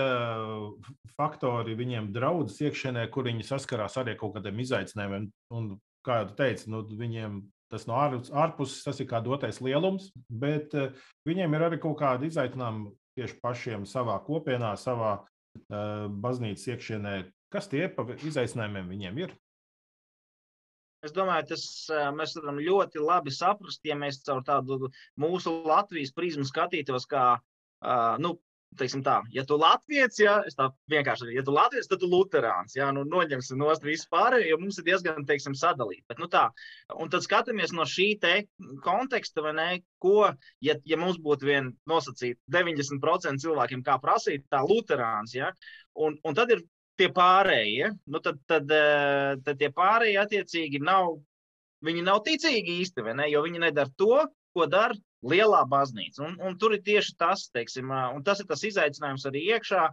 faktori 1.17 1.77
viņiem 1.79 2.11
draudzes 2.13 2.61
iekšienē, 2.67 3.07
kur 3.13 3.25
viņi 3.31 3.47
saskarās 3.49 3.97
ar 4.01 4.13
kaut 4.21 4.37
kādiem 4.37 4.61
izaicinājumiem? 4.61 5.31
Un, 5.57 5.73
kā 6.05 6.23
jau 6.23 6.33
teicu, 6.37 6.69
nu, 6.75 6.83
viņiem 6.99 7.41
Tas 7.73 7.87
no 7.89 7.97
ārpuses 7.97 8.83
tas 8.85 8.99
ir 9.01 9.07
kā 9.09 9.23
dotais 9.25 9.57
lielums, 9.65 10.11
bet 10.29 10.75
uh, 10.77 10.91
viņiem 11.25 11.55
ir 11.57 11.63
arī 11.71 11.79
kaut 11.81 11.97
kādi 12.03 12.29
izaicinājumi 12.29 12.91
tieši 13.17 13.39
pašiem 13.41 13.87
savā 13.89 14.19
kopienā, 14.27 14.75
savā 14.77 15.15
uh, 15.23 16.05
baznīcas 16.25 16.69
iekšienē. 16.69 17.15
Kas 17.53 17.71
tie 17.73 17.87
pa 17.93 18.05
izaicinājumiem 18.13 18.93
viņiem 18.93 19.23
ir? 19.25 19.33
Es 21.03 21.17
domāju, 21.17 21.49
tas 21.51 21.65
mēs 22.15 22.37
varam 22.39 22.61
ļoti 22.63 23.01
labi 23.03 23.33
saprast, 23.35 23.81
ja 23.89 23.97
mēs 23.99 24.21
caur 24.23 24.45
tādu 24.47 24.93
mūsu 25.19 25.57
Latvijas 25.67 26.13
prizmu 26.15 26.45
skatītos, 26.47 27.09
kā 27.11 27.41
nu, 28.23 28.37
teiksim 28.79 29.03
tā, 29.05 29.19
ja 29.35 29.45
tu 29.49 29.57
latviec, 29.61 30.17
ja, 30.21 30.39
es 30.49 30.57
tā 30.59 30.69
vienkārši, 30.93 31.31
ja 31.37 31.45
tu 31.47 31.55
latviec, 31.55 31.87
tad 31.89 32.01
tu 32.03 32.09
luterāns, 32.11 32.75
ja, 32.77 32.89
nu 32.95 33.05
noņemsim 33.09 33.59
nost 33.61 33.85
visu 33.87 34.09
pārējo, 34.13 34.49
jo 34.51 34.59
mums 34.61 34.79
ir 34.81 34.87
diezgan, 34.89 35.27
teiksim, 35.29 35.57
sadalīti. 35.59 36.05
Bet, 36.11 36.21
nu 36.23 36.29
tā, 36.33 36.47
un 36.97 37.13
tad 37.13 37.25
skatāmies 37.27 37.75
no 37.77 37.87
šī 37.89 38.09
te 38.23 38.35
konteksta, 38.85 39.45
vai 39.47 39.55
ne, 39.59 39.69
ko, 40.03 40.31
ja, 40.65 40.79
ja 40.89 41.01
mums 41.01 41.21
būtu 41.23 41.49
vien 41.49 41.73
nosacīt 41.91 42.41
90% 42.53 43.45
cilvēkiem, 43.45 43.85
kā 43.87 43.99
prasīt, 44.03 44.47
tā 44.53 44.63
luterāns, 44.67 45.37
ja, 45.37 45.53
un, 45.99 46.19
un 46.25 46.39
tad 46.39 46.55
ir 46.55 46.65
tie 47.01 47.09
pārējie, 47.13 47.93
nu 48.13 48.21
tad, 48.25 48.41
tad, 48.49 48.73
eh, 48.73 49.37
tad 49.45 49.61
tie 49.61 49.71
pārējie 49.75 50.21
attiecīgi 50.23 50.83
nav, 50.85 51.17
viņi 51.85 52.05
nav 52.07 52.23
ticīgi 52.27 52.81
īsti, 52.83 53.05
vai 53.05 53.17
ne, 53.19 53.31
jo 53.33 53.43
viņi 53.45 53.65
nedara 53.67 53.93
to, 53.99 54.27
ko 54.53 54.69
dara 54.69 54.97
lielā 55.23 55.63
baznīca. 55.71 56.25
Un, 56.27 56.37
un 56.43 56.59
tur 56.59 56.77
ir 56.77 56.83
tieši 56.87 57.17
tas, 57.19 57.47
teiksim, 57.55 57.93
un 57.93 58.23
tas 58.27 58.43
ir 58.43 58.49
tas 58.51 58.63
izaicinājums 58.67 59.27
arī 59.31 59.47
iekšā. 59.55 59.87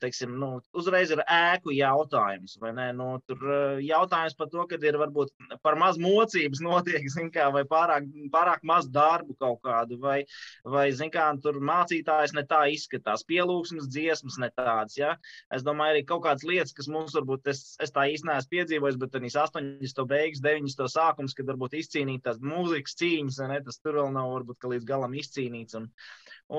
Teiksim, 0.00 0.36
nu, 0.38 0.50
uzreiz 0.76 1.10
ir 1.10 1.22
ēku 1.24 1.72
jautājums. 1.74 2.58
Nu, 2.94 3.08
tur 3.26 3.40
jautājums 3.82 4.36
par 4.38 4.50
to, 4.52 4.66
ka 4.70 4.78
ir 4.78 4.98
varbūt 5.00 5.32
par 5.64 5.78
maz 5.80 5.98
mocības 5.98 6.60
notiek, 6.66 7.08
kā, 7.34 7.48
vai 7.50 7.64
pārāk, 7.66 8.06
pārāk 8.30 8.62
maz 8.68 8.86
darbu 8.92 9.34
kaut 9.40 9.64
kādu, 9.66 9.98
vai, 10.02 10.20
vai 10.62 10.86
kā, 11.10 11.26
tur 11.42 11.58
mācītājs 11.64 12.36
ne 12.36 12.44
tā 12.46 12.60
izskatās, 12.70 13.24
pielūgsmes 13.26 13.88
dziesmas 13.90 14.38
ne 14.38 14.50
tādas. 14.54 14.98
Ja? 15.00 15.16
Es 15.50 15.66
domāju, 15.66 15.96
arī 15.96 16.04
kaut 16.06 16.22
kādas 16.28 16.46
lietas, 16.46 16.76
kas 16.76 16.90
mums 16.92 17.16
varbūt, 17.16 17.50
es, 17.50 17.64
es 17.82 17.90
tā 17.96 18.06
īsti 18.12 18.30
neesmu 18.30 18.54
piedzīvojis, 18.54 19.00
bet 19.00 19.18
arī 19.18 19.32
80. 19.32 20.06
beigas, 20.12 20.44
90. 20.44 20.86
sākums, 20.92 21.34
kad 21.34 21.50
varbūt 21.50 21.80
izcīnītās 21.80 22.38
mūzikas 22.44 22.98
cīņas, 23.00 23.42
ne, 23.50 23.58
tas 23.66 23.79
tur 23.84 23.98
vēl 24.00 24.12
nav 24.14 24.30
varbūt 24.34 24.68
līdz 24.74 24.86
galam 24.88 25.16
izcīnīts. 25.18 25.76
Un, 25.78 25.90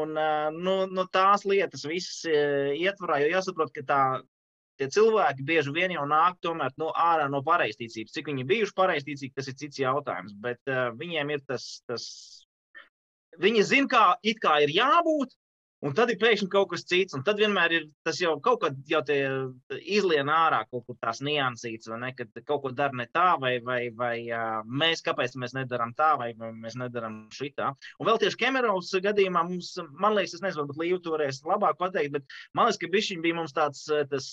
un 0.01 0.19
nu, 0.57 0.75
nu, 0.91 1.07
tās 1.13 1.45
lietas 1.47 1.87
visas 1.87 2.25
ietvarā, 2.27 3.21
jo 3.23 3.31
jāsaprot, 3.37 3.73
ka 3.75 3.87
tā. 3.87 4.03
Tie 4.79 4.87
cilvēki 4.89 5.43
bieži 5.45 5.69
vien 5.75 5.91
jau 5.93 6.07
nāk 6.09 6.39
tomēr, 6.41 6.71
no 6.81 6.87
ārā 6.97 7.27
no 7.29 7.43
pareizticības. 7.45 8.15
Cik 8.15 8.31
viņi 8.31 8.45
bijuši 8.49 8.73
pareizticīgi, 8.73 9.35
tas 9.37 9.49
ir 9.51 9.57
cits 9.59 9.77
jautājums. 9.77 10.33
Bet 10.41 10.71
uh, 10.71 10.87
viņiem 10.97 11.33
ir 11.35 11.43
tas, 11.45 11.65
tas 11.85 12.07
viņi 13.43 13.61
zina, 13.67 13.89
kā, 13.91 14.05
kā 14.41 14.55
ir 14.63 14.73
jābūt, 14.73 15.35
Un 15.81 15.95
tad 15.97 16.11
ir 16.13 16.19
pēkšņi 16.21 16.47
kaut 16.53 16.69
kas 16.73 16.83
cits, 16.85 17.15
un 17.17 17.23
tad 17.25 17.39
vienmēr 17.41 17.73
ir 17.73 17.85
tas 18.05 18.19
jau 18.21 18.35
kaut 18.43 18.59
kad 18.61 18.75
jau 18.89 19.01
izlien 19.81 20.29
ārā 20.29 20.61
kaut 20.69 20.85
kur 20.85 20.97
tās 21.01 21.23
niansītas, 21.25 21.89
vai 21.89 21.97
ne, 22.03 22.11
kad 22.17 22.41
kaut 22.45 22.61
ko 22.65 22.71
dara 22.77 22.93
ne 22.97 23.07
tā, 23.09 23.31
vai, 23.41 23.55
vai, 23.65 23.79
vai 23.97 24.15
mēs, 24.67 25.01
kāpēc 25.05 25.33
mēs 25.41 25.55
nedaram 25.57 25.95
tā, 25.97 26.11
vai, 26.21 26.31
vai 26.37 26.51
mēs 26.53 26.77
nedaram 26.77 27.23
šitā. 27.33 27.71
Un 27.97 28.09
vēl 28.09 28.21
tieši 28.21 28.39
Kemerovs 28.43 28.93
gadījumā 29.07 29.43
mums, 29.47 29.73
man 29.97 30.13
liekas, 30.17 30.37
es 30.37 30.45
nezinu, 30.45 30.67
varbūt 30.67 30.81
Līva 30.83 31.01
toreiz 31.01 31.41
labāk 31.47 31.79
pateikt, 31.81 32.13
bet 32.13 32.37
man 32.53 32.69
liekas, 32.69 32.81
ka 32.81 32.91
bišķiņ 32.93 33.25
bija 33.25 33.39
mums 33.41 33.57
tāds 33.57 33.83
tas 34.11 34.31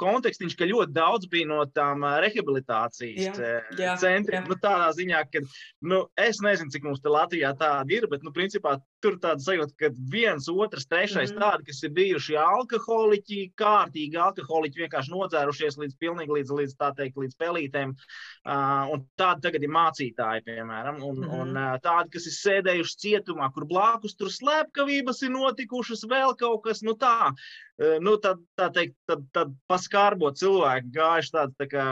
kontekstiņš, 0.00 0.56
ka 0.56 0.70
ļoti 0.72 0.96
daudz 0.96 1.28
bija 1.28 1.50
no 1.52 1.60
tām 1.68 2.06
rehabilitācijas 2.24 3.36
jā, 3.36 3.60
jā, 3.76 3.96
centriem. 4.00 4.40
Jā. 4.40 4.48
Nu, 4.48 4.56
tādā 4.62 4.88
ziņā, 4.96 5.22
ka, 5.32 5.44
nu, 5.92 6.02
es 6.16 6.40
nezinu, 6.44 6.72
cik 6.72 6.88
mums 6.88 7.04
te 7.04 7.12
Latvijā 7.12 7.52
tāda 7.60 7.92
ir, 7.92 8.08
bet, 8.08 8.24
nu, 8.24 8.32
principā 8.32 8.78
tur 9.04 9.18
tāda 9.22 9.42
sajūta, 9.42 9.74
ka 9.78 9.90
viens, 10.12 10.48
otrs, 10.50 10.86
trešais 10.90 11.30
mm 11.30 11.36
-hmm. 11.36 11.42
tādi, 11.44 11.66
kas 11.68 11.82
ir 11.82 11.92
bijuši 11.98 12.36
alkoholiķi, 12.42 13.38
kārtīgi 13.62 14.18
alkoholiķi, 14.26 14.82
vienkārši 14.84 15.14
nodzērušies 15.14 15.78
līdz 15.82 15.94
pilnīgi 16.02 16.36
līdz, 16.38 16.54
līdz 16.60 16.74
tā 16.82 16.90
teikt, 16.96 17.16
līdz 17.16 17.36
pelītēm. 17.42 17.94
Uh, 17.94 18.92
un 18.94 19.06
tādi 19.20 19.46
tagad 19.46 19.62
ir 19.62 19.74
mācītāji, 19.76 20.44
piemēram, 20.50 21.02
un, 21.02 21.16
mm 21.16 21.24
-hmm. 21.24 21.40
un 21.40 21.56
uh, 21.56 21.78
tādi, 21.82 22.10
kas 22.16 22.26
ir 22.26 22.36
sēdējuši 22.38 23.00
cietumā, 23.04 23.52
kur 23.54 23.66
blakus 23.66 24.16
tur 24.16 24.30
slepkavības 24.32 25.22
ir 25.22 25.30
notikušas, 25.30 26.04
vēl 26.04 26.36
kaut 26.36 26.62
kas, 26.64 26.82
nu 26.82 26.94
tā. 26.94 27.34
Nu, 27.78 28.16
tad, 28.18 28.40
tā 28.58 28.66
teikt, 28.74 28.96
tad, 29.06 29.20
tad 29.30 29.52
paskārbo 29.70 30.32
cilvēki 30.34 30.88
gājuši 30.96 31.30
tādu 31.30 31.52
tā 31.60 31.66
kā 31.70 31.84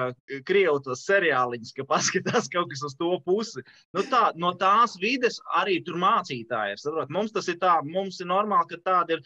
krievu 0.48 0.80
tos 0.82 1.04
seriāliņus, 1.06 1.70
ka 1.76 1.84
paskatās 1.86 2.48
kaut 2.50 2.72
kas 2.72 2.82
uz 2.88 2.96
to 2.98 3.12
pusi. 3.22 3.62
Nu, 3.94 4.02
tā, 4.10 4.32
no 4.34 4.50
tās 4.58 4.96
vides 4.98 5.38
arī 5.54 5.76
tur 5.86 6.00
mācītāji 6.02 6.74
ir. 6.74 6.80
Saprot? 6.82 7.12
Mums 7.14 7.30
tas 7.36 7.46
ir 7.52 7.60
tā, 7.62 7.76
mums 7.86 8.18
ir 8.18 8.26
normāli, 8.32 8.66
ka 8.72 8.80
tādi 8.88 9.14
ir 9.14 9.22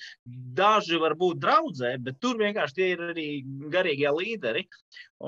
daži 0.59 1.01
varbūt 1.01 1.41
draudzē, 1.41 1.95
bet 2.05 2.21
tur 2.21 2.37
vienkārši 2.43 2.77
tie 2.77 2.91
ir 2.93 3.07
arī 3.07 3.27
garīgie 3.73 4.13
līderi. 4.19 4.67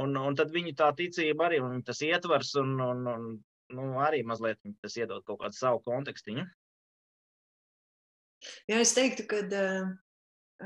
Un, 0.02 0.12
un 0.20 0.36
tad 0.36 0.52
viņi 0.52 0.76
tā 0.76 0.90
ticība 1.00 1.48
arī, 1.48 1.62
un 1.64 1.80
tas 1.86 2.04
ietvers, 2.04 2.52
un, 2.60 2.76
un, 2.90 3.08
un 3.08 3.26
nu, 3.72 3.88
arī 4.04 4.20
mazliet 4.28 4.60
tas 4.84 5.00
iedod 5.00 5.24
kaut 5.24 5.40
kādu 5.46 5.56
savu 5.56 5.80
kontekstiņu. 5.88 6.44
Jā, 8.68 8.84
es 8.84 8.92
teiktu, 8.92 9.24
ka 9.30 9.42
uh, 9.48 9.90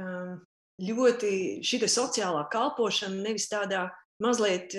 um, 0.00 0.36
ļoti 0.82 1.30
šī 1.64 1.86
sociālā 1.88 2.46
kalpošana 2.52 3.22
nevis 3.24 3.48
tādā 3.52 3.86
mazliet, 4.22 4.72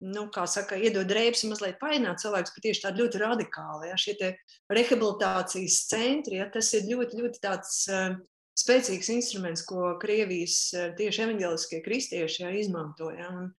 nu, 0.00 0.22
kā 0.32 0.46
saka, 0.48 0.78
iedod 0.80 1.10
un 1.12 1.50
mazliet 1.52 1.76
paināt 1.80 2.22
cilvēkus, 2.22 2.54
bet 2.54 2.64
tieši 2.64 2.86
tādi 2.86 3.02
ļoti 3.02 3.20
radikāli. 3.20 3.90
Ja, 3.90 3.98
šie 4.00 4.32
rehabilitācijas 4.72 5.82
centri, 5.90 6.40
ja, 6.40 6.48
tas 6.52 6.72
ir 6.76 6.88
ļoti, 6.88 7.20
ļoti 7.20 7.42
tāds 7.44 7.82
uh, 7.92 8.16
spēcīgs 8.56 9.10
instruments, 9.12 9.64
ko 9.68 9.94
Krievijas 10.00 10.70
tieši 10.96 11.24
evanģeliskie 11.26 11.82
kristieši 11.84 12.42
ja, 12.44 12.52
izmanto. 12.56 13.10
Ja, 13.12 13.28
un, 13.28 13.50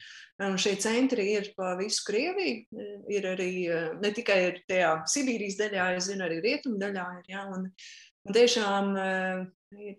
un 0.46 0.56
šie 0.60 0.76
centri 0.80 1.28
ir 1.34 1.50
pa 1.58 1.74
visu 1.80 2.04
Krieviju, 2.08 2.86
ir 3.12 3.28
arī 3.34 3.50
ne 4.00 4.12
tikai 4.16 4.40
tajā 4.68 4.94
Sibīrijas 5.12 5.60
daļā, 5.60 5.90
es 5.98 6.08
zinu, 6.08 6.24
arī 6.26 6.40
rietumu 6.44 6.80
daļā 6.80 7.06
ir. 7.20 7.28
Ja, 7.34 7.44
un, 7.52 7.68
un 8.26 8.36
tiešām 8.36 8.94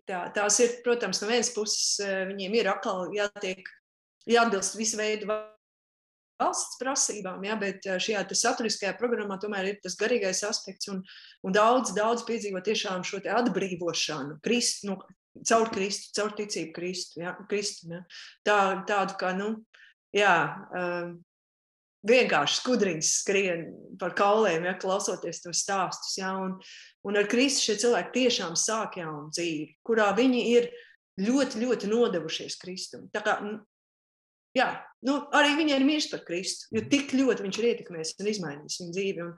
Tā, 0.07 0.21
tās 0.31 0.61
ir, 0.63 0.77
protams, 0.85 1.19
no 1.21 1.27
vienas 1.27 1.51
puses 1.51 1.99
eh, 1.99 2.23
viņiem 2.29 2.55
ir 2.55 2.69
atkal 2.71 3.11
jātiek, 3.15 3.67
jāatbilst 4.29 4.77
visu 4.79 4.99
veidu 4.99 5.27
valsts 5.27 6.79
prasībām, 6.79 7.43
ja, 7.43 7.57
bet 7.59 7.85
eh, 7.85 7.99
šajā 7.99 8.23
saturiskajā 8.31 8.93
programmā 8.99 9.39
tomēr 9.43 9.73
ir 9.73 9.81
tas 9.83 9.97
garīgais 9.99 10.45
aspekts 10.47 10.87
un, 10.93 11.03
un 11.43 11.55
daudz, 11.55 11.91
daudz 11.97 12.23
piedzīvo 12.29 12.63
tiešām 12.63 13.03
šo 13.07 13.19
atbrīvošanu, 13.41 14.39
krist, 14.45 14.87
nu, 14.87 15.01
caur 15.45 15.69
Kristu, 15.73 16.13
caur 16.17 16.31
ticību 16.37 16.73
Kristu. 16.73 17.21
Ja, 17.21 17.35
Kristu 17.49 17.91
ja. 17.91 18.03
Tā, 18.47 18.59
tādu 18.87 19.17
kā, 19.19 19.33
nu, 19.37 19.51
jā, 20.15 20.33
uh, 20.71 21.11
vienkārši 22.07 22.59
skudriņas 22.61 23.13
skrien 23.21 23.63
par 24.01 24.15
kauliem, 24.17 24.65
ja 24.67 24.75
klausoties 24.79 25.41
tos 25.43 25.63
stāstus. 25.65 26.17
Ja, 26.19 26.33
un, 26.41 26.57
un 27.07 27.19
ar 27.19 27.29
Kristu 27.31 27.67
šie 27.67 27.77
cilvēki 27.83 28.15
tiešām 28.21 28.57
sāk 28.59 28.99
jaunu 29.01 29.31
dzīvi, 29.33 29.71
kurā 29.87 30.09
viņi 30.17 30.43
ir 30.53 30.69
ļoti, 31.21 31.63
ļoti 31.63 31.91
nodevušies 31.91 32.59
Kristum. 32.61 33.07
Tā 33.13 33.23
kā 33.25 33.39
jā, 34.57 34.67
nu, 35.05 35.17
arī 35.35 35.55
viņi 35.59 35.73
ir 35.75 35.85
mīļš 35.87 36.09
par 36.11 36.23
Kristu, 36.27 36.67
jo 36.75 36.83
tik 36.91 37.13
ļoti 37.15 37.45
viņš 37.45 37.59
ir 37.59 37.69
ietekmējis 37.71 38.13
un 38.17 38.29
izmainījis 38.31 38.77
viņu 38.81 38.95
dzīvi. 38.95 39.25
Un, 39.25 39.33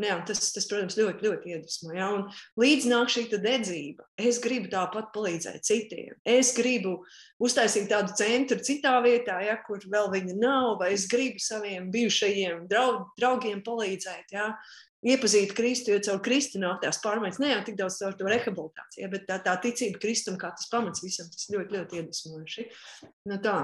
un 0.00 0.06
jā, 0.08 0.16
tas, 0.28 0.40
tas, 0.54 0.68
protams, 0.70 0.96
ļoti, 0.98 1.26
ļoti 1.28 1.52
iedvesmo. 1.54 1.92
Ja? 1.96 2.08
Un 2.16 2.24
līdz 2.62 2.88
nāk 2.90 3.12
šī 3.12 3.26
dedzība. 3.32 4.06
Es 4.20 4.40
gribu 4.42 4.70
tāpat 4.72 5.10
palīdzēt 5.14 5.66
citiem. 5.68 6.14
Es 6.24 6.54
gribu 6.56 6.98
uztaisīt 7.42 7.90
tādu 7.92 8.16
centru 8.18 8.60
citā 8.64 8.96
vietā, 9.04 9.40
ja, 9.44 9.58
kur 9.66 9.84
vēl 9.84 10.08
viņa 10.14 10.38
nav, 10.40 10.78
vai 10.80 10.94
es 10.96 11.08
gribu 11.10 11.42
saviem 11.42 11.92
bijušajiem 11.92 12.64
draug, 12.72 13.12
draugiem 13.20 13.60
palīdzēt. 13.66 14.32
Ja? 14.32 14.54
Iepazīt 15.02 15.50
Kristu, 15.58 15.90
jo 15.90 15.98
caur 16.06 16.20
Kristu 16.22 16.60
nāk 16.62 16.84
tās 16.84 17.00
pārmaiņas. 17.02 17.40
Ne 17.42 17.48
jau 17.50 17.62
tik 17.66 17.78
daudz 17.80 17.96
caur 17.98 18.12
to 18.14 18.28
rehabilitāciju, 18.30 19.08
bet 19.10 19.24
tā, 19.26 19.40
tā 19.42 19.56
ticība 19.64 19.98
Kristum 19.98 20.36
kā 20.38 20.52
tas 20.54 20.68
pamats 20.70 21.02
visam, 21.02 21.26
tas 21.32 21.48
ļoti, 21.50 21.74
ļoti 21.74 21.98
iedvesmojoši. 21.98 22.68
Nu, 23.26 23.40
tā. 23.42 23.56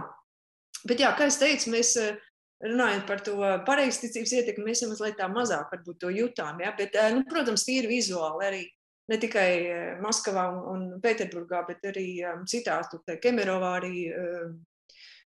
Bet, 0.87 1.01
jā, 1.03 1.11
kā 1.17 1.27
jau 1.27 1.37
teicu, 1.41 1.73
mēs 1.75 1.93
eh, 2.01 2.17
runājam 2.64 3.05
par 3.09 3.23
to 3.27 3.37
pareizticības 3.67 4.35
ietekmi, 4.41 4.69
mēs 4.71 4.85
jau 4.85 4.91
mazliet 4.93 5.19
tā 5.19 5.29
mazāk 5.33 5.75
to 5.99 6.12
jutām. 6.14 6.61
Ja? 6.62 6.75
Bet, 6.79 6.95
eh, 6.95 7.12
nu, 7.17 7.25
protams, 7.29 7.67
tīri 7.67 7.91
vizuāli 7.91 8.49
arī 8.49 8.64
ne 9.09 9.19
tikai 9.19 9.51
eh, 9.59 9.93
Maskavā 10.05 10.49
un 10.73 10.88
Pēterburgā, 11.03 11.64
bet 11.69 11.87
arī 11.91 12.09
citās, 12.47 12.91
tur 12.93 13.19
Kemerovā, 13.23 13.79
arī, 13.81 14.05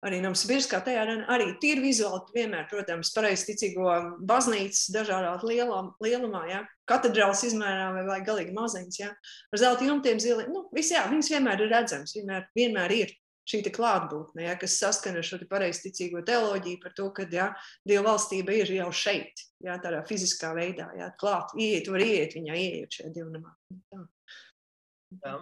arī 0.05 0.21
Novsibirskā, 0.25 0.81
tajā 0.85 1.05
arī 1.33 1.51
tīri 1.61 1.85
vizuāli 1.89 2.37
vienmēr, 2.37 2.69
protams, 2.71 3.13
pareizticīgo 3.17 3.91
baznīcas 4.25 4.87
dažādā 4.95 5.35
lielā, 5.43 5.83
lielumā, 6.05 6.47
ja? 6.53 6.63
katedrāls 6.89 7.45
izmērā 7.49 7.91
vai, 7.97 8.07
vai 8.09 8.21
galīgi 8.25 8.57
maziņas, 8.57 9.01
ja? 9.01 9.13
ar 9.53 9.61
zelta 9.61 9.89
jumtiem 9.89 10.21
ziliem, 10.21 10.53
nu, 10.53 10.67
visi, 10.77 10.97
jā, 10.97 11.05
viņas 11.13 11.33
vienmēr 11.37 11.65
ir 11.65 11.73
redzams, 11.73 12.17
vienmēr, 12.17 12.49
vienmēr 12.57 12.97
ir 12.97 13.15
šī 13.51 13.61
klātbūtne, 13.75 14.47
ja, 14.47 14.57
kas 14.61 14.79
saskana 14.81 15.21
ar 15.21 15.29
šo 15.29 15.41
pareizticīgo 15.51 16.25
teoloģiju 16.27 16.81
par 16.83 16.97
to, 16.97 17.11
ka 17.17 17.29
ja, 17.33 17.51
Dieva 17.87 18.11
valstība 18.11 18.57
ir 18.57 18.73
jau 18.79 18.91
šeit, 18.95 19.47
ja, 19.65 19.79
tādā 19.83 20.05
fiziskā 20.09 20.55
veidā, 20.57 20.91
ja, 20.99 21.13
klāt, 21.21 21.55
iet, 21.61 21.91
var 21.93 22.05
iet 22.05 22.37
viņā, 22.39 22.59
ieiet 22.59 23.01
šajā 23.01 23.15
dievnamā. 23.19 23.55
Tā. 23.93 24.05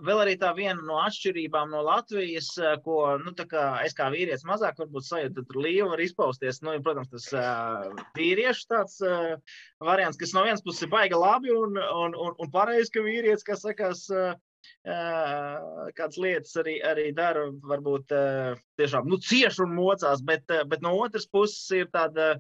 Vēl 0.05 0.21
arī 0.25 0.35
tā 0.41 0.51
viena 0.57 0.83
no 0.85 0.99
atšķirībām 1.01 1.71
no 1.73 1.83
Latvijas, 1.87 2.51
ko 2.85 3.17
nu, 3.23 3.33
kā 3.49 3.65
es 3.87 3.97
kā 3.97 4.09
vīrietis 4.12 4.45
mazāk 4.49 4.81
varbūt 4.83 5.07
sajūtu, 5.07 5.45
tur 5.49 5.61
līva 5.65 5.88
var 5.95 6.03
izpausties. 6.05 6.61
Nu, 6.65 6.75
protams, 6.85 7.09
tas 7.12 7.29
uh, 7.37 7.88
vīriešu 8.19 8.69
tāds 8.69 8.99
uh, 9.07 9.38
variants, 9.81 10.19
kas 10.21 10.35
no 10.37 10.45
vienas 10.47 10.65
puses 10.65 10.85
ir 10.85 10.93
baiga 10.93 11.21
labi 11.21 11.55
un, 11.55 11.79
un, 11.79 12.17
un, 12.27 12.37
un 12.37 12.53
pareizi, 12.53 12.93
ka 12.93 13.05
vīrietis, 13.07 13.47
kas 13.47 13.65
sakās, 13.65 14.05
uh, 14.12 14.35
kādas 14.85 16.18
lietas 16.20 16.57
arī, 16.62 16.79
arī 16.87 17.11
dara, 17.16 17.48
varbūt 17.72 18.14
tiešām 18.81 19.11
nu, 19.11 19.18
cieši 19.22 19.64
un 19.66 19.77
mocās, 19.77 20.25
bet, 20.27 20.48
bet 20.70 20.83
no 20.85 20.96
otras 21.03 21.29
puses 21.29 21.68
ir 21.83 21.92
tāda. 21.94 22.35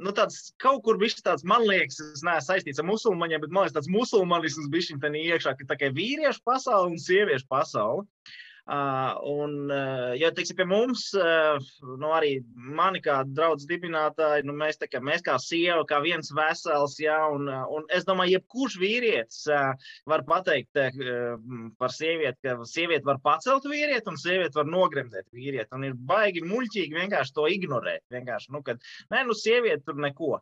Nu, 0.00 0.10
tāds 0.16 0.54
kaut 0.62 0.80
kur 0.86 0.96
bija 0.98 1.20
tāds, 1.22 1.44
man 1.44 1.62
liekas, 1.68 1.98
es 2.00 2.22
neesmu 2.24 2.46
saistīts 2.46 2.80
ar 2.80 2.86
musulmaņiem, 2.88 3.42
bet 3.44 3.52
man 3.52 3.66
liekas, 3.66 3.76
tāds 3.76 3.90
musulmanisms 3.92 4.70
bija 4.72 4.86
šim 4.88 5.02
iekšā, 5.20 5.52
ka 5.58 5.66
tā 5.68 5.76
kā 5.78 5.90
vīriešu 5.94 6.40
pasaule 6.48 6.94
un 6.94 7.02
sieviešu 7.02 7.46
pasaule. 7.52 8.06
Uh, 8.08 8.38
un, 8.68 9.54
ja 10.20 10.30
teiksim, 10.34 10.58
pie 10.58 10.66
mums, 10.68 11.06
nu, 11.14 12.10
arī 12.12 12.34
mani 12.52 13.00
kā 13.04 13.22
draugs 13.24 13.66
dibinātāji, 13.68 14.44
nu, 14.48 14.52
mēs, 14.58 14.80
kā, 14.82 15.00
mēs 15.04 15.24
kā 15.24 15.38
sieva, 15.40 15.86
kā 15.88 16.02
viens 16.04 16.28
vesels, 16.36 16.98
ja, 17.00 17.16
un, 17.32 17.48
un 17.48 17.86
es 17.94 18.04
domāju, 18.08 18.36
jebkurš 18.36 18.78
vīrietis 18.82 19.46
var 20.08 20.24
pateikt 20.28 20.76
par 21.78 21.94
sievieti, 21.94 22.38
ka 22.44 22.68
sieviete 22.68 23.08
var 23.08 23.22
pacelt 23.24 23.68
vīrieti 23.68 24.12
un 24.12 24.20
sieviete 24.20 24.60
var 24.60 24.68
nogremdēt 24.68 25.28
vīrieti. 25.34 25.72
Un 25.76 25.88
ir 25.88 25.96
baigi 25.96 26.44
muļķīgi 26.44 26.98
vienkārši 26.98 27.34
to 27.36 27.46
ignorēt. 27.52 28.04
Vienkārši, 28.12 28.52
nu, 28.54 28.62
kad, 28.66 28.82
nē, 29.12 29.24
nu, 29.28 29.36
sieviete 29.36 29.84
tur 29.86 30.00
neko. 30.02 30.38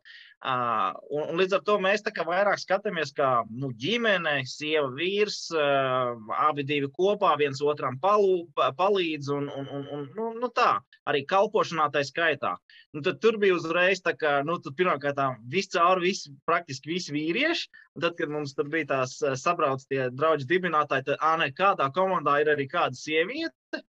Un, 0.46 1.22
un 1.22 1.40
līdz 1.40 1.58
ar 1.58 1.64
to 1.66 1.78
mēs 1.82 2.04
vairāk 2.06 2.60
skatāmies 2.60 3.12
kā 3.16 3.30
nu, 3.50 3.72
ģimene, 3.74 4.38
sieva, 4.48 4.88
vīrs, 4.94 5.48
abi 5.54 6.66
divi 6.66 6.90
kopā, 6.92 7.34
viens 7.40 7.62
otram 7.64 7.98
palū, 8.16 8.72
palīdz. 8.78 9.30
Un, 9.36 9.48
un, 9.50 9.68
un, 9.68 9.86
un, 9.92 10.04
nu, 10.16 10.28
nu 10.40 10.50
tā, 10.54 10.80
arī 11.08 11.24
kalpošanā 11.28 11.88
tā 11.94 12.02
skaitā. 12.06 12.56
Nu, 12.94 13.02
tad 13.04 13.20
tur 13.22 13.38
bija 13.42 13.56
uzreiz 13.56 14.02
tā, 14.04 14.16
ka 14.18 14.40
nu, 14.46 14.58
pirmkārt 14.78 15.20
viscaur 15.52 16.00
visi, 16.00 16.32
praktiski 16.48 16.94
visi 16.94 17.14
vīrieši. 17.16 17.68
Tad, 18.00 18.16
kad 18.18 18.32
mums 18.32 18.54
tur 18.56 18.70
bija 18.72 18.90
tās 18.94 19.18
sabrauc 19.40 19.84
tie 19.88 20.08
draugi 20.12 20.48
dibinātāji, 20.48 21.10
tad 21.10 21.20
ā, 21.20 21.36
ne, 21.40 21.50
kādā 21.56 21.90
komandā 21.94 22.40
ir 22.42 22.52
arī 22.54 22.68
kāda 22.72 22.96
sieviete. 22.96 23.84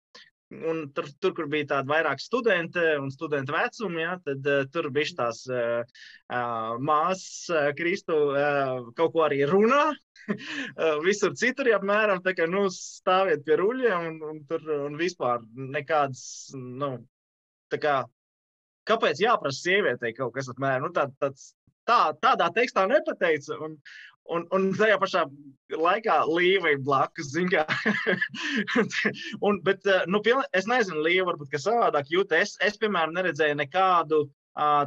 Un 0.69 0.81
tur, 0.95 1.07
tur, 1.21 1.33
kur 1.37 1.47
bija 1.51 1.69
tādi 1.71 1.91
vairāk 1.91 2.21
studenti 2.21 2.81
un 2.99 3.09
studentu 3.13 3.55
vecumi, 3.55 4.01
ja, 4.03 4.17
tad 4.25 4.49
uh, 4.49 4.63
tur 4.73 4.89
bija 4.93 5.15
tās 5.23 5.43
uh, 5.49 5.81
uh, 5.83 6.73
māsas, 6.83 7.49
uh, 7.53 7.69
Kristu 7.77 8.17
uh, 8.33 8.91
kaut 8.97 9.15
ko 9.15 9.23
arī 9.25 9.43
runā. 9.49 9.85
uh, 9.93 10.99
visur 11.07 11.33
citur, 11.39 11.71
ja 11.71 11.79
apmēram 11.79 12.21
tā 12.25 12.35
kā 12.37 12.47
nu, 12.49 12.65
stāviet 12.73 13.45
pie 13.47 13.57
ruļļiem 13.59 14.07
un, 14.11 14.21
un 14.29 14.43
tur 14.49 14.69
un 14.77 14.99
vispār 14.99 15.43
nekādas, 15.77 16.23
nu, 16.55 16.93
tā 17.73 17.81
kā, 17.81 17.97
kāpēc 18.89 19.23
jāprasa 19.23 19.67
sievietei 19.67 20.13
kaut 20.17 20.35
kas 20.37 20.51
apmēram, 20.53 20.87
nu, 20.87 20.95
tā, 20.95 21.07
tāds, 21.23 21.53
tā, 21.89 21.99
tādā 22.23 22.49
tekstā 22.55 22.85
nepateica. 22.91 23.57
Un, 23.65 23.77
Un, 24.31 24.45
un 24.55 24.69
tajā 24.77 24.95
pašā 25.01 25.25
laikā 25.73 26.21
Līva 26.29 26.71
ir 26.71 26.83
blakus. 26.85 27.33
un, 29.47 29.59
bet, 29.65 29.83
eh, 29.89 30.05
nu, 30.07 30.21
piln, 30.23 30.45
es 30.55 30.69
nezinu, 30.69 31.01
Līva 31.03 31.31
varbūt 31.31 31.51
ka 31.51 31.59
savādāk 31.59 32.13
jūt. 32.13 32.31
Es, 32.37 32.55
es, 32.63 32.77
piemēram, 32.79 33.15
neredzēju 33.17 33.59
nekādu 33.59 34.23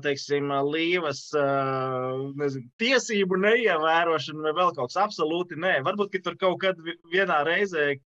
teiksim, 0.02 0.52
līvas 0.70 1.24
nezinu, 2.38 2.68
tiesību 2.78 3.38
neievērošanu 3.42 4.44
vai 4.44 4.52
vēl 4.54 4.70
kaut 4.76 4.92
kas 4.92 5.00
absolūti 5.02 5.58
nē. 5.58 5.80
Varbūt, 5.86 6.12
ka 6.12 6.20
tur 6.22 6.36
kaut 6.38 6.60
kad 6.62 6.78
vienā 7.10 7.40
reizē 7.48 7.96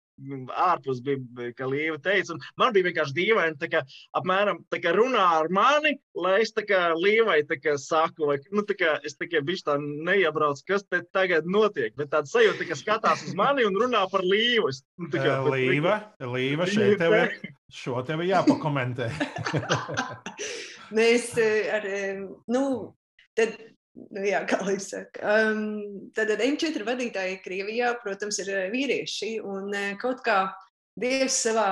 ārpus 0.67 1.01
bija, 1.05 1.51
ka 1.57 1.69
Līva 1.71 1.99
teica. 2.03 2.37
Man 2.61 2.75
bija 2.75 2.89
vienkārši 2.89 3.17
dīvaini, 3.17 3.71
ka 3.73 3.83
apmēram 4.19 4.63
tā 4.73 4.81
kā 4.83 4.93
runā 4.97 5.25
ar 5.39 5.51
mani, 5.55 5.97
lai 6.19 6.41
es 6.45 6.53
tā 6.57 6.65
kā 6.69 6.91
Līvai 6.97 7.41
tā 7.49 7.59
kā 7.61 7.77
saku, 7.81 8.29
vai 8.31 8.39
nu, 8.55 8.65
tā 8.67 8.77
kā 8.79 8.97
es 9.07 9.17
tā 9.21 9.29
kā 9.31 9.43
bišķi 9.47 9.69
tā 9.71 9.79
neiebraucu, 9.81 10.67
kas 10.69 10.87
te 10.87 11.03
tagad 11.15 11.49
notiek. 11.49 11.95
Bet 11.99 12.13
tāda 12.15 12.31
sajūta, 12.31 12.69
ka 12.69 12.79
skatās 12.79 13.25
uz 13.29 13.35
mani 13.39 13.67
un 13.69 13.79
runā 13.81 14.05
par 14.13 14.25
Līvu. 14.27 14.71
Es, 14.73 14.83
nu, 15.01 15.11
kā, 15.15 15.41
bet, 15.47 15.53
Līva, 15.57 15.97
Līva, 16.35 16.69
šeit 16.71 17.01
tev 17.01 17.17
ir, 17.19 17.37
šo 17.83 18.05
tev 18.07 18.25
ir 18.25 18.33
jāpakomentē. 18.35 19.11
Mēs 20.97 21.33
ar, 21.71 21.85
nu, 22.51 22.65
tad 23.39 23.55
Nu, 23.99 24.23
jā, 24.25 24.43
kā 24.51 24.61
lai 24.67 24.77
saka. 24.83 25.37
Um, 25.51 26.11
tad 26.17 26.33
M4 26.37 26.87
vadītāji 26.87 27.41
Krievijā, 27.45 27.95
protams, 28.03 28.41
ir 28.43 28.53
eh, 28.55 28.69
vīrieši. 28.73 29.39
Un 29.47 29.73
uh, 29.73 29.91
kaut 30.01 30.23
kā 30.27 30.45
Dievs 31.01 31.41
savā 31.47 31.71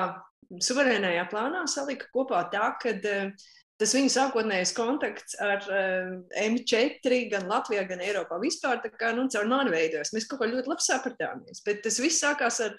suverēnajā 0.65 1.29
plānā 1.31 1.65
salika 1.69 2.09
kopā 2.15 2.45
tā, 2.53 2.73
ka 2.83 2.95
uh, 2.97 3.49
tas 3.79 3.95
viņa 3.95 4.11
sākotnējais 4.15 4.75
kontakts 4.75 5.37
ar 5.45 5.63
uh, 5.71 6.15
M4 6.43 7.21
gan 7.33 7.47
Latvijā, 7.51 7.85
gan 7.89 8.03
Eiropā 8.03 8.41
vispār 8.43 8.81
tā 8.83 8.91
kā 8.95 9.13
nu, 9.15 9.29
caur 9.31 9.51
mani 9.51 9.75
veidojas. 9.75 10.15
Mēs 10.17 10.27
kaut 10.31 10.43
kā 10.43 10.51
ļoti 10.51 10.73
labi 10.73 10.87
sapratāmies, 10.87 11.63
bet 11.67 11.85
tas 11.87 12.01
viss 12.03 12.25
sākās 12.25 12.59
ar 12.67 12.75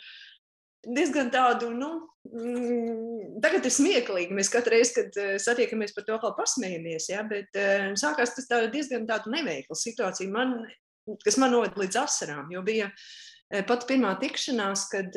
diezgan 0.86 1.32
tādu, 1.34 1.72
nu, 1.76 1.92
mm, 2.30 3.40
tagad 3.44 3.68
ir 3.68 3.74
smieklīgi. 3.74 4.36
Mēs 4.36 4.52
katru 4.54 4.78
reizi, 4.78 4.96
kad 5.00 5.18
uh, 5.20 5.38
satiekamies 5.42 5.96
par 5.96 6.08
to, 6.08 6.20
kā 6.22 6.34
pasmējamies, 6.38 7.10
ja, 7.12 7.24
bet 7.28 7.56
uh, 7.60 7.90
sākās 8.00 8.36
tas 8.36 8.50
tā 8.50 8.64
diezgan 8.72 9.08
tādu 9.10 9.34
neveiklu 9.34 9.78
situāciju, 9.78 10.32
man, 10.34 10.62
kas 11.26 11.40
man 11.42 11.56
noved 11.56 11.80
līdz 11.80 12.02
asarām, 12.04 12.52
jo 12.54 12.64
bija 12.66 12.90
uh, 12.90 13.64
pat 13.70 13.88
pirmā 13.90 14.16
tikšanās, 14.22 14.90
kad 14.92 15.16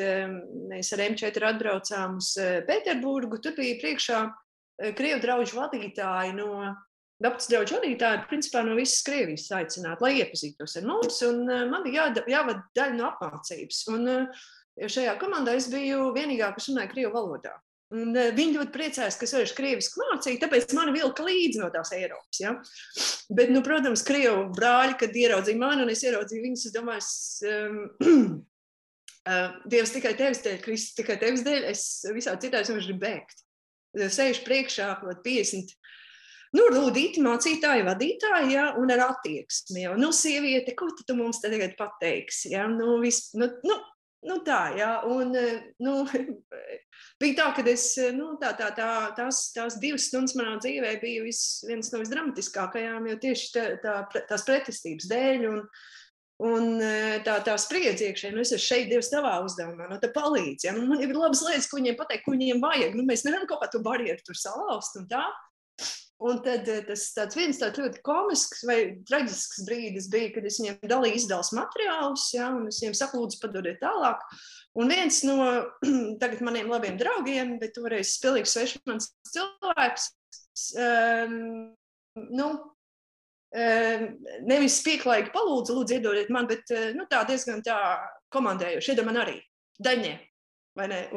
mēs 0.70 0.94
ar 0.96 1.04
M4 1.08 1.50
atbraucām 1.52 2.16
uz 2.22 2.34
Pēterburgu, 2.68 3.42
tur 3.44 3.58
bija 3.58 3.76
priekšā 3.82 4.22
Krievu 4.96 5.20
draugu 5.22 5.52
vadītāji 5.54 6.32
no 6.38 6.72
Dabas 7.22 7.46
draugu 7.46 7.76
vadītāji, 7.76 8.24
principā 8.26 8.64
no 8.66 8.72
visas 8.74 9.04
Krievijas 9.06 9.44
aicināti, 9.54 10.02
lai 10.02 10.14
iepazītos 10.16 10.72
ar 10.80 10.88
mums, 10.88 11.20
un 11.22 11.44
man 11.70 11.84
bija 11.84 12.08
jā, 12.08 12.24
jāvada 12.32 12.64
daļa 12.74 12.96
no 12.96 13.04
apmācības. 13.12 13.82
Un, 13.92 14.08
uh, 14.10 14.48
šajā 14.80 15.18
komandā 15.20 15.56
es 15.58 15.68
biju 15.72 16.10
vienīgā, 16.16 16.52
kas 16.56 16.70
runāja 16.70 16.90
krievu 16.92 17.14
valodā. 17.16 17.54
Un 17.92 18.16
eh, 18.16 18.30
viņi 18.32 18.56
ļoti 18.56 18.72
priecājās, 18.72 19.18
ka 19.18 19.26
es 19.26 19.34
varēšu 19.36 19.56
krieviski 19.58 20.00
mācīt, 20.00 20.38
tāpēc 20.40 20.72
man 20.76 20.94
vilka 20.94 21.26
līdzi 21.26 21.60
no 21.60 21.68
tās 21.74 21.92
Eiropas. 21.96 22.40
Ja? 22.40 22.54
Bet, 23.28 23.52
nu, 23.52 23.60
protams, 23.64 24.04
krievu 24.06 24.46
brāļi, 24.56 24.96
kad 25.02 25.18
ieraudzīja 25.24 25.60
mani 25.60 25.84
un 25.84 25.92
es 25.92 26.04
ieraudzīju 26.06 26.46
viņus, 26.46 26.64
es 26.70 26.74
domāju, 26.76 27.04
es, 27.04 27.12
um, 28.08 28.40
uh, 29.28 29.60
Dievs 29.74 29.92
tikai 29.92 30.14
tevis 30.18 30.40
dēļ, 30.46 30.58
Kristus 30.64 30.96
tikai 31.02 31.18
tevis 31.20 31.44
dēļ, 31.44 31.68
es 31.74 31.84
visā 32.16 32.38
citā 32.40 32.64
es 32.64 32.72
vienkārši 32.72 32.98
bēgt. 33.02 33.46
Sēžu 33.92 34.46
priekšā, 34.46 34.88
kaut 35.02 35.20
50 35.26 35.76
nu, 36.56 36.66
rudīti, 36.72 37.20
mācītāji, 37.24 37.84
vadītāji, 37.84 38.54
ja, 38.54 38.70
un 38.80 38.92
ar 38.92 39.06
attieksmi. 39.10 39.84
Ja. 39.84 39.94
Nu, 40.00 40.12
sieviete, 40.16 40.72
ko 40.76 40.90
tu 40.96 41.16
mums 41.16 41.40
tagad 41.44 41.76
pateiksi? 41.78 42.52
Ja? 42.54 42.66
Nu, 42.72 42.98
vis, 43.04 43.26
nu, 43.36 43.48
nu, 43.68 43.78
nu, 44.28 44.38
tā, 44.46 44.60
ja. 44.78 44.90
un, 45.08 45.32
nu, 45.82 45.94
bija 47.22 47.38
tā, 47.38 47.48
ka 47.56 47.64
es, 47.72 47.86
nu, 48.16 48.34
tā, 48.42 48.52
tā, 48.58 48.70
tā, 48.76 48.90
tās, 49.18 49.44
tās 49.54 49.78
divas 49.82 50.08
stundas 50.10 50.36
manā 50.38 50.58
dzīvē 50.62 50.96
bija 51.02 51.24
vis, 51.26 51.42
viens 51.68 51.92
no 51.92 52.02
visdramatiskākajām, 52.02 53.08
jo 53.10 53.18
tieši 53.24 53.50
tā, 53.56 53.66
tā, 53.82 53.96
tās 54.30 54.46
pretestības 54.48 55.10
dēļ. 55.12 55.50
Un, 55.54 55.66
Un 56.42 56.80
tā, 57.22 57.36
tā 57.46 57.52
spriedzi 57.60 58.08
iekšēji, 58.08 58.34
nu, 58.34 58.42
es 58.42 58.50
esmu 58.50 58.64
šeit, 58.64 58.88
Dievs, 58.90 59.12
tavā 59.12 59.36
uzdevumā, 59.44 59.86
nu, 59.86 59.98
te 60.02 60.08
palīdz. 60.10 60.64
Ja? 60.66 60.72
Nu, 60.74 60.88
man 60.88 61.02
ir 61.04 61.12
labas 61.14 61.42
lietas, 61.46 61.68
ko 61.70 61.78
viņiem 61.78 61.94
pateikt, 62.00 62.24
ko 62.24 62.34
viņiem 62.34 62.58
vajag. 62.62 62.96
Nu, 62.98 63.04
mēs 63.06 63.22
nevaram 63.22 63.46
kaut 63.46 63.62
kā 63.62 63.68
to 63.70 63.82
barjeru 63.84 64.18
tur 64.26 64.38
salauzt 64.40 64.96
un 64.98 65.06
tā. 65.12 65.22
Un 66.22 66.38
tad 66.44 66.68
tas 66.86 67.04
tāds 67.16 67.34
viens 67.34 67.58
tāds 67.58 67.80
ļoti 67.82 68.02
komisks 68.06 68.62
vai 68.68 68.78
traģisks 69.08 69.64
brīdis 69.66 70.08
bija, 70.12 70.30
kad 70.36 70.44
es 70.46 70.60
viņiem 70.60 70.90
dalīju 70.90 71.18
izdevus 71.18 71.50
materiālus, 71.56 72.28
ja, 72.36 72.50
un 72.54 72.68
es 72.70 72.78
viņiem 72.82 72.94
saku, 72.98 73.22
lūdzu, 73.22 73.40
padodiet 73.42 73.80
tālāk. 73.82 74.22
Un 74.78 74.92
viens 74.92 75.18
no 75.26 75.38
tagad 76.22 76.44
maniem 76.46 76.70
labiem 76.70 76.98
draugiem, 77.00 77.56
bet 77.62 77.74
toreiz 77.74 78.14
pilnīgi 78.22 78.52
svešmans 78.52 79.10
cilvēks, 79.32 80.10
um, 80.84 81.40
nu, 82.38 82.50
nevis 83.52 84.78
pieklājīgi 84.86 85.32
palūdzu, 85.34 85.74
lūdzu, 85.76 85.96
iedodiet 85.98 86.30
man, 86.32 86.46
bet 86.48 86.70
nu, 86.96 87.04
tā 87.10 87.24
diezgan 87.28 87.60
tā 87.64 87.78
komandējuši. 88.32 88.94
Iedod 88.94 89.08
man 89.08 89.20
arī 89.24 89.40
daņē. 89.82 90.14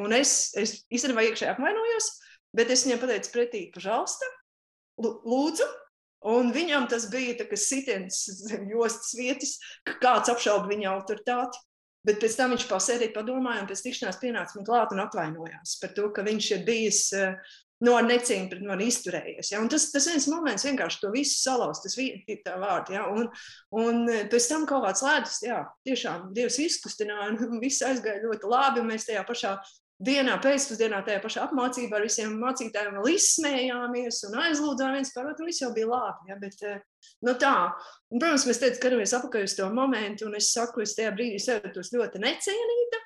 Un 0.02 0.16
es, 0.18 0.52
es 0.60 0.82
īstenībā 0.92 1.24
iekšēji 1.30 1.54
apvainojos, 1.54 2.10
bet 2.56 2.74
es 2.74 2.84
viņam 2.84 3.00
pateicu 3.06 3.32
pretī, 3.32 3.62
pažalsta, 3.72 4.28
lūdzu. 5.02 5.68
Un 6.26 6.50
viņam 6.56 6.88
tas 6.90 7.06
bija 7.12 7.36
sitiens 7.60 8.24
zem 8.48 8.66
jostas 8.72 9.14
vietas, 9.14 9.58
ka 9.86 10.00
kāds 10.02 10.32
apšauba 10.34 10.72
viņa 10.72 10.90
autoritāti. 10.96 11.62
Bet 12.06 12.20
pēc 12.22 12.38
tam 12.38 12.54
viņš 12.54 12.66
pasēdīja, 12.70 13.14
padomāja, 13.14 13.64
un 13.64 13.70
pēc 13.70 13.82
tikšanās 13.82 14.20
pienāca 14.22 14.58
man 14.58 14.66
klāt 14.66 14.92
un 14.94 15.02
atvainojās 15.02 15.78
par 15.82 15.94
to, 15.98 16.10
ka 16.14 16.26
viņš 16.26 16.50
ir 16.54 16.66
bijis 16.68 17.00
nu, 17.84 17.94
ar 17.98 18.06
necieņu 18.08 18.50
pret 18.52 18.66
mani 18.66 18.88
izturējies. 18.92 19.52
Ja? 19.54 19.62
Un 19.64 19.70
tas, 19.72 19.88
tas 19.94 20.06
viens 20.10 20.28
moments 20.32 20.66
vienkārši 20.68 21.02
to 21.02 21.12
visu 21.14 21.40
salauz, 21.42 21.82
tas 21.84 21.98
ir 22.00 22.42
tā 22.46 22.56
vārdi. 22.62 22.96
Ja? 22.96 23.08
Un, 23.12 23.28
un 23.76 24.06
pēc 24.32 24.50
tam 24.52 24.68
kaut 24.70 24.86
kāds 24.86 25.04
lēdus, 25.06 25.40
jā, 25.46 25.64
tiešām 25.88 26.30
Dievs 26.38 26.60
izkustināja, 26.64 27.34
un 27.34 27.60
viss 27.64 27.86
aizgāja 27.86 28.24
ļoti 28.24 28.54
labi, 28.54 28.86
mēs 28.86 29.10
tajā 29.10 29.26
pašā 29.28 29.58
dienā, 30.04 30.36
pēcpusdienā, 30.44 31.00
tajā 31.06 31.22
pašā 31.24 31.46
apmācībā 31.48 32.00
ar 32.00 32.06
visiem 32.08 32.34
mācītājiem 32.42 32.98
vēl 33.00 33.14
izsmējāmies 33.16 34.24
un 34.30 34.40
aizlūdzām 34.44 34.98
viens 34.98 35.14
par 35.16 35.30
otru, 35.32 35.48
viss 35.48 35.64
jau 35.64 35.72
bija 35.76 35.92
labi. 35.92 36.32
Ja? 36.32 36.40
Bet, 36.42 36.66
nu 37.24 37.36
tā, 37.40 37.56
un, 38.12 38.20
protams, 38.20 38.48
mēs 38.50 38.60
teicu, 38.64 38.80
skatāmies 38.82 39.16
apakaļ 39.16 39.48
uz 39.48 39.56
to 39.56 39.70
momentu, 39.72 40.28
un 40.28 40.36
es 40.40 40.52
saku, 40.56 40.84
es 40.84 40.98
tajā 40.98 41.16
brīdī 41.16 41.40
sevi 41.40 41.72
ļoti 41.76 42.24
necienīta, 42.26 43.04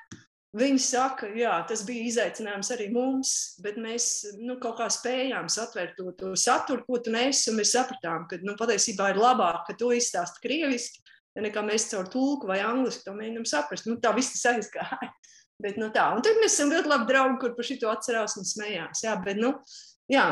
Viņi 0.58 0.80
saka, 0.82 1.28
jā, 1.38 1.52
tas 1.70 1.84
bija 1.86 2.08
izaicinājums 2.10 2.72
arī 2.74 2.88
mums, 2.90 3.32
bet 3.62 3.76
mēs 3.78 4.06
nu, 4.40 4.56
kaut 4.58 4.80
kā 4.80 4.88
spējām 4.90 5.46
satvērt 5.46 5.94
to, 6.00 6.10
to 6.18 6.32
saturu, 6.34 6.82
ko 6.88 6.98
tu 7.06 7.14
nesi. 7.14 7.54
Mēs 7.54 7.76
sapratām, 7.76 8.26
ka 8.32 8.40
nu, 8.42 8.56
patiesībā 8.58 9.12
ir 9.12 9.22
labāk, 9.22 9.68
ka 9.68 9.76
to 9.78 9.92
izstāsta 9.94 10.42
krieviski, 10.42 11.04
nekā 11.38 11.62
mēs 11.68 11.86
caur 11.92 12.10
tulku 12.10 12.50
vai 12.50 12.58
angliski 12.66 13.06
to 13.06 13.14
mēģinām 13.14 13.46
saprast. 13.46 13.86
Nu, 13.86 14.00
tā 14.02 14.10
viss 14.18 14.42
aizgāja. 14.50 15.12
Bet, 15.60 15.76
nu, 15.80 15.90
tā. 15.92 16.06
Un 16.16 16.24
tad 16.24 16.40
mēs 16.40 16.56
esam 16.56 16.72
ļoti 16.72 16.92
labi 16.92 17.10
draugi, 17.10 17.40
kur 17.42 17.58
par 17.58 17.68
šito 17.68 17.90
atcerās 17.92 18.38
un 18.40 18.48
smējās. 18.48 19.04
Jā, 19.04 19.18
bet, 19.26 19.42
nu, 19.42 19.54
jā, 20.12 20.28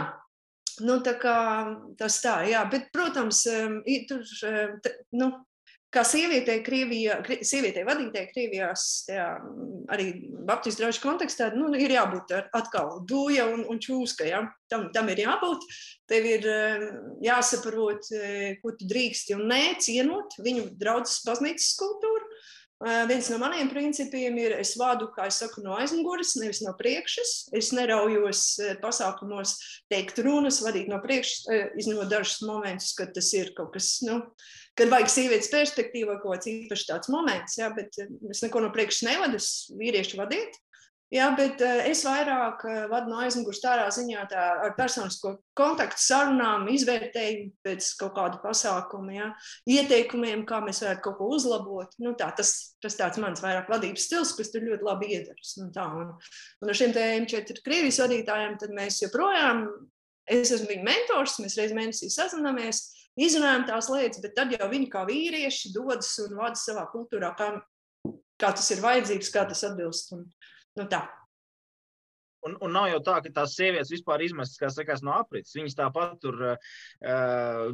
nu, 0.87 1.01
tā 1.03 1.17
kā 1.19 1.35
tas 1.99 2.21
tā, 2.23 2.39
jā. 2.47 2.63
Bet, 2.71 2.87
protams, 2.95 3.43
tur, 4.07 4.23
nu, 5.19 5.31
kā 5.93 6.03
sievietei, 6.07 6.61
Krievijā, 6.65 7.17
sievietei 7.45 7.85
vadītājai 7.87 8.29
Krievijās, 8.31 8.85
tajā, 9.07 9.27
arī 9.93 10.07
Baptistu 10.47 10.83
draugu 10.83 11.01
kontekstā, 11.03 11.49
nu, 11.55 11.69
ir 11.79 11.93
jābūt 11.95 12.33
atkal 12.55 13.01
dūja 13.07 13.47
un, 13.53 13.63
un 13.71 13.79
čūska. 13.83 14.27
Ja? 14.27 14.43
Tam, 14.71 14.87
tam 14.95 15.11
ir 15.13 15.23
jābūt. 15.23 15.63
Tev 16.11 16.27
ir 16.27 16.47
jāsaprot, 17.23 18.11
eh, 18.15 18.57
ko 18.61 18.75
tu 18.77 18.87
drīksti 18.89 19.37
un 19.37 19.47
nē, 19.51 19.61
cienot 19.83 20.39
viņu 20.43 20.69
draudzes 20.79 21.23
baznīcas 21.27 21.73
kultūru. 21.79 22.27
Viens 22.77 23.25
no 23.33 23.39
maniem 23.41 23.71
principiem 23.71 24.35
ir, 24.37 24.53
es 24.61 24.75
vādu, 24.77 25.07
kā 25.15 25.25
es 25.31 25.39
saku, 25.41 25.63
no 25.65 25.73
aizmugures, 25.79 26.35
nevis 26.37 26.59
no 26.61 26.75
priekšas. 26.77 27.49
Es 27.57 27.71
neraujos 27.73 28.43
pasākumos 28.83 29.55
teikt 29.89 30.21
runas, 30.21 30.59
vadīt 30.61 30.91
no 30.91 30.99
priekšas, 31.01 31.47
izņemot 31.81 32.11
dažus 32.11 32.43
momentus, 32.45 32.93
kad 32.97 33.15
tas 33.17 33.31
ir 33.33 33.49
kaut 33.57 33.73
kas, 33.73 33.95
nu, 34.05 34.19
kad 34.77 34.93
vajag 34.93 35.09
sievietes 35.09 35.49
perspektīvu 35.49 36.11
vai 36.11 36.19
kaut 36.21 36.35
kāds 36.35 36.51
īpašs 36.53 36.85
tāds 36.91 37.09
moments, 37.09 37.57
jā, 37.57 37.71
bet 37.73 37.97
es 37.97 38.45
neko 38.45 38.61
no 38.61 38.69
priekšas 38.75 39.07
nevadu, 39.09 39.41
es 39.41 39.49
vīrieši 39.73 40.21
vadiet. 40.21 40.61
Jā, 41.07 41.29
bet 41.37 41.61
uh, 41.63 41.85
es 41.87 42.01
vairāk 42.03 42.65
uh, 42.67 42.79
vadu 42.91 43.13
no 43.13 43.21
aizmugures 43.23 43.61
tādā 43.63 43.85
ziņā 43.95 44.25
tā, 44.27 44.45
ar 44.65 44.73
personisko 44.75 45.37
kontaktu 45.55 46.01
sarunām, 46.03 46.65
izvērtējumu 46.73 47.53
pēc 47.63 47.87
kaut 48.01 48.11
kāda 48.17 48.41
pasākuma, 48.41 49.13
jā, 49.15 49.27
ieteikumiem, 49.71 50.43
kā 50.49 50.59
mēs 50.65 50.81
varētu 50.83 51.05
kaut 51.05 51.15
ko 51.21 51.29
uzlabot. 51.37 51.95
Nu, 52.03 52.11
tā, 52.19 52.27
tas, 52.35 52.51
tas 52.83 52.99
tāds 52.99 53.21
mans 53.23 53.39
vairāk 53.43 53.71
vadības 53.71 54.09
stils, 54.09 54.33
kas 54.35 54.51
tur 54.51 54.67
ļoti 54.67 54.83
labi 54.83 55.13
iedaras. 55.15 55.53
Nu, 55.61 55.69
tā, 55.75 55.85
un, 55.95 56.11
un 56.59 56.73
ar 56.73 56.79
šiem 56.81 56.91
M4 56.91 57.63
Krievijas 57.63 58.01
vadītājiem 58.03 58.59
mēs 58.75 58.99
joprojām, 59.05 59.63
es 60.27 60.51
esmu 60.57 60.73
viņu 60.73 60.85
mentors, 60.89 61.37
mēs 61.39 61.55
reiz 61.61 61.71
mēnesī 61.77 62.11
sazināmies, 62.11 62.83
izrunājam 63.15 63.63
tās 63.71 63.87
lietas, 63.93 64.19
bet 64.27 64.35
tad 64.35 64.51
jau 64.59 64.67
viņi 64.75 64.91
kā 64.91 65.07
vīrieši 65.07 65.71
dodas 65.71 66.11
un 66.25 66.35
vada 66.43 66.59
savā 66.59 66.83
kultūrā, 66.91 67.31
kā, 67.39 67.53
kā 68.43 68.51
tas 68.59 68.69
ir 68.75 68.83
vajadzīgs, 68.83 69.31
kā 69.31 69.47
tas 69.47 69.63
atbilst. 69.71 70.11
Un, 70.17 70.27
nu 70.77 70.85
tā. 70.91 71.01
Un, 72.47 72.55
un 72.63 72.71
nav 72.71 72.87
jau 72.91 72.99
tā, 73.03 73.17
ka 73.23 73.31
tās 73.41 73.55
sievietes 73.57 73.91
vispār 73.91 74.23
izmestas, 74.23 74.59
kā 74.61 74.69
sakās, 74.71 75.03
no 75.03 75.13
aprits. 75.17 75.55
Viņas 75.57 75.75
tāpat 75.75 76.15
tur 76.23 76.37
uh, 76.53 76.75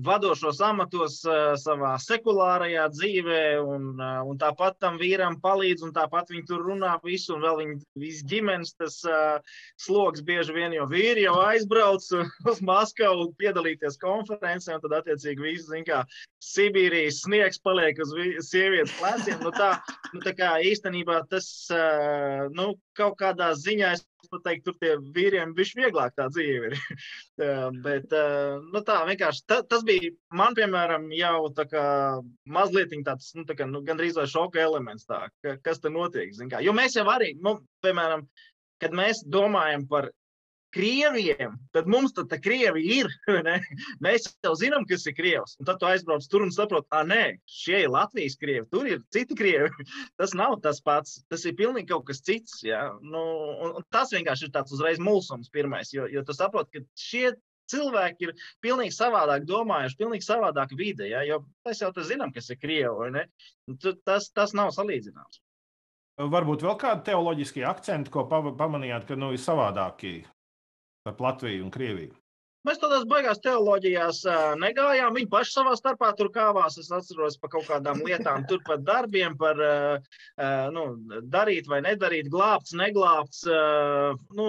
vadošos 0.06 0.62
amatos 0.66 1.20
uh, 1.28 1.54
savā 1.62 1.94
sekulārajā 2.02 2.88
dzīvē, 2.96 3.44
un, 3.62 3.92
uh, 4.00 4.22
un 4.30 4.40
tāpat 4.42 4.80
tam 4.82 4.98
vīram 5.02 5.38
palīdz, 5.44 5.86
un 5.86 5.94
tāpat 5.96 6.34
viņi 6.34 6.48
tur 6.50 6.66
runā 6.66 6.96
visu, 7.06 7.36
un 7.36 7.46
vēl 7.46 7.60
viņa 7.62 7.78
viss 8.02 8.26
ģimenes 8.30 8.74
tas 8.80 8.98
uh, 9.06 9.60
sloks 9.82 10.24
bieži 10.26 10.56
vien, 10.58 10.74
jo 10.74 10.88
vīri 10.90 11.28
jau 11.28 11.36
aizbrauc 11.44 12.08
uz 12.52 12.64
Maskavu 12.66 13.30
piedalīties 13.38 14.00
konferencē, 14.02 14.78
un 14.78 14.86
tad 14.88 14.98
attiecīgi 15.04 15.50
visi, 15.52 15.68
zin 15.70 15.86
kā, 15.88 16.02
Sibīrijas 16.44 17.22
sniegs 17.24 17.62
paliek 17.64 18.00
uz 18.04 18.10
sievietes 18.50 18.92
pleciem. 18.98 19.38
Nu, 19.46 19.54
tā, 19.56 19.78
nu, 20.12 20.20
tā 20.26 20.34
kā 20.36 20.58
īstenībā 20.66 21.22
tas, 21.32 21.48
uh, 21.72 22.50
nu, 22.58 22.74
kaut 22.98 23.16
kādā 23.22 23.54
ziņā 23.56 23.94
es 23.96 24.04
pat 24.32 24.44
teiktu, 24.48 24.72
tur 24.72 24.78
tie 24.82 24.94
vīriem 25.16 25.54
bija 25.58 25.80
vieglāk 25.82 26.16
tā 26.18 26.30
dzīve. 26.32 26.72
Ir. 26.72 26.78
Bet 27.86 28.14
nu, 28.14 28.82
tā 28.86 29.00
vienkārši 29.10 29.46
ta, 29.50 29.62
tas 29.68 29.86
bija 29.88 30.14
man, 30.36 30.56
piemēram, 30.58 31.10
jau 31.18 31.50
tā 31.58 31.68
kā 31.70 31.86
mazliet 32.46 32.94
tāds, 33.06 33.34
nu, 33.38 33.46
tā 33.50 33.58
kā, 33.60 33.68
nu, 33.70 33.84
gandrīz 33.86 34.20
vai 34.20 34.28
šoka 34.30 34.62
elements, 34.62 35.08
tā, 35.10 35.26
ka, 35.44 35.58
kas 35.66 35.82
tur 35.84 35.94
notiek. 35.96 36.34
Jo 36.64 36.76
mēs 36.76 36.98
jau 37.00 37.08
arī, 37.12 37.34
nu, 37.44 37.58
piemēram, 37.86 38.28
kad 38.84 38.96
mēs 38.96 39.24
domājam 39.28 39.88
par 39.90 40.12
krieviem, 40.74 41.56
tad 41.76 41.88
mums 41.90 42.14
tā 42.16 42.40
krievi 42.42 42.84
ir. 43.00 43.12
Ne? 43.44 43.58
Mēs 44.04 44.30
jau 44.46 44.54
zinām, 44.56 44.86
kas 44.88 45.04
ir 45.10 45.16
krievs. 45.18 45.58
Un 45.60 45.68
tad 45.68 45.80
tu 45.82 45.88
aizbrauc 45.90 46.24
tur 46.32 46.46
un 46.46 46.52
saproti, 46.54 46.88
ah, 46.96 47.04
nē, 47.08 47.38
šie 47.50 47.82
ir 47.84 47.92
Latvijas 47.92 48.38
krievi, 48.40 48.66
tur 48.72 48.88
ir 48.88 49.02
citi 49.14 49.36
krievi. 49.36 49.72
Tas 50.20 50.36
nav 50.38 50.60
tas 50.64 50.80
pats, 50.86 51.18
tas 51.32 51.44
ir 51.50 51.58
pilnīgi 51.60 51.90
kaut 51.92 52.06
kas 52.08 52.22
cits. 52.24 52.62
Ja? 52.64 52.86
Nu, 53.02 53.24
un, 53.66 53.74
un 53.80 53.88
tas 53.92 54.14
vienkārši 54.14 54.48
ir 54.48 54.54
tāds 54.54 54.76
uzreiz 54.76 55.02
mulsums 55.02 55.52
pirmais, 55.54 55.92
jo, 55.94 56.06
jo 56.12 56.24
tu 56.24 56.36
saproti, 56.38 56.80
ka 56.80 57.00
šie 57.00 57.34
cilvēki 57.74 58.28
ir 58.28 58.36
pilnīgi 58.64 58.96
savādāk 58.96 59.48
domājuši, 59.50 60.00
pilnīgi 60.00 60.28
savādāk 60.28 60.76
vide. 60.80 61.10
Ja? 61.10 61.24
Jo 61.28 61.42
mēs 61.68 61.84
jau 61.84 61.92
zinām, 62.06 62.32
kas 62.36 62.52
ir 62.54 62.62
krievi. 62.62 63.26
Tas, 64.06 64.30
tas 64.32 64.56
nav 64.58 64.72
salīdzināms. 64.76 65.42
Varbūt 66.14 66.62
vēl 66.62 66.76
kādi 66.78 67.08
teoloģiski 67.08 67.64
akcenti, 67.66 68.12
ko 68.14 68.28
pamanījāt, 68.30 69.08
ka 69.10 69.18
nu, 69.18 69.32
ir 69.34 69.42
savādākie 69.42 70.20
starp 71.04 71.24
Latviju 71.24 71.66
un 71.68 71.72
Krieviju? 71.74 72.16
Mēs 72.64 72.80
tādās 72.80 73.04
baigās 73.12 73.42
teoloģijās 73.44 74.22
negājām. 74.56 75.18
Viņi 75.18 75.28
paši 75.32 75.52
savā 75.52 75.74
starpā 75.76 76.14
tur 76.16 76.30
kāvās. 76.32 76.78
Es 76.80 76.88
atceros 76.96 77.36
par 77.42 77.52
kaut 77.52 77.66
kādām 77.68 78.00
lietām, 78.08 78.46
tur 78.48 78.62
par 78.64 78.80
darbiem, 78.80 79.36
par 79.36 79.60
nu, 80.72 80.86
darīt 81.34 81.68
vai 81.68 81.82
nedarīt, 81.84 82.30
glābts, 82.32 82.72
neglābts. 82.80 83.44
Nu, 84.40 84.48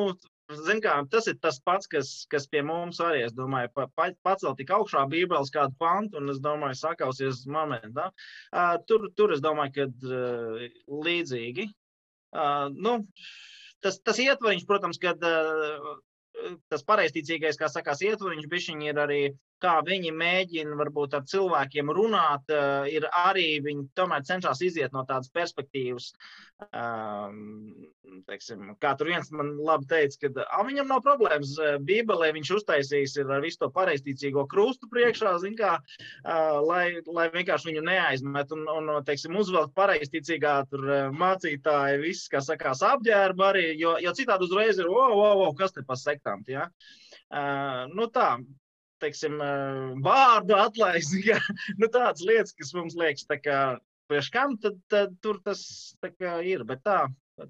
Zin, 0.52 0.80
kā, 0.84 0.92
tas 1.08 1.24
ir 1.30 1.38
tas 1.40 1.56
pats, 1.64 1.88
kas, 1.88 2.08
kas 2.28 2.44
pie 2.52 2.60
mums 2.68 2.98
arī, 3.00 3.22
es 3.24 3.32
domāju, 3.32 3.70
pa, 3.72 3.86
pa, 3.96 4.10
pacelt 4.26 4.58
tik 4.60 4.74
augšā 4.76 5.06
Bībeles 5.08 5.48
kādu 5.54 5.72
pantu, 5.80 6.20
un 6.20 6.28
es 6.28 6.40
domāju, 6.44 6.76
sakausies 6.76 7.46
momentā. 7.48 8.10
Uh, 8.52 8.74
tur, 8.84 9.08
tur 9.16 9.32
es 9.32 9.40
domāju, 9.40 9.72
ka 9.78 9.86
uh, 9.88 10.66
līdzīgi. 11.06 11.64
Uh, 12.36 12.68
nu, 12.76 12.98
tas, 13.80 13.96
tas 14.04 14.20
ietvariņš, 14.20 14.68
protams, 14.68 15.00
kad 15.00 15.24
uh, 15.24 15.94
tas 16.72 16.84
pareizticīgais, 16.86 17.58
kā 17.60 17.68
sakās, 17.72 18.02
ietvariņš, 18.04 18.48
bišķiņi 18.52 18.90
ir 18.90 19.00
arī 19.04 19.20
kā 19.64 19.78
viņi 19.86 20.12
mēģina 20.14 20.76
varbūt 20.78 21.16
ar 21.16 21.24
cilvēkiem 21.30 21.92
runāt, 21.96 22.52
ir 22.92 23.06
arī 23.24 23.48
viņi 23.64 23.88
tomēr 23.96 24.24
cenšas 24.28 24.60
iziet 24.66 24.92
no 24.96 25.04
tādas 25.08 25.32
perspektīvas. 25.34 26.12
Teiksim, 28.28 28.74
kā 28.80 28.92
tur 28.98 29.10
viens 29.10 29.30
man 29.34 29.54
labi 29.64 29.88
teica, 29.90 30.30
ka 30.30 30.60
viņam 30.68 30.90
nav 30.92 31.02
problēmas 31.04 31.54
Bībelē, 31.88 32.30
viņš 32.36 32.52
uztaisījis 32.58 33.16
ar 33.24 33.42
visu 33.44 33.64
to 33.64 33.70
pareizticīgo 33.74 34.46
krustu 34.50 34.88
priekšā, 34.92 35.34
kā, 35.58 35.72
lai, 36.68 36.84
lai 37.06 37.26
vienkārši 37.34 37.72
viņu 37.72 37.84
neaizmet 37.88 38.54
un, 38.54 38.66
un 38.70 38.92
teiksim, 39.06 39.36
uzvelk 39.40 39.74
pareizticīgā 39.76 40.56
mācītāja, 41.16 42.00
viss, 42.04 42.30
kā 42.32 42.44
sakās, 42.44 42.84
apģērba 42.86 43.50
arī, 43.50 43.66
jo, 43.80 43.96
jo 44.02 44.14
citādi 44.16 44.46
uzreiz 44.46 44.78
ir, 44.78 44.90
wow, 44.92 45.16
wow, 45.18 45.38
wow, 45.42 45.56
kas 45.58 45.74
te 45.74 45.84
pa 45.86 45.98
sektām. 45.98 46.44
Ja? 46.48 46.68
Uh, 47.34 47.90
nu 47.90 48.06
tā, 48.14 48.36
teiksim, 49.04 49.40
vārdu 50.04 50.58
atlaist, 50.58 51.16
ja? 51.26 51.40
nu, 51.80 51.88
tādas 51.88 52.24
lietas, 52.26 52.56
kas 52.58 52.72
mums 52.76 52.96
liekas, 52.98 53.28
kā, 53.44 53.60
priekš 54.10 54.32
kam 54.34 54.56
tad, 54.60 54.80
tad 54.92 55.14
tur 55.24 55.40
tas 55.44 55.62
kā, 56.02 56.40
ir. 56.44 56.64
Bet 56.68 56.82
tā, 56.86 57.04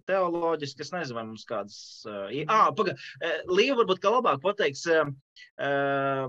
teoloģiski 0.09 0.84
es 0.84 0.92
nezinu, 0.94 1.16
vai 1.18 1.24
mums 1.28 1.44
kādas. 1.48 1.76
Uh, 2.09 2.30
ah, 2.52 2.68
paga, 2.76 2.94
Līva 3.50 3.82
varbūt 3.82 4.00
kā 4.02 4.12
labāk 4.14 4.40
pateiks. 4.44 4.84
Uh, 4.88 5.11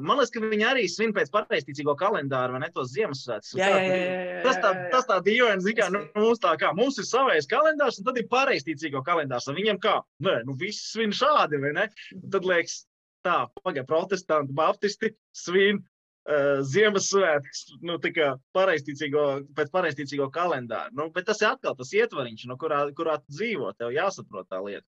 man 0.01 0.19
liekas, 0.19 0.34
ka 0.34 0.41
viņi 0.43 0.65
arī 0.67 0.86
svin 0.91 1.13
pēc 1.15 1.32
pareizticīgo 1.34 1.95
kalendāru, 1.99 2.55
vai 2.55 2.63
ne 2.65 2.71
tos 2.76 2.91
Ziemassvētkus. 2.95 3.53
Jā, 3.59 3.69
jā, 3.71 3.84
jā, 3.86 3.99
jā, 3.99 4.41
tas 4.45 4.59
tā, 4.63 4.73
tas 4.93 5.07
tā 5.09 5.19
dīvaini, 5.26 5.63
zin 5.65 5.78
kā, 5.78 5.91
nu, 5.93 6.03
mums 6.17 6.41
tā 6.43 6.55
kā, 6.61 6.73
mums 6.78 6.99
ir 7.01 7.07
savais 7.07 7.47
kalendārs, 7.51 8.01
un 8.01 8.09
tad 8.09 8.19
ir 8.19 8.28
pareizticīgo 8.32 9.03
kalendārs, 9.07 9.47
un 9.51 9.59
viņiem 9.59 9.80
kā, 9.84 9.99
nē, 10.26 10.41
nu, 10.49 10.57
visi 10.59 10.84
svin 10.89 11.15
šādi, 11.15 11.61
vai 11.63 11.76
ne? 11.78 11.88
Un 12.17 12.28
tad 12.34 12.49
liekas, 12.49 12.84
tā, 13.26 13.38
pagaidi, 13.61 13.86
protestanti, 13.89 14.55
baptisti 14.55 15.11
svin 15.36 15.82
uh, 15.82 16.61
Ziemassvētkus, 16.65 17.63
nu, 17.86 17.97
tā 18.03 18.11
kā 18.15 18.32
pareizticīgo, 18.55 19.26
pēc 19.57 19.71
pareizticīgo 19.73 20.30
kalendāru. 20.36 20.95
Nu, 20.99 21.09
bet 21.15 21.28
tas 21.30 21.41
ir 21.43 21.51
atkal 21.51 21.78
tas 21.80 21.93
ietvariņš, 21.97 22.45
no 22.51 22.59
kurā, 22.61 22.86
kurā 22.97 23.17
tu 23.23 23.38
dzīvo, 23.39 23.73
tev 23.80 23.95
jāsaprot 23.95 24.49
tā 24.51 24.61
lieta. 24.65 24.88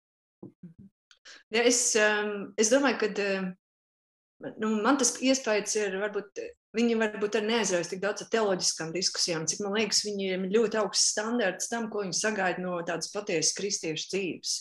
Ja, 1.53 1.63
es, 1.63 1.85
um, 1.99 2.51
es 2.59 2.73
domāju, 2.73 2.99
ka 3.05 4.53
nu, 4.59 4.73
man 4.83 4.99
tas 4.99 5.15
iespējas 5.23 5.77
ir, 5.79 5.95
varbūt 6.01 6.41
viņi 6.73 6.97
varbūt 6.99 7.37
arī 7.37 7.49
neaizraujas 7.51 7.91
tik 7.91 8.01
daudz 8.03 8.25
ar 8.25 8.29
teoloģiskām 8.33 8.93
diskusijām, 8.95 9.45
cik 9.49 9.61
man 9.63 9.77
liekas, 9.77 10.03
viņiem 10.07 10.47
ir 10.47 10.55
ļoti 10.57 10.79
augsts 10.81 11.13
standarts 11.13 11.69
tam, 11.71 11.89
ko 11.93 12.03
viņi 12.05 12.17
sagaida 12.17 12.63
no 12.63 12.79
tādas 12.87 13.11
patiesas 13.13 13.53
kristiešu 13.57 14.09
dzīves. 14.13 14.55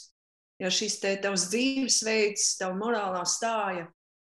Ja 0.60 0.70
šis 0.70 0.98
te 1.02 1.14
tavs 1.22 1.48
dzīvesveids, 1.50 2.56
tava 2.60 2.76
morālā 2.78 3.22
stāja, 3.26 3.86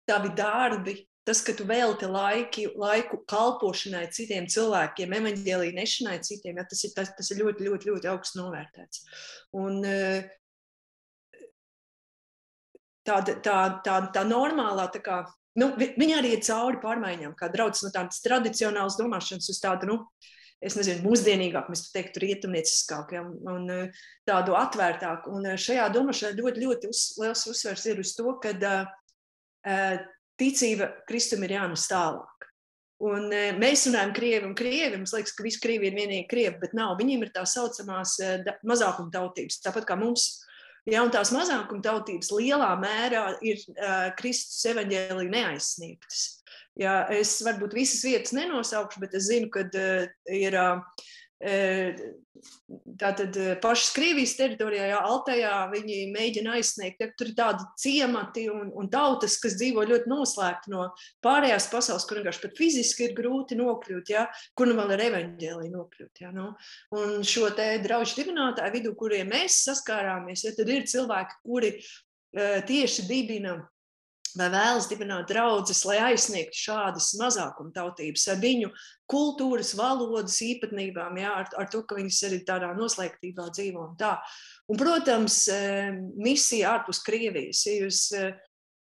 tavi 0.10 0.32
darbi, 0.36 0.96
tas, 1.26 1.42
ka 1.42 1.56
tu 1.58 1.66
velti 1.66 2.08
laiki, 2.10 2.66
laiku 2.78 3.22
kalpošanai 3.30 4.06
citiem 4.14 4.50
cilvēkiem, 4.52 5.14
evaņģēlī 5.20 5.72
nešanai 5.78 6.20
citiem, 6.26 6.60
ja, 6.62 6.66
tas, 6.70 6.84
ir, 6.86 6.94
tas, 6.98 7.14
tas 7.18 7.32
ir 7.34 7.42
ļoti, 7.42 7.66
ļoti, 7.70 7.90
ļoti 7.90 8.12
augsts 8.12 8.38
novērtēts. 8.38 9.06
Un, 9.58 9.80
tā, 13.08 13.18
tā, 13.26 13.58
tā, 13.86 13.98
tā 14.14 14.24
normālā, 14.28 14.86
tā 14.94 15.02
kā, 15.06 15.24
nu, 15.62 15.72
viņi 15.82 16.18
arī 16.20 16.36
ir 16.36 16.46
cauri 16.46 16.82
pārmaiņām, 16.84 17.34
kā 17.40 17.50
draudzes 17.54 17.88
no 17.88 17.94
tādas 17.96 18.22
tradicionālas 18.26 19.00
domāšanas 19.02 19.50
uz 19.54 19.62
tādu, 19.64 19.90
nu, 19.90 20.00
es 20.64 20.78
nezinu, 20.78 21.04
mūsdienīgāk, 21.06 21.70
mēs 21.72 21.88
teiktu, 21.94 22.24
rietumnieciskāk, 22.24 23.16
ja, 23.18 23.24
un 23.26 23.68
tādu 24.28 24.56
atvērtāku. 24.58 25.34
Un 25.36 25.56
šajā 25.60 25.88
domāšanā 25.94 26.38
ļoti, 26.40 26.64
ļoti 26.64 26.92
uz, 26.92 27.08
liels 27.22 27.46
uzsvers 27.52 27.86
ir 27.92 28.02
uz 28.04 28.14
to, 28.18 28.38
ka 28.44 28.56
uh, 28.56 30.00
ticība 30.40 30.92
Kristum 31.10 31.46
ir 31.46 31.58
jānes 31.58 31.90
tālāk. 31.92 32.32
Un 33.06 33.28
mēs 33.60 33.84
runājam 33.90 34.14
krievi 34.16 34.48
un 34.48 34.56
krievi, 34.56 34.96
mums 34.96 35.12
liekas, 35.12 35.34
ka 35.36 35.44
visi 35.44 35.60
krievi 35.60 35.90
ir 35.90 35.98
vienīgi 35.98 36.30
krievi, 36.32 36.56
bet 36.62 36.76
nav. 36.78 36.94
Viņiem 37.02 37.26
ir 37.26 37.34
tā 37.36 37.44
saucamās 37.50 38.16
mazākumtautības, 38.64 39.60
tāpat 39.66 39.88
kā 39.90 39.98
mums. 40.00 40.30
Ja, 40.86 41.02
tās 41.10 41.32
mazākumtautības 41.34 42.30
lielā 42.38 42.70
mērā 42.78 43.24
ir 43.44 43.58
uh, 43.74 44.12
Kristus 44.20 44.62
evaņģēlī 44.70 45.26
neaizsniegtas. 45.34 46.45
Jā, 46.80 47.06
es 47.16 47.38
varbūt 47.46 47.76
visas 47.78 48.04
vietas 48.04 48.34
nenosaukšu, 48.36 49.00
bet 49.04 49.16
es 49.16 49.30
zinu, 49.30 49.48
ka 49.54 49.64
uh, 49.64 50.08
ir 50.28 50.58
uh, 50.60 50.80
tātad 53.00 53.36
pašas 53.62 53.92
Krievijas 53.96 54.36
teritorijā, 54.38 54.88
jā, 54.92 55.00
Altajā, 55.04 55.52
viņi 55.72 55.98
mēģina 56.14 56.56
aizsniegt. 56.58 57.02
Ja, 57.02 57.10
tur 57.18 57.30
ir 57.32 57.36
tādi 57.38 57.68
ciemati 57.82 58.46
un, 58.52 58.72
un 58.76 58.90
tautas, 58.92 59.38
kas 59.44 59.58
dzīvo 59.60 59.84
ļoti 59.90 60.12
noslēgti 60.12 60.74
no 60.74 60.88
pārējās 61.26 61.68
pasaules, 61.72 62.08
kur 62.08 62.22
vienkārši 62.22 62.44
pat 62.46 62.58
fiziski 62.60 63.08
ir 63.10 63.16
grūti 63.18 63.60
nokļūt, 63.60 64.14
ja, 64.14 64.26
kur 64.58 64.72
nu 64.72 64.78
vēl 64.80 64.96
ir 64.96 65.06
evaņģēlī 65.10 65.70
nokļūt. 65.76 66.24
Ja, 66.24 66.34
nu. 66.36 66.50
Un 66.96 67.22
šo 67.28 67.52
te 67.58 67.70
draugu 67.84 68.16
dibinātāju 68.16 68.78
vidū, 68.80 68.96
kuriem 69.00 69.32
mēs 69.36 69.62
saskārāmies, 69.68 70.48
ja, 70.48 70.56
tad 70.58 70.72
ir 70.72 70.88
cilvēki, 70.92 71.40
kuri 71.46 71.76
uh, 71.76 72.60
tieši 72.68 73.08
dibina 73.12 73.60
vai 74.40 74.48
vēlas 74.54 74.88
dibināt 74.90 75.30
draugus, 75.30 75.84
lai 75.88 75.98
aizsniegtu 76.10 76.60
šādas 76.68 77.12
mazākumtautības 77.20 78.26
ar 78.32 78.42
viņu 78.42 78.72
kultūras, 79.12 79.76
valodas 79.78 80.38
īpatnībām, 80.46 81.20
jā, 81.22 81.36
ar, 81.44 81.52
ar 81.62 81.70
to, 81.72 81.84
ka 81.88 82.00
viņas 82.00 82.24
arī 82.30 82.42
tādā 82.48 82.72
noslēgtībā 82.78 83.48
dzīvo. 83.52 83.86
Un 83.92 83.96
tā. 84.00 84.16
un, 84.72 84.80
protams, 84.82 85.46
misija 86.18 86.76
ārpus 86.76 87.04
Krievijas. 87.06 87.66
Ja 87.70 87.78
jūs, 87.86 88.02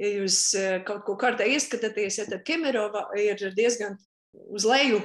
ja 0.00 0.14
jūs 0.14 0.38
kaut 0.88 1.04
ko 1.08 1.18
kārtē 1.20 1.50
ieskatāties, 1.52 2.22
ja, 2.22 2.30
tad 2.30 2.46
Kemerova 2.46 3.08
ir 3.18 3.52
diezgan 3.56 3.98
uz 4.32 4.64
leju, 4.64 5.02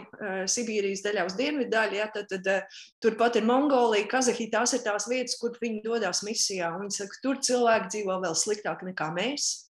Sibīrijas 0.47 1.03
daļā, 1.03 1.25
uz 1.27 1.35
dienvidu 1.35 1.73
daļu, 1.73 1.97
ja, 1.99 2.07
tad, 2.13 2.31
tad 2.31 2.67
turpat 3.03 3.35
ir 3.35 3.47
Mongolija, 3.47 4.07
Kazahija. 4.07 4.53
Tās 4.61 4.77
ir 4.77 4.85
tās 4.85 5.09
vietas, 5.11 5.35
kur 5.41 5.57
viņi 5.59 5.83
dodas 5.83 6.23
misijā. 6.23 6.71
Viņi 6.79 7.01
saka, 7.01 7.23
tur 7.25 7.41
cilvēki 7.43 7.91
dzīvo 7.91 8.21
vēl 8.23 8.37
sliktāk 8.37 8.85
nekā 8.87 9.11
mēs 9.17 9.66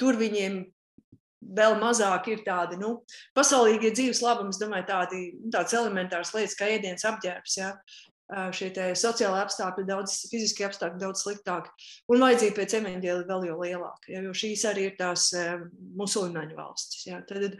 tur 0.00 0.18
viņiem 0.20 0.62
vēl 1.56 1.76
mazāk 1.80 2.28
ir 2.30 2.44
tādi 2.46 2.78
nu, 2.80 3.00
pasaulīgie 3.36 3.92
dzīves 3.94 4.22
labumi, 4.24 4.54
domāju, 4.60 4.86
tādi, 4.90 5.22
nu, 5.40 5.50
tādas 5.54 5.74
elementāras 5.78 6.32
lietas 6.36 6.56
kā 6.58 6.70
ēdienas 6.76 7.06
apģērbs. 7.10 7.58
Ja? 7.60 7.74
Šie 8.54 8.68
sociālai 8.94 9.40
apstākļi, 9.42 9.88
daudz 9.88 10.12
fiziski 10.30 10.62
apstākļi, 10.62 11.00
daudz 11.00 11.24
sliktāki. 11.24 11.72
Un 12.14 12.22
vajadzība 12.22 12.60
pēc 12.60 12.76
evaņģēlī 12.78 13.24
vēl 13.26 13.46
jau 13.48 13.56
lielāka, 13.58 14.12
ja? 14.12 14.20
jo 14.22 14.34
šīs 14.36 14.62
arī 14.70 14.84
ir 14.86 14.94
tās 15.00 15.32
musulmaņu 15.98 16.54
valstis. 16.60 17.08
Ja? 17.08 17.18
Tad, 17.26 17.58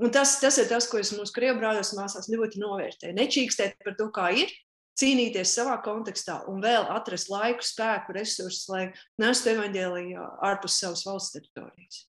un 0.00 0.14
tas, 0.14 0.38
tas 0.40 0.56
ir 0.62 0.70
tas, 0.70 0.88
ko 0.88 1.02
es 1.02 1.12
mūsu 1.12 1.34
krievu 1.36 1.60
brāļos 1.60 1.92
māsās 1.98 2.30
ļoti 2.32 2.62
novērtēju. 2.62 3.18
Nečīkstēt 3.18 3.76
par 3.84 3.98
to, 4.00 4.08
kā 4.16 4.30
ir, 4.46 4.54
cīnīties 4.98 5.54
savā 5.58 5.76
kontekstā 5.84 6.40
un 6.50 6.62
vēl 6.64 6.88
atrast 6.94 7.30
laiku, 7.32 7.64
spēku, 7.66 8.16
resursus, 8.16 8.66
lai 8.72 8.88
nestu 9.20 9.52
evaņģēliju 9.54 10.26
ārpus 10.50 10.80
savas 10.82 11.04
valsts 11.06 11.36
teritorijas. 11.36 12.04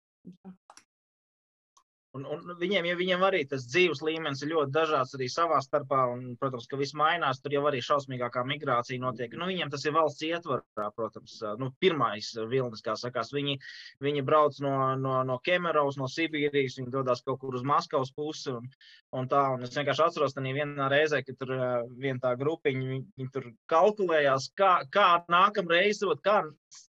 Un, 2.16 2.24
un 2.32 2.56
viņiem, 2.60 2.86
ja 2.88 2.96
viņiem 2.96 3.24
arī 3.26 3.42
tas 3.50 3.66
dzīves 3.68 4.00
līmenis 4.04 4.42
ir 4.44 4.52
ļoti 4.54 4.72
dažāds 4.72 5.14
arī 5.18 5.28
savā 5.32 5.58
starpā, 5.64 6.06
un, 6.14 6.22
protams, 6.40 6.68
ka 6.70 6.78
viss 6.80 6.96
mainās, 6.96 7.42
tur 7.44 7.52
jau 7.52 7.64
arī 7.68 7.82
šausmīgākā 7.84 8.44
migrācija 8.48 9.02
notiek. 9.02 9.34
Nu, 9.36 9.48
viņiem 9.50 9.72
tas 9.72 9.84
ir 9.84 9.94
valsts 9.96 10.24
ietvarā, 10.24 10.88
protams, 10.96 11.38
nu, 11.60 11.70
pirmais 11.82 12.30
vilnis, 12.50 12.84
kā 12.86 12.96
sakās. 12.96 13.34
Viņi, 13.36 13.58
viņi 14.04 14.24
brauc 14.26 14.56
no, 14.64 14.74
no, 15.00 15.18
no 15.28 15.38
Kemerovas, 15.44 15.98
no 16.00 16.08
Sibīrijas, 16.10 16.78
viņi 16.80 16.94
dodas 16.94 17.24
kaut 17.26 17.42
kur 17.42 17.58
uz 17.58 17.66
Maskavas 17.66 18.14
pusi. 18.16 18.54
Un, 18.56 18.70
un 19.16 19.28
tā, 19.30 19.42
un 19.54 19.66
es 19.66 19.76
vienkārši 19.76 20.06
atceros, 20.06 20.36
ka 20.36 20.44
vienā 20.46 20.88
reizē, 20.92 21.22
kad 21.26 21.38
tur 21.40 21.52
viena 21.96 22.22
tā 22.22 22.32
grupiņa, 22.40 22.88
viņi, 22.94 23.02
viņi 23.20 23.34
tur 23.34 23.50
kalkulējās, 23.72 24.50
kā, 24.56 24.72
kā 24.94 25.08
nākamreiz, 25.32 26.00
kā, 26.24 26.40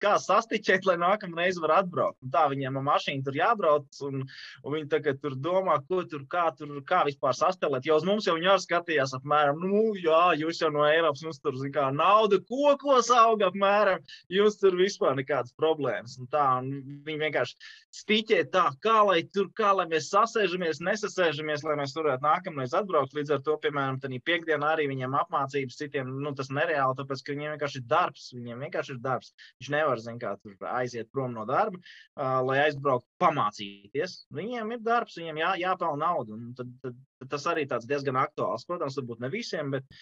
kā 0.01 0.15
sastiķēt, 0.21 0.85
lai 0.87 0.97
nākamreiz 1.01 1.59
var 1.61 1.77
atbraukt. 1.79 2.19
Un 2.25 2.31
tā 2.33 2.45
viņiem 2.51 2.79
ar 2.79 2.85
mašīnu 2.87 3.25
tur 3.25 3.37
jābrauc, 3.37 4.01
un, 4.07 4.23
un 4.63 4.75
viņi 4.75 4.89
tagad 4.91 5.21
tur 5.23 5.37
domā, 5.39 5.77
ko 5.89 6.03
tur, 6.09 6.25
kā 6.29 6.47
tur, 6.57 6.71
kā 6.87 7.03
vispār 7.07 7.35
sastelēt. 7.37 7.87
Jo 7.87 7.99
uz 7.99 8.07
mums 8.07 8.27
jau 8.27 8.35
viņi 8.37 8.51
arī 8.53 8.63
skatījās 8.65 9.15
apmēram, 9.17 9.61
nu, 9.63 9.83
jā, 10.01 10.23
jūs 10.41 10.61
jau 10.61 10.71
no 10.73 10.85
Eiropas, 10.87 11.23
mums 11.25 11.41
tur, 11.43 11.57
zin 11.61 11.73
kā, 11.75 11.87
nauda 11.95 12.39
kokos 12.49 13.11
auga 13.13 13.51
apmēram, 13.51 14.03
jūs 14.33 14.59
tur 14.61 14.77
vispār 14.79 15.17
nekādas 15.19 15.55
problēmas. 15.57 16.17
Un 16.21 16.29
tā, 16.33 16.45
un 16.61 17.01
viņi 17.07 17.23
vienkārši 17.25 17.71
stiķē 18.01 18.43
tā, 18.53 18.67
kā 18.83 18.99
lai 19.07 19.21
tur, 19.33 19.49
kā 19.57 19.73
lai 19.77 19.87
mēs 19.91 20.11
sasēžamies, 20.13 20.81
nesasēžamies, 20.85 21.65
lai 21.67 21.77
mēs 21.81 21.95
varētu 21.97 22.25
nākamreiz 22.25 22.75
atbraukt. 22.77 23.15
Līdz 23.17 23.37
ar 23.37 23.43
to, 23.45 23.57
piemēram, 23.63 24.01
tādā 24.03 24.19
piekdienā 24.27 24.73
arī 24.75 24.87
viņiem 24.91 25.15
apmācības 25.21 25.79
citiem, 25.79 26.11
nu, 26.21 26.33
tas 26.37 26.51
nereāli, 26.53 26.97
tāpēc, 26.99 27.23
ka 27.23 27.33
viņiem 27.33 27.55
vienkārši 27.55 27.81
ir 27.81 27.87
darbs, 27.89 28.29
viņiem 28.35 28.65
vienkārši 28.67 28.95
ir 28.95 29.01
darbs. 29.03 29.33
Viņš 29.57 29.71
nevar, 29.77 30.01
zin 30.03 30.19
kā, 30.21 30.35
aiziet 30.73 31.11
prom 31.13 31.35
no 31.37 31.45
darba, 31.49 31.79
uh, 31.79 32.39
lai 32.47 32.59
aizbrauktu 32.65 33.07
pamācīties. 33.23 34.19
Viņiem 34.35 34.75
ir 34.75 34.85
darbs 34.85 35.17
viņiem 35.21 35.41
jā, 35.43 35.53
jāpelnā 35.63 36.07
nauda. 36.07 36.39
Tad, 36.57 36.71
tad, 36.83 37.01
tad 37.21 37.33
tas 37.35 37.49
arī 37.51 37.67
tāds 37.69 37.89
diezgan 37.89 38.19
aktuāls. 38.19 38.65
Protams, 38.67 38.97
varbūt 38.99 39.23
ne 39.23 39.31
visiem, 39.33 39.73
bet, 39.73 39.97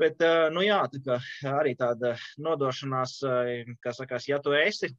bet 0.00 0.22
nu, 0.54 0.64
jā, 0.66 0.82
tā 1.04 1.18
arī 1.52 1.74
tāda 1.78 2.14
nodošanās, 2.44 3.18
kā 3.84 3.94
sakās, 3.96 4.28
ja 4.30 4.40
tu 4.42 4.54
esi 4.56 4.92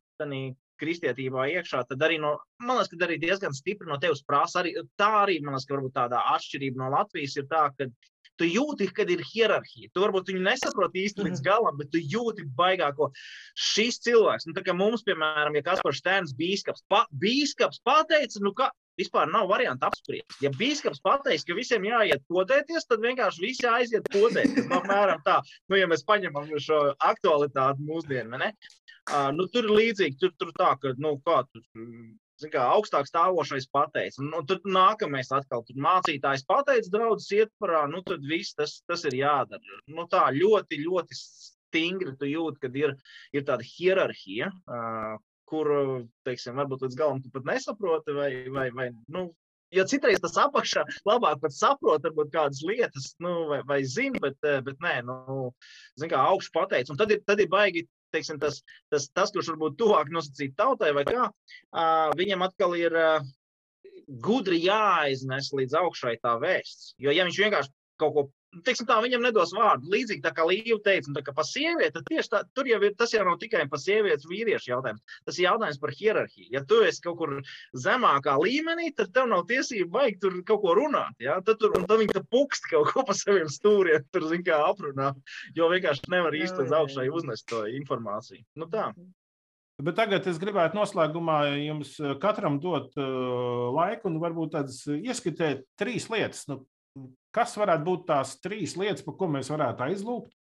kristietībā 0.79 1.47
iekšā, 1.55 1.83
tad 1.89 2.03
arī, 2.05 2.19
no, 2.23 2.37
man 2.63 2.79
liekas, 2.79 3.01
arī 3.05 3.19
diezgan 3.21 3.55
stipri 3.55 3.89
no 3.89 3.99
tevis 4.01 4.23
prasa. 4.25 4.61
Arī, 4.61 4.75
tā 4.99 5.09
arī, 5.23 5.39
man 5.43 5.57
liekas, 5.57 5.67
varbūt 5.71 5.95
tāda 5.97 6.23
atšķirība 6.35 6.83
no 6.83 6.91
Latvijas 6.95 7.35
ir 7.39 7.49
tā, 7.51 7.65
ka 7.75 7.89
tu 8.39 8.47
jūti, 8.47 8.89
kad 8.95 9.09
ir 9.11 9.23
hierarhija. 9.31 9.91
Tu 9.93 10.03
varbūt 10.03 10.31
viņu 10.31 10.43
nesaproti 10.47 11.05
īsti 11.05 11.25
līdz 11.27 11.39
mhm. 11.41 11.47
galam, 11.47 11.79
bet 11.79 11.91
tu 11.93 12.01
jūti 12.01 12.47
baigāko. 12.57 13.11
Šis 13.59 14.01
cilvēks, 14.05 14.49
nu, 14.49 14.55
tā 14.57 14.63
kā 14.65 14.75
mums, 14.75 15.05
piemēram, 15.07 15.57
ja 15.59 15.65
Kaspars 15.65 16.01
Stēns 16.01 16.35
bīskaps, 16.39 16.85
pa, 16.91 17.05
bīskaps 17.21 17.83
pateica, 17.85 18.43
nu, 18.45 18.53
ka 18.57 18.71
vispār 18.99 19.29
nav 19.31 19.47
variantu 19.51 19.87
apspriest. 19.87 20.37
Ja 20.43 20.51
bīskaps 20.55 21.01
pateiks, 21.03 21.45
ka 21.47 21.55
visiem 21.57 21.87
jāiet 21.87 22.23
podēties, 22.31 22.87
tad 22.89 23.03
vienkārši 23.05 23.43
visi 23.45 23.67
aiziet 23.69 24.07
podēties. 24.13 24.67
Nu, 24.67 24.79
apmēram 24.81 25.23
tā, 25.27 25.39
nu, 25.71 25.79
ja 25.79 25.87
mēs 25.91 26.05
paņemam 26.07 26.49
šo 26.63 26.81
aktualitāti 27.11 27.85
mūsdienu, 27.87 28.39
ne? 28.41 28.53
Uh, 29.09 29.29
nu, 29.33 29.47
tur 29.49 29.65
ir 29.65 29.73
līdzīgi, 29.73 30.19
tur, 30.21 30.33
tur 30.37 30.51
tā, 30.57 30.73
ka, 30.81 30.93
nu, 31.01 31.15
kā 31.25 31.41
tur 31.49 31.63
kā, 32.47 32.63
augstāk 32.75 33.09
stāvošais 33.09 33.67
pateicis. 33.73 34.21
Nu, 34.23 34.41
tad 34.47 34.63
nākamais 34.67 35.31
atkal 35.35 35.65
tur 35.67 35.79
mācītājs 35.83 36.45
pateicis, 36.47 36.91
draugs 36.93 37.29
ietvarā, 37.35 37.85
nu 37.91 38.03
tad 38.07 38.23
viss 38.29 38.55
tas, 38.57 38.79
tas 38.87 39.03
ir 39.09 39.19
jādara. 39.19 39.79
Nu, 39.91 40.07
tā 40.11 40.29
ļoti, 40.35 40.79
ļoti 40.85 41.19
stingri 41.19 42.15
tu 42.19 42.29
jūti, 42.29 42.63
kad 42.63 42.79
ir, 42.79 42.95
ir 43.35 43.45
tāda 43.47 43.67
hierarhija, 43.67 44.49
uh, 44.69 45.19
kur, 45.49 45.69
teiksim, 46.27 46.57
varbūt 46.61 46.85
līdz 46.85 46.97
galam 46.97 47.21
tu 47.23 47.31
pat 47.33 47.47
nesaproti, 47.49 48.15
vai, 48.15 48.31
vai, 48.53 48.67
vai 48.75 48.89
nu, 49.11 49.29
ja 49.75 49.85
citreiz 49.89 50.21
tas 50.21 50.37
apakšā 50.41 50.85
labāk 51.09 51.41
pat 51.43 51.55
saprot, 51.55 52.03
varbūt 52.05 52.33
kādas 52.33 52.61
lietas, 52.65 53.13
nu, 53.23 53.33
vai, 53.51 53.61
vai 53.69 53.79
zina, 53.85 54.21
bet, 54.23 54.37
bet 54.65 54.81
nē, 54.85 54.99
nu, 55.09 55.49
zin 55.99 56.11
kā 56.11 56.21
augšu 56.31 56.53
pateicis. 56.55 56.93
Un 56.93 57.01
tad 57.01 57.13
ir, 57.13 57.23
tad 57.27 57.41
ir 57.41 57.49
baigi 57.51 57.85
teiksim, 58.15 58.39
tas, 58.41 58.61
tas, 58.91 59.09
tas, 59.13 59.33
kurš 59.35 59.53
varbūt 59.53 59.77
tuvāk 59.79 60.11
nosacīt 60.13 60.55
tautai, 60.59 60.91
vai 60.97 61.05
kā, 61.07 61.29
viņam 62.19 62.45
atkal 62.47 62.75
ir 62.79 62.95
gudri 64.25 64.59
jāiznes 64.63 65.51
līdz 65.53 65.77
augšai 65.83 66.17
tā 66.23 66.35
vēsts. 66.41 66.93
Jo, 67.01 67.13
ja 67.13 67.27
viņš 67.27 67.41
vienkārši 67.43 67.73
kaut 68.01 68.15
ko 68.15 68.23
teiksim, 68.65 68.87
tā, 68.89 68.97
viņam 69.03 69.23
nedos 69.23 69.51
vārdu. 69.55 69.89
Līdzīgi 69.93 70.23
tā 70.23 70.31
kā 70.35 70.45
Līja 70.47 70.77
teica, 70.85 71.13
tā, 71.15 71.33
par 71.35 71.47
sievieti, 71.47 71.93
tad 71.97 72.07
tieši 72.09 72.31
tā, 72.33 72.41
tur 72.57 72.69
jau 72.69 72.79
ir, 72.85 72.95
tas 72.97 73.13
jau 73.13 73.25
nav 73.27 73.37
tikai 73.41 73.65
par 73.69 73.81
sievietes 73.81 74.27
vīriešu 74.29 74.71
jautājums. 74.71 75.03
Tas 75.27 75.37
ir 75.39 75.47
jautājums 75.47 75.81
par 75.81 75.93
hierarhiju. 75.95 76.47
Ja 76.55 76.63
tu 76.65 76.81
esi 76.85 77.03
kaut 77.05 77.19
kur 77.21 77.35
zemākā 77.77 78.35
līmenī, 78.41 78.89
tad 78.97 79.13
tev 79.15 79.29
nav 79.31 79.45
tiesība 79.49 79.99
baigt 79.99 80.21
tur 80.23 80.39
kaut 80.47 80.63
ko 80.65 80.75
runāt. 80.79 81.15
Ja? 81.21 81.39
Tad, 81.45 81.61
tur, 81.61 81.77
tad 81.85 81.95
viņi 82.01 82.25
pukst 82.31 82.67
kaut 82.71 82.91
ko 82.93 83.05
pa 83.07 83.15
saviem 83.17 83.51
stūriem, 83.51 84.05
tur 84.13 84.27
zin 84.31 84.43
kā 84.47 84.59
aprunā, 84.65 85.13
jo 85.57 85.69
vienkārši 85.71 86.09
nevar 86.11 86.37
īsti 86.37 86.65
līdz 86.65 86.77
augšai 86.81 87.09
uznest 87.13 87.49
to 87.51 87.65
informāciju. 87.79 88.43
Nu 88.59 88.69
tā. 88.71 88.89
Bet 89.79 89.95
tagad 89.95 90.25
es 90.27 90.35
gribētu 90.41 90.75
noslēgumā 90.75 91.37
jums 91.63 91.93
katram 92.19 92.57
dot 92.59 92.97
uh, 92.99 93.69
laiku 93.77 94.09
un 94.09 94.17
varbūt 94.19 94.57
tādas 94.57 94.81
ieskatīt 94.91 95.63
trīs 95.79 96.09
lietas. 96.11 96.43
Nu, 96.51 96.65
Kas 97.35 97.51
varētu 97.59 97.83
būt 97.85 98.07
tās 98.09 98.31
trīs 98.41 98.73
lietas, 98.79 99.03
par 99.05 99.13
ko 99.19 99.27
mēs 99.29 99.51
varētu 99.53 99.83
aizlūgt, 99.85 100.31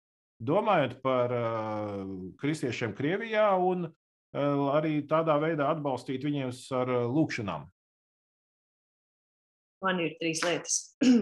domājot 0.41 1.03
par 1.03 1.33
uh, 1.35 2.07
kristiešiem 2.41 2.95
Krievijā 2.97 3.51
un 3.61 3.85
uh, 3.89 3.93
arī 4.73 5.07
tādā 5.11 5.39
veidā 5.43 5.69
atbalstīt 5.75 6.25
viņus 6.25 6.73
ar 6.79 6.89
uh, 6.95 7.03
lūkšanām? 7.13 7.63
Man 9.85 10.01
ir 10.03 10.13
trīs 10.19 10.41
lietas. 10.47 10.75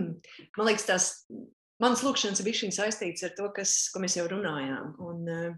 Man 0.56 0.66
liekas, 0.68 0.88
tās 0.88 1.04
manas 1.82 2.02
lūkšanas 2.06 2.40
ir 2.40 2.46
bijušas 2.46 2.78
saistītas 2.78 3.22
ar 3.26 3.32
to, 3.36 3.46
kas, 3.56 3.70
ko 3.92 3.98
mēs 4.04 4.16
jau 4.20 4.26
runājām. 4.30 4.86
Un, 5.02 5.16
uh, 5.26 5.52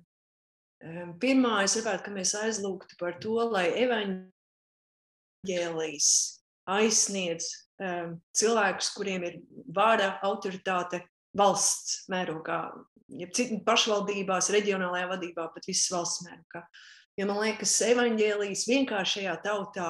pirmā, 1.20 1.52
es 1.66 1.74
gribētu, 1.76 2.02
ka 2.06 2.11
mēs 2.16 2.30
aizlūgtu 2.38 2.92
par 2.96 3.12
to, 3.20 3.36
lai 3.52 3.66
evaņģēlijas 3.84 6.09
aizsniedz 6.69 7.49
um, 7.81 8.19
cilvēkus, 8.37 8.93
kuriem 8.97 9.27
ir 9.29 9.39
vārda 9.75 10.16
autoritāte 10.27 11.03
valsts 11.39 12.05
mērogā, 12.12 12.61
ja 13.19 13.29
pašvaldībās, 13.66 14.51
reģionālajā 14.55 15.11
vadībā, 15.12 15.49
pat 15.55 15.69
visas 15.69 15.91
valsts 15.95 16.25
mērogā. 16.27 16.64
Jo 17.19 17.27
man 17.27 17.41
liekas, 17.43 17.73
evaņģēlijas 17.83 18.69
vienkārši 18.69 19.21
šajā 19.21 19.39
tautā 19.43 19.89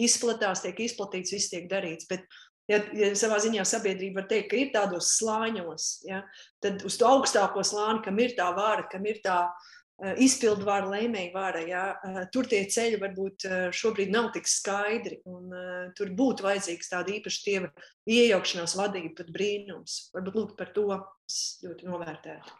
izplatās, 0.00 0.62
tiek 0.64 0.78
izplatīts, 0.80 1.34
viss 1.34 1.52
tiek 1.52 1.66
darīts. 1.68 2.06
Bet, 2.08 2.24
ja, 2.70 2.78
ja 2.96 3.10
savā 3.18 3.36
ziņā 3.42 3.66
sabiedrība 3.68 4.22
var 4.22 4.30
teikt, 4.30 4.48
ka 4.48 4.56
ir 4.56 4.70
tādos 4.72 5.10
slāņos, 5.18 5.90
ja, 6.08 6.22
tad 6.64 6.80
uz 6.88 6.96
to 6.96 7.10
augstāko 7.10 7.66
slāni, 7.66 8.00
kam 8.06 8.22
ir 8.24 8.32
tā 8.38 8.48
vāra, 8.56 8.86
kam 8.88 9.04
ir 9.10 9.20
tā 9.24 9.42
uh, 9.50 9.68
izpildu 10.00 10.64
vāra, 10.64 10.88
lēmēju 10.94 11.32
vāra. 11.34 11.62
Ja? 11.68 11.84
Eh, 12.04 12.20
tur 12.32 12.48
tie 12.48 12.62
ceļi 12.72 13.00
varbūt 13.02 13.46
eh, 13.46 13.64
šobrīd 13.76 14.12
nav 14.14 14.30
tik 14.34 14.48
skaidri, 14.48 15.20
un 15.28 15.52
tur 15.96 16.12
būtu 16.16 16.46
vajadzīgs 16.46 16.92
tāda 16.92 17.12
īpaša 17.18 17.42
dieva 17.44 17.70
iejaukšanās 18.08 18.76
vadība, 18.78 19.14
pat 19.20 19.32
brīnums. 19.34 19.98
Varbūt 20.14 20.38
lūk 20.38 20.54
par 20.58 20.72
to 20.76 20.86
es 21.28 21.40
ļoti 21.64 21.88
novērtētu. 21.90 22.56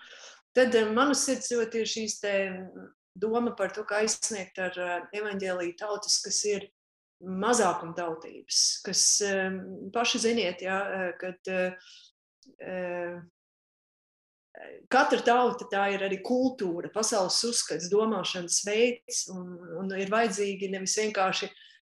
Tad 0.56 0.76
manas 0.92 1.24
sirds 1.24 1.52
ļoti 1.54 1.80
ir 1.80 1.88
šīs 1.88 2.18
te 2.20 2.34
doma 3.20 3.54
par 3.56 3.72
to, 3.74 3.86
kā 3.86 4.02
aizsniegt 4.02 4.58
ar 4.60 4.76
evaņģēlīju 5.14 5.76
tautas, 5.78 6.18
kas 6.24 6.42
ir 6.50 6.68
mazākuma 7.20 7.94
tautības, 7.94 8.80
kas 8.82 9.04
paši 9.94 10.22
ziniet, 10.24 10.64
ja, 10.64 11.12
kad 11.20 11.50
Katra 14.90 15.22
tauta 15.22 15.66
tā 15.70 15.86
ir 15.94 16.02
arī 16.02 16.18
kultūra, 16.26 16.90
pasaules 16.92 17.38
uzskats, 17.46 17.90
domāšanas 17.92 18.60
veids, 18.66 19.24
un, 19.32 19.54
un 19.78 19.92
ir 19.96 20.10
vajadzīgi 20.10 20.70
nevis 20.72 20.96
vienkārši 20.98 21.50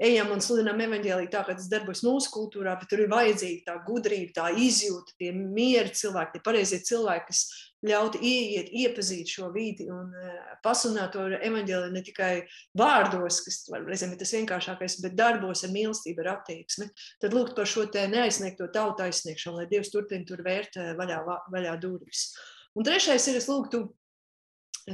ejam 0.03 0.32
un 0.34 0.41
sludinām 0.41 0.82
evaņģēlī 0.84 1.28
tā, 1.32 1.43
kā 1.45 1.55
tas 1.57 1.70
darbojas 1.72 2.03
mūsu 2.05 2.32
kultūrā, 2.34 2.76
bet 2.80 2.89
tur 2.91 3.03
ir 3.03 3.11
vajadzīga 3.11 3.68
tā 3.68 3.76
gudrība, 3.86 4.34
tā 4.36 4.47
izjūta, 4.59 5.16
tie 5.22 5.32
mieri 5.36 5.93
cilvēki, 5.93 6.36
tie 6.36 6.43
pareizie 6.45 6.80
cilvēki, 6.86 7.28
kas 7.30 7.43
ļautu 7.84 8.22
ieiet, 8.24 8.72
iepazīt 8.72 9.30
šo 9.30 9.49
vidi 9.53 9.89
un 9.91 10.14
uh, 10.16 10.55
pasunāt 10.66 11.14
to 11.16 11.26
evaņģēlī 11.36 11.91
ne 11.93 12.03
tikai 12.05 12.32
vārdos, 12.80 13.41
kas 13.45 13.59
reizēm 13.74 14.16
ir 14.16 14.22
tas 14.22 14.34
vienkāršākais, 14.38 14.97
bet 15.03 15.18
darbos 15.20 15.66
ar 15.68 15.74
mīlestību, 15.76 16.24
ar 16.24 16.34
attieksmi. 16.38 16.89
Tad 17.22 17.36
lūgt 17.36 17.57
par 17.57 17.70
šo 17.70 17.86
te 17.91 18.05
neaizsniegto 18.11 18.70
tautu 18.74 19.05
aizsniegšanu, 19.07 19.61
lai 19.61 19.70
Dievs 19.72 19.91
turpina 19.93 20.28
tur 20.28 20.45
vērt 20.45 20.80
uh, 20.80 20.93
vaļā, 20.99 21.22
vaļā 21.53 21.78
durvis. 21.84 22.32
Un 22.74 22.86
trešais 22.88 23.28
ir, 23.30 23.38
es 23.38 23.50
lūgtu 23.52 23.86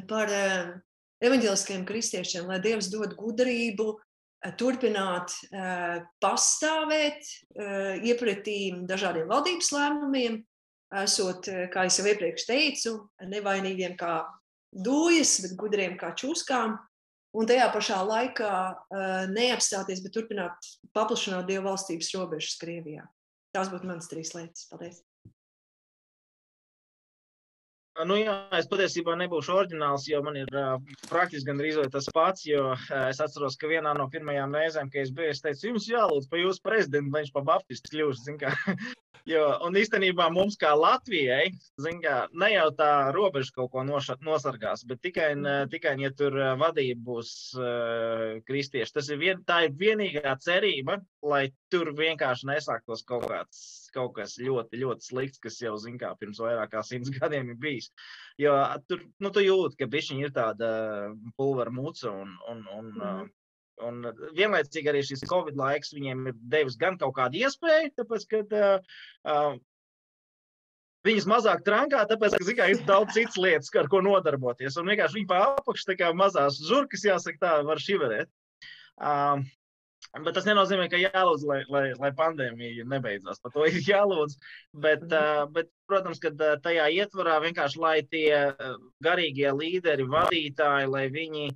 par 0.09 0.31
uh, 0.33 0.75
evaņģēliskajiem 1.23 1.87
kristiešiem, 1.87 2.47
lai 2.49 2.59
Dievs 2.63 2.91
dod 2.91 3.15
gudrību, 3.19 3.93
turpināt 4.55 5.33
pastāvēt 6.23 7.25
iepratīm 8.07 8.85
dažādiem 8.87 9.27
valdības 9.27 9.71
lēmumiem, 9.75 10.37
esot, 11.03 11.47
eh, 11.47 11.67
kā 11.73 11.85
jau 11.89 12.05
iepriekš 12.07 12.45
teicu, 12.47 12.93
nevainīgiem 13.21 13.97
kā 13.99 14.23
dūjas, 14.73 15.41
bet 15.43 15.57
gudriem 15.59 15.97
kā 15.99 16.13
čūskām. 16.15 16.77
Un 17.35 17.45
tajā 17.45 17.67
pašā 17.69 17.99
laikā 18.09 18.53
neapstāties, 19.29 20.01
bet 20.01 20.15
turpināt 20.15 20.71
paplašināt 20.97 21.45
Dieva 21.45 21.69
valstības 21.69 22.09
robežas 22.15 22.57
Krievijā. 22.57 23.05
Tās 23.53 23.69
būtu 23.69 23.85
manas 23.85 24.09
trīs 24.09 24.33
lietas. 24.33 24.65
Paldies! 24.71 25.03
Nu, 28.07 28.15
jā, 28.15 28.33
es 28.55 28.67
patiesībā 28.71 29.15
nebūšu 29.19 29.51
oriģināls, 29.57 30.05
jo 30.07 30.21
man 30.23 30.37
ir 30.39 30.51
uh, 30.55 30.77
praktiski 31.09 31.49
gandrīz 31.49 31.79
tas 31.91 32.07
pats. 32.15 32.45
Jo 32.47 32.69
uh, 32.71 32.85
es 33.09 33.19
atceros, 33.19 33.57
ka 33.59 33.67
vienā 33.67 33.91
no 33.97 34.05
pirmajām 34.13 34.55
reizēm, 34.55 34.91
kad 34.93 35.03
es 35.03 35.11
biju, 35.15 35.33
es 35.33 35.43
teicu, 35.43 35.73
jums 35.73 35.89
jālūdz 35.91 36.29
par 36.31 36.39
jūsu 36.39 36.63
prezidentu, 36.63 37.11
lai 37.11 37.25
viņš 37.25 37.33
pa 37.35 37.43
baptistu 37.49 37.91
kļūst. 37.91 38.29
jo, 39.33 39.43
un 39.67 39.79
īstenībā 39.81 40.29
mums, 40.31 40.55
kā 40.61 40.71
Latvijai, 40.79 41.49
kā, 42.05 42.15
ne 42.39 42.51
jau 42.53 42.69
tā 42.79 42.91
robeža 43.15 43.57
kaut 43.57 43.73
ko 43.73 43.83
noša, 43.87 44.15
nosargās, 44.23 44.85
bet 44.87 45.03
tikai, 45.03 45.33
tikai 45.73 45.97
ja 45.99 46.13
tur 46.15 46.39
vadība 46.61 47.03
būs 47.11 47.33
uh, 47.59 48.39
kristieši. 48.47 48.95
Tas 48.95 49.11
ir, 49.11 49.19
vien, 49.19 49.43
ir 49.43 49.75
vienīgā 49.83 50.37
cerība, 50.45 51.01
lai 51.25 51.49
tur 51.67 51.91
vienkārši 51.99 52.53
nesāktos 52.53 53.03
kaut 53.03 53.27
kāds 53.27 53.67
kaut 53.93 54.13
kas 54.17 54.37
ļoti, 54.41 54.79
ļoti 54.83 55.05
slikts, 55.05 55.41
kas 55.43 55.59
jau, 55.63 55.75
zin 55.81 55.97
kā, 56.01 56.11
pirms 56.19 56.41
vairāk 56.43 56.73
kā 56.73 56.83
simts 56.85 57.11
gadiem 57.13 57.53
ir 57.53 57.59
bijis. 57.61 57.88
Jo 58.39 58.53
tur, 58.87 59.03
nu, 59.19 59.31
tu 59.35 59.43
jūti, 59.43 59.75
ka 59.81 59.89
bišķiņi 59.91 60.23
ir 60.27 60.31
tāda 60.35 60.69
pulvera 61.35 61.73
muca 61.75 62.13
un, 62.13 62.37
un, 62.51 62.63
un, 62.77 62.95
mm. 62.95 63.27
Un 63.79 64.03
vienlaicīgi 64.35 64.89
arī 64.91 65.01
šis 65.07 65.21
Covid 65.29 65.55
laiks 65.55 65.93
viņiem 65.95 66.25
ir 66.27 66.39
devis 66.51 66.75
gan 66.79 66.97
kaut 66.99 67.13
kādu 67.15 67.39
iespēju, 67.39 67.93
tāpēc, 67.95 68.25
ka 68.27 68.41
uh, 68.43 68.89
uh, 69.23 69.53
viņas 71.07 71.27
mazāk 71.31 71.63
trankā, 71.67 72.01
tāpēc, 72.09 72.35
ka 72.35 72.47
zikā, 72.49 72.67
ir 72.73 72.81
daudz 72.89 73.15
citas 73.15 73.39
lietas, 73.39 73.71
ar 73.79 73.87
ko 73.91 74.01
nodarboties. 74.03 74.75
Un 74.81 74.91
vienkārši 74.91 75.21
viņi 75.21 75.29
pa 75.29 75.39
apakšu 75.61 75.91
tā 75.91 75.95
kā 76.01 76.11
mazās 76.11 76.59
žurkas, 76.59 77.07
jāsaka 77.07 77.39
tā, 77.45 77.53
var 77.69 77.79
šiverēt. 77.79 78.31
Uh, 78.99 79.47
Bet 80.17 80.33
tas 80.33 80.47
nenozīmē, 80.49 80.87
ka 80.89 80.97
jālūdz, 80.97 81.43
lai, 81.45 81.59
lai, 81.69 81.83
lai 82.01 82.09
pandēmija 82.17 82.87
nebeidzās. 82.89 83.41
Par 83.43 83.53
to 83.53 83.65
ir 83.69 83.77
jālūdz. 83.85 84.37
Bet, 84.85 85.05
uh, 85.13 85.45
bet 85.53 85.69
protams, 85.89 86.21
ka 86.23 86.33
tajā 86.65 86.89
ietvarā 86.97 87.37
vienkārši 87.45 87.81
lai 87.83 87.97
tie 88.09 88.29
garīgie 89.05 89.53
līderi, 89.53 90.07
vadītāji, 90.09 90.89
lai 90.89 91.07
viņi 91.13 91.49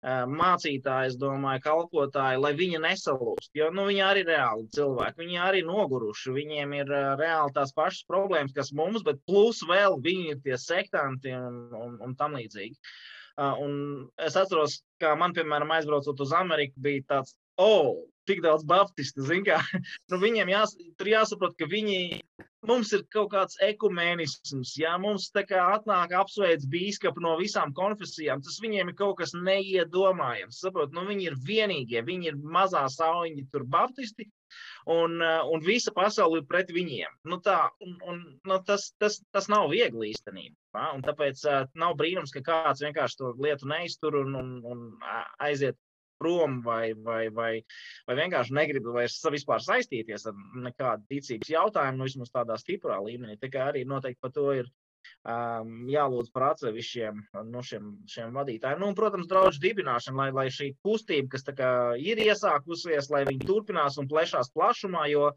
mācītāji, 0.00 1.10
es 1.10 1.16
domāju, 1.20 1.60
kalpotāji, 1.64 2.40
lai 2.40 2.52
viņi 2.56 2.80
nesalūst. 2.80 3.50
Jo 3.54 3.68
nu, 3.70 3.84
viņi 3.90 4.00
arī 4.00 4.22
ir 4.24 4.30
reāli 4.32 4.66
cilvēki, 4.72 5.20
viņi 5.20 5.38
arī 5.44 5.62
noguruši, 5.66 6.32
viņiem 6.32 6.72
ir 6.78 6.92
reāli 7.20 7.52
tās 7.52 7.72
pašas 7.76 8.06
problēmas, 8.08 8.54
kas 8.56 8.72
mums, 8.72 9.02
bet 9.04 9.20
plus 9.28 9.60
vēl 9.68 10.00
viņi 10.00 10.30
ir 10.34 10.40
tie 10.44 10.56
sektanti 10.56 11.34
un, 11.36 11.68
un, 11.76 11.98
un 12.00 12.16
tam 12.16 12.38
līdzīgi. 12.38 12.76
Un 13.40 14.08
es 14.20 14.36
atceros, 14.36 14.80
kā 15.00 15.12
man, 15.16 15.32
piemēram, 15.36 15.70
aizbraucot 15.76 16.18
uz 16.20 16.32
Ameriku, 16.36 16.80
bija 16.80 17.04
tāds, 17.08 17.36
oh, 17.60 17.98
tik 18.30 18.42
daudz 18.44 18.64
baptistu. 18.68 19.24
nu, 20.10 20.18
viņiem 20.22 20.52
jās, 20.52 20.74
tur 20.98 21.10
jāsaprot, 21.10 21.56
ka 21.58 21.68
viņi, 21.70 22.20
mums 22.68 22.92
ir 22.96 23.04
kaut 23.12 23.30
kāds 23.34 23.58
ekumēnisms. 23.64 24.76
Jā, 24.80 24.96
mums 25.02 25.30
tā 25.34 25.44
kā 25.48 25.62
atnāk 25.74 26.14
apsveic 26.16 26.66
bīskapu 26.70 27.22
no 27.24 27.36
visām 27.40 27.74
konfesijām. 27.76 28.42
Tas 28.44 28.60
viņiem 28.62 28.92
ir 28.92 28.98
kaut 28.98 29.18
kas 29.22 29.34
neiedomājams. 29.36 30.60
Saprot, 30.64 30.94
nu, 30.96 31.06
viņi 31.08 31.30
ir 31.30 31.40
vienīgie, 31.46 32.04
viņi 32.06 32.32
ir 32.32 32.44
mazā 32.58 32.86
sauņi, 32.92 33.48
tur 33.52 33.66
baptisti. 33.68 34.30
Un, 34.90 35.20
un 35.22 35.60
visa 35.62 35.92
pasaule 35.94 36.40
ir 36.40 36.46
pret 36.50 36.72
viņiem. 36.74 37.20
Nu 37.30 37.36
tā, 37.44 37.68
un, 37.86 37.92
un, 38.10 38.22
nu 38.48 38.56
tas, 38.66 38.88
tas, 38.98 39.20
tas 39.30 39.46
nav 39.52 39.68
viegli 39.70 40.08
īstenībā. 40.10 40.88
Tāpēc 41.06 41.44
uh, 41.46 41.68
nav 41.78 41.94
brīnums, 42.00 42.32
ka 42.34 42.42
kāds 42.48 42.82
vienkārši 42.82 43.20
to 43.20 43.30
lietu 43.38 43.70
neiztur 43.70 44.18
un, 44.24 44.34
un, 44.40 44.50
un 44.66 44.82
aiziet 45.46 45.78
prom, 46.20 46.60
vai, 46.66 46.92
vai, 46.94 47.22
vai, 47.34 47.52
vai 48.08 48.18
vienkārši 48.18 48.56
negribu 48.56 48.94
vairs 48.96 49.18
vispār 49.32 49.64
saistīties 49.64 50.28
ar 50.28 50.36
nekādu 50.66 51.08
ticības 51.14 51.52
jautājumu, 51.54 52.02
nu, 52.02 52.08
vismaz 52.10 52.32
tādā 52.34 52.58
stiprā 52.60 53.00
līmenī. 53.04 53.38
Tā 53.40 53.50
kā 53.52 53.70
arī 53.70 53.86
noteikti 53.88 54.20
par 54.20 54.34
to 54.36 54.50
ir 54.58 54.68
um, 55.24 55.72
jālūdz 55.90 56.30
par 56.34 56.46
atsevišķiem 56.50 57.22
nu, 57.50 57.62
šiem, 57.66 57.90
šiem 58.10 58.34
vadītājiem. 58.36 58.80
Nu, 58.80 58.90
un, 58.90 58.96
protams, 58.98 59.28
draugu 59.30 59.60
dibināšana, 59.62 60.16
lai, 60.18 60.28
lai 60.36 60.46
šī 60.54 60.70
kustība, 60.84 61.32
kas 61.34 61.46
ir 62.00 62.22
iesākusies, 62.24 63.10
lai 63.12 63.24
viņi 63.28 63.48
turpinās 63.48 63.98
un 64.00 64.08
plešās 64.10 64.52
plašumā, 64.56 65.06
jo, 65.12 65.30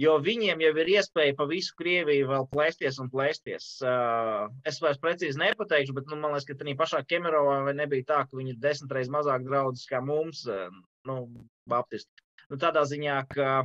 jo 0.00 0.16
viņiem 0.22 0.64
jau 0.66 0.72
ir 0.84 0.92
iespēja 0.96 1.36
pa 1.38 1.48
visu 1.50 1.76
Krieviju 1.78 2.30
vēl 2.30 2.48
plēsties 2.52 3.00
un 3.02 3.10
plēsties. 3.12 3.68
Uh, 3.84 4.48
es 4.68 4.80
vairs 4.82 5.00
precīzi 5.02 5.40
nepateikšu, 5.40 5.96
bet 5.96 6.10
nu, 6.10 6.18
man 6.22 6.36
liekas, 6.36 6.48
ka 6.48 6.58
tādā 6.60 6.76
pašā 6.78 7.04
Kemerovā 7.08 7.74
nebija 7.76 8.08
tā, 8.12 8.24
ka 8.28 8.38
viņi 8.38 8.56
ir 8.56 8.62
desmit 8.62 8.92
reizes 8.92 9.12
mazāk 9.12 9.46
draugi 9.46 9.86
kā 9.90 10.02
mums, 10.04 10.44
uh, 10.50 10.68
nu, 11.08 11.22
Baptisti. 11.68 12.10
Nu, 12.50 12.58
tādā 12.60 12.82
ziņā, 12.88 13.20
ka 13.32 13.62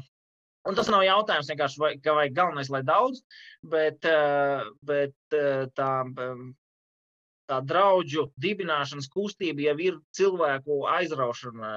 Un 0.67 0.77
tas 0.77 0.89
nav 0.91 1.05
jautājums 1.05 1.49
vienkārši, 1.51 1.81
vai, 1.81 1.91
ka 2.03 2.15
vajag 2.17 2.37
galvenais, 2.37 2.71
lai 2.73 2.83
daudz, 2.87 3.23
bet, 3.73 4.05
eh, 4.05 4.65
bet 4.87 5.37
eh, 5.37 5.63
tā, 5.77 5.91
tā 7.47 7.61
draugu 7.63 8.27
dibināšanas 8.43 9.07
kustība 9.13 9.69
jau 9.69 9.77
ir 9.85 10.01
cilvēku 10.19 10.81
aizraušana 10.97 11.71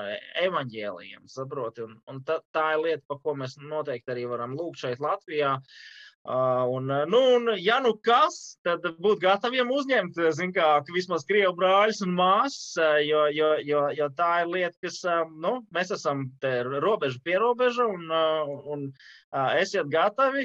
evaņģēlījiem, 0.46 1.28
saproti? 1.30 1.86
Un, 1.86 1.96
un 2.10 2.20
tā, 2.26 2.40
tā 2.56 2.72
ir 2.74 2.84
lieta, 2.88 3.04
par 3.06 3.22
ko 3.22 3.36
mēs 3.38 3.58
noteikti 3.62 4.16
arī 4.16 4.26
varam 4.32 4.58
lūgt 4.58 4.82
šeit 4.82 5.02
Latvijā. 5.04 5.56
Uh, 5.60 6.00
un, 6.24 6.84
nu, 7.06 7.34
un, 7.34 7.48
ja 7.56 7.78
nu 7.80 7.94
kas, 8.04 8.58
tad 8.64 8.84
būt 9.00 9.22
gataviem 9.22 9.70
uzņemt, 9.72 10.18
kā, 10.52 10.68
vismaz 10.92 11.24
krievu 11.24 11.54
brāļus 11.56 12.02
un 12.04 12.12
māsas, 12.12 12.76
jo, 13.06 13.24
jo, 13.32 13.54
jo, 13.64 13.86
jo 13.96 14.08
tā 14.18 14.42
ir 14.42 14.52
lieta, 14.52 14.76
kas, 14.84 15.00
nu, 15.40 15.62
mēs 15.72 15.94
esam 15.96 16.26
robeža 16.84 17.18
pie 17.24 17.38
robeža, 17.40 17.88
un, 17.88 18.12
un 18.68 18.84
esiet 19.62 19.88
gatavi 19.88 20.44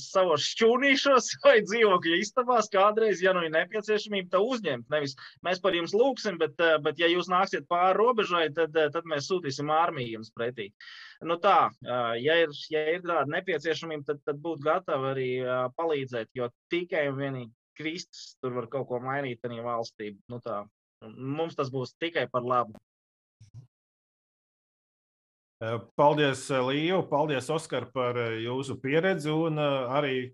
savos 0.00 0.48
šķūnīšos 0.54 1.30
vai 1.44 1.58
dzīvokļu 1.60 2.18
istabās 2.22 2.72
kādreiz, 2.72 3.20
ja 3.20 3.36
nu 3.36 3.44
ir 3.44 3.52
nepieciešamība, 3.52 4.32
tā 4.32 4.40
uzņemt. 4.40 4.88
Nevis 4.88 5.18
mēs 5.44 5.60
par 5.60 5.76
jums 5.76 5.92
lūksim, 5.92 6.40
bet, 6.40 6.56
bet 6.56 6.98
ja 7.02 7.12
jūs 7.12 7.28
nāksiet 7.28 7.68
pāri 7.68 7.98
robežai, 8.00 8.48
tad, 8.56 8.72
tad 8.72 9.04
mēs 9.04 9.28
sūtīsim 9.28 9.68
armiju 9.68 10.16
jums 10.16 10.32
pretī. 10.32 10.72
Uh, 10.72 11.11
nu 11.28 11.36
tā, 11.42 11.70
ja 12.20 12.36
ir, 12.42 12.52
ja 12.72 12.84
ir 12.94 13.02
tāda 13.04 13.24
nepieciešamība, 13.30 14.06
tad, 14.10 14.22
tad 14.26 14.38
būt 14.42 14.62
gatavi 14.64 15.10
arī 15.12 15.30
palīdzēt, 15.78 16.30
jo 16.38 16.48
tikai 16.72 17.08
un 17.10 17.18
vienīgi 17.20 17.52
Kristus 17.78 18.34
tur 18.42 18.56
var 18.58 18.68
kaut 18.72 18.88
ko 18.90 19.00
mainīt 19.02 19.40
tajā 19.42 19.64
valstī. 19.64 20.12
Nu 20.30 20.40
tā, 20.44 20.62
mums 21.02 21.56
tas 21.58 21.70
būs 21.72 21.94
tikai 22.00 22.26
par 22.32 22.44
labu. 22.46 22.76
Paldies, 25.96 26.48
Līja! 26.50 26.98
Paldies, 27.06 27.48
Oskar, 27.54 27.86
par 27.94 28.18
jūsu 28.42 28.76
pieredzi. 28.82 29.30
Un 29.30 29.60
arī 29.62 30.32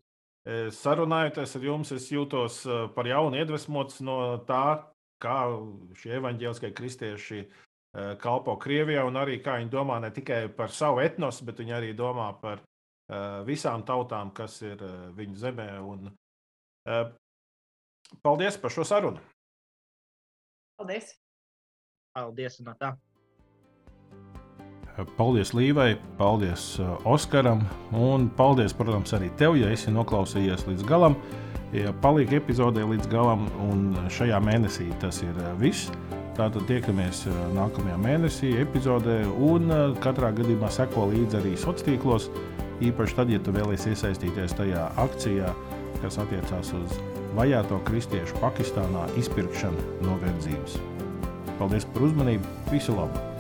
sarunājoties 0.72 1.53
ar 1.59 1.66
jums, 1.66 1.93
es 1.93 2.09
jūtos 2.09 2.62
par 2.97 3.09
jaunu 3.11 3.36
iedvesmots 3.36 4.01
no 4.01 4.39
tā, 4.49 4.80
kā 5.20 5.39
šie 6.01 6.16
evaņģēliskie 6.16 6.70
kristieši 6.78 7.43
kalpo 8.22 8.57
Krievijā, 8.61 9.05
un 9.09 9.16
arī 9.20 9.38
kā 9.44 9.59
viņi 9.59 9.72
domā 9.72 9.99
ne 10.03 10.11
tikai 10.14 10.46
par 10.55 10.72
savu 10.74 11.03
etnosu, 11.05 11.46
bet 11.49 11.62
viņi 11.62 11.76
arī 11.78 11.94
domā 11.96 12.28
par 12.42 12.61
uh, 12.61 13.40
visām 13.49 13.84
tautām, 13.88 14.30
kas 14.36 14.61
ir 14.62 14.82
uh, 14.82 15.09
viņu 15.16 15.36
zemē. 15.40 15.68
Un, 15.82 16.12
paldies 18.24 18.57
par 18.61 18.72
šo 18.72 18.86
sarunu! 18.88 19.20
Paldies! 20.78 21.12
Paldies! 22.14 22.61
No 22.64 22.74
tā. 22.78 22.94
Paldies 25.14 25.53
Līvai, 25.55 25.92
paldies 26.18 26.72
Oskaram, 27.07 27.61
un 27.94 28.26
paldies, 28.34 28.74
protams, 28.74 29.12
arī 29.14 29.28
tev, 29.38 29.55
ja 29.55 29.70
esi 29.70 29.92
noklausījies 29.94 30.66
līdz 30.66 30.86
galam. 30.88 31.14
Ja 31.70 31.92
paliek 32.03 32.32
epizodē 32.40 32.82
līdz 32.88 33.07
galam, 33.12 33.44
un 33.68 33.92
šajā 34.11 34.40
mēnesī 34.42 34.88
tas 35.03 35.20
ir 35.22 35.38
viss. 35.61 35.92
Tātad 36.39 36.68
tiekamies 36.68 37.24
nākamajā 37.57 37.97
mēnesī, 37.99 38.53
epizodē, 38.62 39.24
un 39.43 39.72
katrā 40.05 40.30
gadījumā 40.36 40.68
seko 40.70 41.09
līdzi 41.11 41.41
arī 41.41 41.55
sociālos 41.59 41.86
tīklos. 41.89 42.28
Īpaši 42.89 43.16
tad, 43.18 43.32
ja 43.34 43.41
tu 43.43 43.51
vēlies 43.57 43.89
iesaistīties 43.91 44.55
tajā 44.55 44.84
akcijā, 45.03 45.51
kas 45.99 46.20
attiecās 46.22 46.70
uz 46.78 46.95
vajāto 47.34 47.80
kristiešu 47.89 48.39
Pakistānā 48.39 49.09
izpirkšanu 49.18 49.89
no 50.07 50.14
verdzības. 50.22 50.78
Paldies 51.59 51.91
par 51.91 52.07
uzmanību! 52.07 52.55
Visu 52.70 52.95
labu! 52.95 53.38